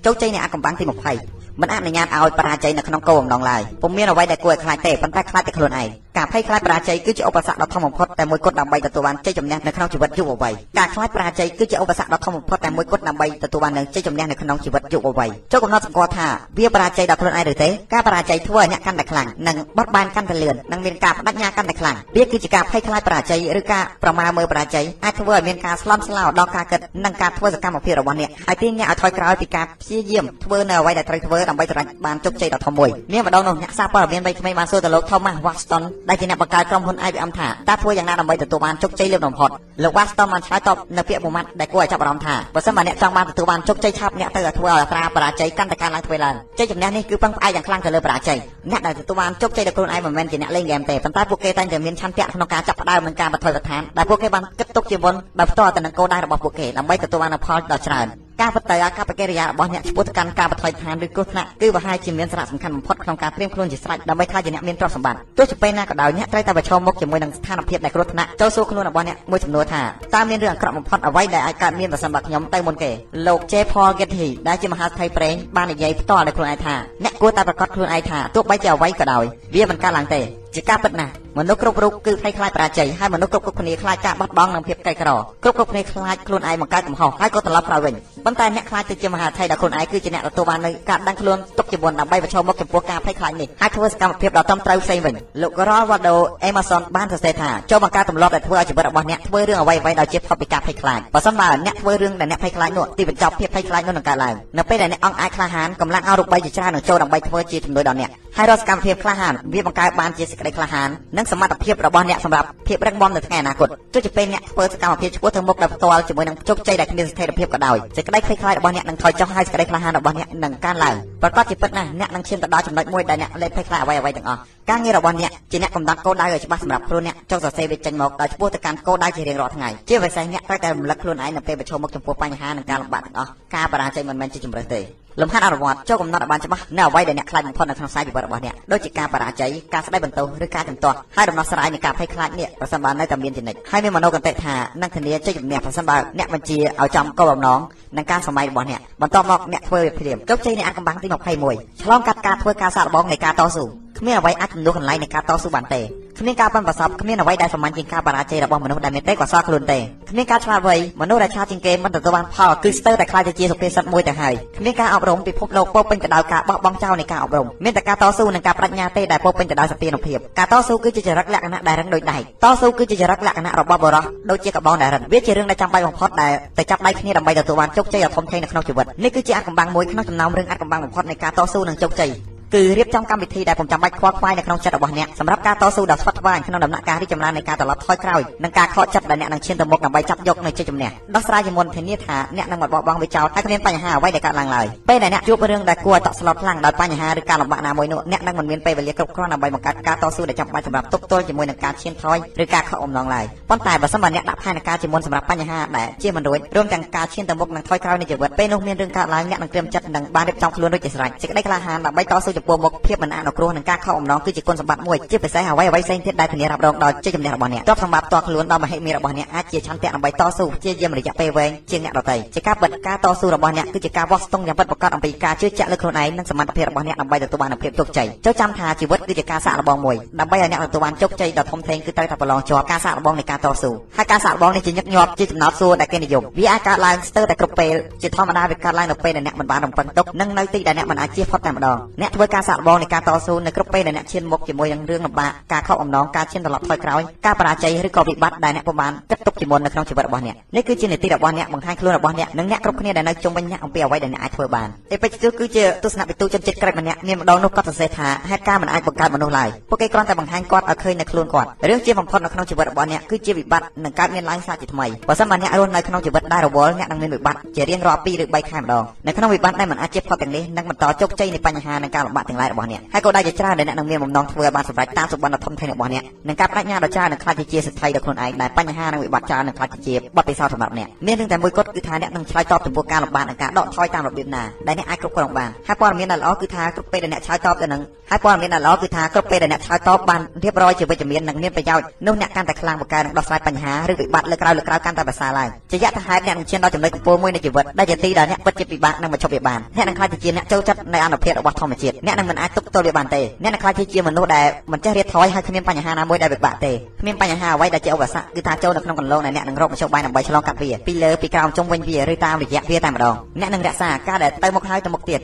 [0.05, 5.89] ជោគជ័យនៃអាកំបាំងទី20 មិនអនុញ្ញាតឲ្យបរាជ័យនៅក្នុងគោលបំណងឡើយពុំមានអ្វីដែលគួរឲ្យខ្លាចទេប៉ុន្តែខ្លាចតែខ្លួនឯង
[6.19, 16.27] ការភ័យខ្លាចបរាជ័យគឺជាឧបសគ្គដ៏ធំបំផុតតែមួយគត់ដើម្បីទទួលបានជ័យជំនះនៅក្នុងជីវិតយុវវ័យការខ្លាចបរាជ័យគឺជាឧបសគ្គដ៏ធំបំផុតតែមួយគត់ដើម្បីទទួលបាននឹងជ័យជំនះនៅក្នុងជីវិតយុវវ័យចូលកំណត់សម្គាល់ថា
[16.59, 39.51] វាបរាជ័យដល់ខ្លួនឯងឬទេការបរាជ័យធ្វើឲ្យអ្នកកាន់តែខ្លាំងនិងបត់បែនកាន់តែលឿននិងមានការបដិញ្ញាកាន់តែខ្លាំងវាគឺជាការភ័យខ្លាចបរាជ័យឬការប្រមាថមើលបរាជ័យអាចធ្វើឲ្យមានការស្លន់ស្លោដល់ការគិតនិងការធ្វើសកម្មភាពរបស់អ្នកហើយទាញអ្នកឲ្យថយក្រោយពីការព្យាយាមធ្វើនៅអ្វីដែលត្រូវធ្វើដើម្បីសម្រេចបានជោគជ័យដ៏ធំមួយមានម្ដងនោះអ្នកសារព័ត៌មានវ័យក្មេងបានសួរទៅលោក Thomas Watson ដែលជាអ្នកបង្កើតក្រុមហ៊ុន IBM ថាតើធ្វើយ៉ាងណាដើម្បីទទួលបានជោគជ័យលឿនបំផុត
[39.83, 48.39] លោក Watson បានឆ្លើយតបនៅពាក្យមួយម៉ាត់ដែលគួរឲ្យចាប់អារម្មណ៍ថាបើសិនបើអ្នកចង់បានទទួលបានជោគជ័យឆាប់អ្នកត្រូវធ្វើឲ្យអត្រាបរាជ័យកាន់តែកើនឡើងទ្វេឡើងជ័យជំនះនេះគឺពឹងផ្អែកយ៉ាងខ្លាំងទៅលើបរាជ័យ
[48.71, 69.83] អ្នកដែលទទួលបានជោគជ័យដោយខ្លួនឯងមិនមែនជាអ្នកលេងហ្គេមទេប៉ុន្តែពួកគេតែងតែមានឆន្ទៈក្នុងការចាប់ផ្ដើមនិងការបន្ធូរបន្ថែមដែលពួកគេបានគិតទុកជាមុនដោយផ្ទាល់ទៅនឹងគោលដៅរបស់ពួកគេដើម្បីទទួលបានផលដ៏ច្រើន ការបដិអាកប្បកិរិយារបស់អ្នកឆ្ពោះទៅកាន់ការបថុយឋានឬគ្រោះថ្នាក់គឺប្រហែលជាមានសារៈសំខាន់បំផុតក្នុងការត្រៀមខ្លួនជាស្រេចដើម្បីក្លាយជាអ្នកមានទ្រព្យសម្បត្តិទោះជាពេលណាក៏ដោយអ្នកត្រូវតែប្រឈមមុខជាមួយនឹងស្ថានភាពដែលគ្រោះថ្នាក់ចូលសួរខ្លួនរបស់អ្នកមួយចំនួនថា
[70.15, 72.91] តើមានរឿងអាក្រក់បំផុតអ្វីដែលអាចកើតមានប្រសិនបើខ្ញុំទៅមុនគេ
[73.27, 76.75] លោក J Paul Getty ដែលជាមហាស្ថិប្រេងបាននិយាយផ្ទាល់ដល់ខ្លួនឯងថា
[77.05, 79.25] អ្នកគួរតែប្រកាសខ្លួនឯងថាទោះបីជាអ្វីក៏ដោយ
[79.55, 80.23] វាមិនកើតឡើងទេ
[80.57, 85.11] ជាការពិតណាស់មនុស្សគ្រប់រូបគឺភ័យខ្លាចបរាជ័យហើយមនុស្សគ្រប់គ្រប់គ្នាខ្លាចការបាត់បង់និងភាពក្រីក្រ
[85.45, 87.95] គ្រប់គ្រប់គ្នាខ្លាចខ្លួនឯងបង្កើតកំហុសហើយក៏ត្រឡប់ក្រោយវិញ
[88.25, 96.15] ប៉ុន្តែអ្នកខ្លាចទៅជាមហាថៃដែលខ្លួនឯងគឺជាអ្នកទទួលបាននូវការដឹងខ្លួនទុកជាមុនដើម្បីប្រឈមមុខចំពោះការភ័យខ្លាចនេះហើយធ្វើសកម្មភាពដ៏ត្រឹមត្រូវផ្សេងវិញលោក Rolando
[96.49, 124.39] Emerson បានសរសេរថាចូលបង្កើតទម្លាប់ដែលធ្វើឲ្យជីវិតរបស់អ្នកធ្វើរឿងអ្វីៗដោយជាផុតពីការភ័យខ្លាចបើសិនបើអ្នកធ្វើរឿងដែលអ្នកភ័យខ្លាចនោះទីបញ្ចប់ភាពភ័យខ្លាចនោះនឹងកើតឡើងនៅពេលដែលអ្នកអង្គអាចក្លាហានកម្លាំងអរូបីជាច្រើននឹងចូលដើម្បីធ្វើជាជំនួយដល់អ្នកហើយរាល់សកម្មភាពក្លាហានវាបង្កើតបានជាសេចក្តីក្លាហាននិងសមត្ថភាពរបស់អ្នកសម្រាប់ភាពរឹងមាំនៅថ្ងៃអនាគតទោះជាពេលអ្នកធ្វើសកម្មភាពឆ្ពោះទៅមុខដោយផ្ទាល់ជាមួយនឹងជោគជ័យដែលគ្មានស្ថិរភាពក៏ដោយសេចក្តីភ័យខ្លាចរបស់អ្នកនឹងថយចុះហើយសេចក្តីក្លាហានរបស់អ្នកនឹងកើនឡើងប្រកបជាពិតណាស់អ្នកនឹងឈានទៅដល់ចំណុចមួយដែលអ្នកលែងភ័យខ្លាចអ្វីៗទាំងអស់
[124.71, 134.81] ការងាររបស់អ្នកជាអ្នកកំណត់គោលដៅឲ្យច្បាស់សម្រាប់ខ្លួនអ្នកចុះសរសេរវាចេញមកដោយឆ្ពោះទៅកាន់គោលដៅជារៀងរាល់ថ្ងៃជាពិសេសអ្នកត្រូវតែរំលឹកខ្លួនឯងនៅពេលប្រឈមមុខចំពោះបញ្ហានិងការលំបាកទាំងអស់ការបរាជ័យមិនមែនជាជំរើសទេ
[135.21, 147.61] លំហាត់អនុវត្តចូលកំណត់ឲ្យបានច្បាស់នៅអ្វីដែលអ្នកខ្លាចបំផុតនៅក្នុងខ្សែជីវិតរបស់អ្នកដូចជាការបរាជ័យការស្ដីបន្ទោសឬការជំទាស់ហើយដំណោះស្រាយនៃការភ័យខ្លាចនេះប្រសិនបើនៅតែមានចនិចហើយមានមនោគន្តិថានឹងធានាជ័យជំនះប្រសិនបើអ្នកបញ្ជាឲ្យចំគោលបំណង
[147.97, 151.09] និងការសម័យរបស់អ្នកបន្ទាប់មកអ្នកធ្វើវាព្រាមជោគជ័យនៃអាចកំបាំងទី
[151.45, 155.81] 21ឆ្លងកាត់ការធ្វើការសាកល្បងនៃការតស៊ូ គ្មានអ្វីអាចជំនួសកន្លែងនៃការតស៊ូបានទេ
[156.19, 159.79] គ្មានការប៉ិនប្រសពគ្មានអ្វីដែលសាមញ្ញជាងការបរាជ័យរបស់មនុស្សដែលមានទេក៏សល់ខ្លួនទេ
[160.11, 182.13] គ្មានការឆ្លាតវៃមនុស្សដែលឆ្លាតជាងគេមិនទទួលបានផលគឺស្ទើរតែខ្លាចទៅជាសុភាសិតមួយទៅហើយគ្មានការអប់រំពិភពលោកពោពេញទៅដោយការបោះបង់ចោលនៃការអប់រំមានតែការតស៊ូនិងការបដិញ្ញាទេដែលពោពេញទៅដោយសន្តិភាពការតស៊ូគឺជាចរិតលក្ខណៈដែលរឹងដូចដែកតស៊ូគឺជាចរិតលក្ខណៈរបស់បរិសដូចជាកបោដែលរឹងវាជារឿងដែលចាំបាច់បំផុតដែលតែចាប់ដៃគ្នាដើម្បីទទួលបានជោគជ័យដ៏ធំធេងនៅក្នុងជីវិតនេះគឺជាអាថ៌កំបាំងមួយក្នុងចំណោមរឿងអាថ៌កំបាំងបំផុតនៃការតស៊ូនិងជោគជ័យ
[182.55, 315.21] គឺរៀបចំកម្មវិធីដែលពុំចាំបាច់ខ្វល់ខ្វាយនៅក្នុងចិត្តរបស់អ្នកសម្រាប់ការតស៊ូដ៏ស្វិតស្វាញក្នុងដំណាក់កាលរីកចម្រើននៃការត្រឡប់ថយក្រោយនិងការខកចិត្តដែលអ្នកនឹងឈានទៅមុខដើម្បីចាប់យកនូវជ័យជំនះដោះស្រាយជាមុនធានាថាអ្នកនឹងមិនបោះបង់វាចោលហើយគ្មានបញ្ហាអ្វីដែលកើតឡើងឡើយពេលដែលអ្នកជួបរឿងដែលគួរឲ្យតក់ស្លុតខ្លាំងដោយបញ្ហាឬការលំបាកណាមួយនោះអ្នកនឹងមិនមានពេលវេលាគ្រប់គ្រាន់ដើម្បីបង្កើតការតស៊ូដែលចាំបាច់សម្រាប់ទប់ទល់ជាមួយនឹងការឈានថយឬការខកអំណងឡើយប៉ុន្តែបើសិនបើអ្នកដាក់ផែនការជាមុនសម្រាប់បញ្ហាដែលជាមិនរួចរួមទាំងការឈានទៅមុខនិងថយក្រោយនៃជីវិតពេលនោះមានរឿងកើតឡើងអ្នកនឹងត្រៀមចិត្តនិងបានរៀបចំខ្លួនរួចជាស្រេចសេចក្តីក្លាហានដើម្បីតស៊ូចំពោះមុខភាពមិនអនុគ្រោះនិងការខកអំណងគឺជាគុណសម្បត្តិមួយជាពិសេសអ្វីអ្វីផ្សេងទៀតដែលធានារ៉ាប់រងដល់ជ័យជំនះរបស់អ្នកទ្រព្យសម្បត្តិផ្ទាល់ខ្លួនដល់មហិមារបស់អ្នកអាចជាឆន្ទៈដើម្បីតស៊ូជាយាមរយៈពេលវែងជាងអ្នកដទៃជាការពិតការតស៊ូរបស់អ្នកគឺជាការវាស់ស្ទង់យ៉ាងពិតប្រាកដអំពីការជឿជាក់លើខ្លួនឯងនិងសមត្ថភាពរបស់អ្នកដើម្បីទទួលបានភាពជោគជ័យចូលចាំថាជីវិតគឺជាការសាកល្បងមួយដើម្បីឲ្យអ្នកទទួលបានជោគជ័យដ៏ធំធេងគឺត្រូវតែប្រឡងជាប់ការសាកល្បងនៃការតស៊ូហើយការសាកល្បងនេះជាញឹកញាប់ជាចំណោទសួរដែលគេនិយមវាអាចកើតឡើងស្ទើរតែគ្រប់ពេលជាធម្មតាវាកើតឡើងនៅពេលដែលអ្នកមិនបានរំពឹងទុកនិងនៅទីដែលអ្នកមិនអាចជៀសផុតតែម្ដងអ្នកធ្វើការសាកល្បងនៃការតស៊ូនៅគ្រប់ពេលដែលអ្នកឈានមុខជាមួយនឹងរឿងលំបាកការខកអំណងការឈានត្រឡប់ថយក្រោយការបរាជ័យឬក៏វិបត្តិដែលអ្នកពុំបានគិតទុកជាមុននៅក្នុងជីវិតរបស់អ្នកនេះគឺជានីតិរបស់អ្នកបង្ហាញខ្លួនរបស់អ្នកនិងអ្នកគ្រប់គ្នាដែលនៅជុំវិញអ្នកអំពីអ្វីដែលអ្នកអាចធ្វើបានអេពេជ្ជគឺជាទស្សនវិទូជនជាតិក្រិចម្នាក់មានម្ដងនោះគាត់សរសេរថាហេតុការណ៍មិនអាចបង្កើតមនុស្សឡើយពួកគេគ្រាន់តែបង្ហាញគាត់ឲ្យឃើញនៅខ្លួនគាត់រឿងជាបំផុតនៅក្នុងជីវិតរបស់អ្នកគឺជាវិបត្តិនឹងកើតមានឡើងសាជាថ្មីបើសិនបើអ្នករស់នៅក្នុងជីវិតដែលរវល់អ្នកនឹងមានវិបត្តិជារៀងរាល់2ឬ3ខែម្ដងនៅក្នុងវិបត្តិដែលមិនអាចជៀសផុតទាំងនេះនឹងបន្តជោគជ័យនៃបញ្ហានិងការលំបាកទាំងឡាយរបស់អ្នកហើយក៏ដែលជាច្រើនដែលអ្នកនឹងមានបំណងធ្វើឲ្យបានសម្រេចតាមសុបិនដ៏ធំធេងរបស់អ្នកនិងការបដិញ្ញាដ៏ច្រើននឹងខ្លាចជាសិទ្ធិដល់ខ្លួនឯងដែលបញ្ហានិងវិបត្តិច្រើននឹងខ្លាចជាបទពិសោធន៍សម្រាប់អ្នកមានរឿងតែមួយគត់គឺថាអ្នកនឹងឆ្លើយតបចំពោះការលំបាកនិងការដកថយតាមរបៀបណាដែលអ្នកអាចគ្រប់គ្រងបានហើយព័ត៌មានដែលល្អគឺថាគ្រប់ពេលដែលអ្នកឆ្លើយតបទៅនឹងហើយព័ត៌មានដែលល្អគឺថាគ្រប់ពេលដែលអ្នកឆ្លើយតបបានរៀបរយជាវិជ្ជមាននិងមានប្រយោជន៍នោះអ្នកកាន់តែខ្លាំងពូកែនឹងដោះស្រាយបញ្ហាឬវិបត្តិលើក្រោយលើក្រោយកាន់តែប្រសើរឡើងជាយថាហេតុអ្នកនឹងឈានដល់ចំណុចកំពូលមួយនៃជីវិតដែលជាទីដែលអ្នកពិតជាពិបាកនឹងបញ្ឈប់វាបានអ្នកនឹងខ្លាចជាអ្នកចូលចិត្តในអនុភាពរបស់ធម្មជាតិអ្នកនឹងមិនអាចទប់ទល់វាបានទេអ្នកនឹងខ្លាចជាមនុស្សដែលមិនចេះរៀបថយហើយគ្មានបញ្ហាណាមួយដែលពិបាកទេគ្មានបញ្ហាអ្វីដែលជាឧបសគ្គគឺថាចូលនៅក្នុងកន្លងដែលអ្នកនឹងរកមធ្យោបាយដើម្បីឆ្លងកាត់វាពីលើពីក្រោមជុំវិញវាឬតាមរយៈវាតែម្ដងអ្នកនឹងរក្សាការដែលទៅមុខហើយទៅមុខទៀត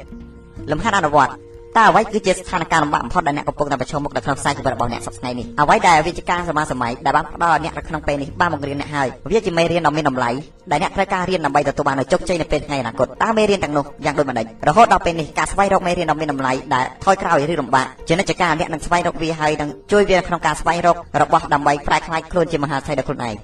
[0.70, 1.32] លំហាត់អនុវត្ត
[1.78, 10.30] តើអ្វីគឺជាស្ថានភាពលំបាកបំផុតដែលអ្នកកំពុងតែប្រឈមមុខនៅក្នុងខ្សែជីវិតរបស់អ្នកសប្តាហ៍នេះអ្វីដែលវាជាការសម័យសម័យដែលបានផ្ដល់ឲ្យអ្នកនៅក្នុងពេលនេះបានបង្រៀនអ្នកហើយវាជាមេរៀនដ៏មានតម្លៃ
[10.70, 23.36] ដែលអ្នកត្រូវការរៀនដើម្បីទទួលបាននូវជោគជ័យនៅពេលថ្ងៃអនាគតតើមេរៀនទាំងនោះយ៉ាងដូចម្តេចរហូតដល់ពេលនេះការស្វែងរកមេរៀនដ៏មានតម្លៃដែលថយក្រោយឬលំបាកជានិច្ចកាលអ្នកនឹងស្វែងរកវាហើយនឹងជួយវាក្នុងការស្វែងរករបស់ដើម្បីប្រែក្លាយខ្លួនជាមហាសេដ្ឋីដល់ខ្លួនឯង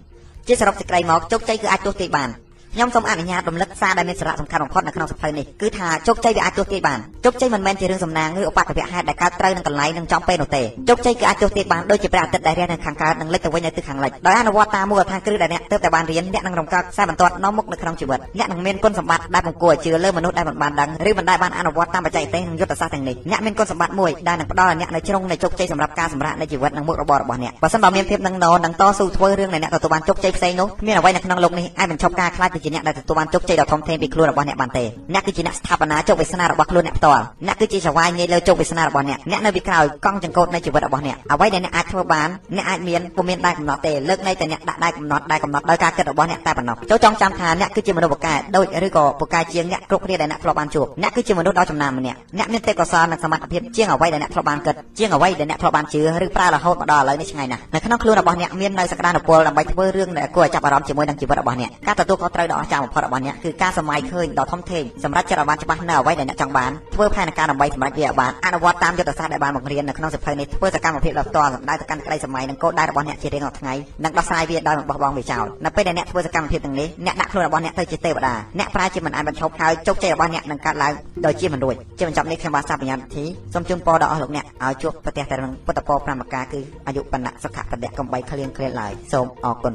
[0.46, 2.30] ជាសរុបសេចក្តីមកជោគជ័យគឺអាចទស្សន៍ទាយបាន
[2.74, 73.74] ខ្ញុំសូមអនុញ្ញាតរំលឹកសារដែលមានសារៈសំខាន់បំផុតនៅក្នុងសភៅនេះគឺថាជោគជ័យវាអាចទស្សន៍ទាយបានជោគជ័យមិនមែនជារឿងសំណាងឬឧបទ្ទវហេតុដែលកើតត្រូវនឹងកន្លែងនឹងចំពេលនោះទេជោគជ័យគឺអាចទស្សន៍ទាយបានដូចជាព្រះអាទិត្យដែលរះនៅខាងកើតនិងលិចទៅវិញនៅទិសខាងលិចដោយអនុវត្តតាមមូលដ្ឋានគ្រឹះដែលអ្នកទើបតែបានរៀនអ្នកនឹងរំកើកខ្សែបន្ទាត់នាំមុខនៅក្នុងជីវិតអ្នកនឹងមានគុណសម្បត្តិដែលបង្គាប់ជឿលើមនុស្សដែលមិនបានដឹងឬមិនដែលបានអនុវត្តតាមបច្ចេកទេសនិងយុទ្ធសាស្ត្រទាំងនេះអ្នកមានគុណសម្បត្តិមួយដែលនឹងផ្ដល់ឲ្យអ្នកនៅជ្រុងនៃជោគជ័យសម្រាប់ការសម្រេចនៃជីវិតនិងមុខរបររបស់អ្នកបើសិនបើមានភាពនឹងណនឹងតស៊ូធ្វើរឿងដែលអ្នកទទួលបានជោគជ័យផ្សេងនោះមានអ្វីនៅក្នុងលោកនេះអាចបញ្ឈប់ការខ្លាចទៅជាអ្នកដែលទទួលបានជោគជ័យដ៏ធំធេងពីខ្លួនរបស់អ្នកបានទេអ្នកគឺជាអ្នកស្ថាបនាជោគវាសនារបស់ខ្លួនអ្នកផ្ទាល់អ្នកគឺជាចៅហ្វាយងាយលើជោគវាសនារបស់អ្នកអ្នកនៅពីក្រោយកង់ចង្កូតនៃជីវិតរបស់អ្នកអ្វីដែលអ្នកអាចធ្វើបានអ្នកអាចមានពុំមានដែកកំណត់ទេលើកនៃតែអ្នកដាក់ដែកកំណត់ដែកកំណត់ដោយការគិតរបស់អ្នកតែប៉ុណ្ណោះចូលចងចាំថាអ្នកគឺជាមនុស្សពូកែដូចឬក៏ពូកែជាងអ្នកគ្រប់គ្នាដែលអ្នកធ្លាប់បានជួបអ្នកគឺជាមនុស្សដ៏ចំណានម្នាក់អ្នកមានទេពកោសល្យនិងសមត្ថភាពជាងអ្វីដែលអ្នកធ្លាប់បានគិតជាងអ្វីដែលអ្នកធ្លាប់បានជឿឬប្រើរហូតមកដល់ឥឡូវនេះឆ្ងាយណាស់នៅក្នុងខ្លួនរបស់អ្នកមាននៅសក្តានុពលដើម្បីធ្វើរឿងដែលគួរឲ្យចាប់អារម្មណ៍ជាមួយនឹងជីវិតរបស់អ្នកការទទួលខុសត្រូវដ៏អស្ចារ្យបំផុតរបស់អ្នកគឺការសម័យឃើញដ៏ធំធេងសម្រាប់ចិត្តឲ្យបានច្បាស់នៅអ្វីដែលអ្នកចង់បានធ្វើផែនការដើម្បីសម្រេចវាឲ្យបានអនុវត្តតាមយុទ្ធសាស្ត្រដែលបានបង្រៀននៅក្នុងសិភៅនេះធ្វើសកម្មភាពដ៏ផ្ទាល់សម្ដៅទៅកាន់ក្តីសម័យនិងគោលដៅរបស់អ្នកជារៀងរាល់ថ្ងៃ
[74.04, 80.92] និងដោះស្រាយវាដោយមិនបោះបង់វាចោលនៅពេលដែលអ្នកធ្វើសកម្មភាពទាំងនេះអ្នកដាក់ខ្លួនរបស់អ្នកទៅជាទេវតាអ្នកប្រែជាមិនអាចបញ្ឈប់ហើយជោគជ័យរបស់អ្នកនឹងកើតឡើង
[81.26, 83.24] ដោយជាមិនរួចជាបញ្ចប់នេះខ្ញុំបាទសាបញ្ញាវិធី
[83.54, 89.74] សូមជូនពរដល់អស់លោកអ្នកឲ្យជួបប្រទេសតែនឹងពុទ្ធពរ5ប្រការគឺអាយុបណ្ណៈសុខៈបដិកំបីក្លៀងក្លៀនឡើយសូមអរគុណ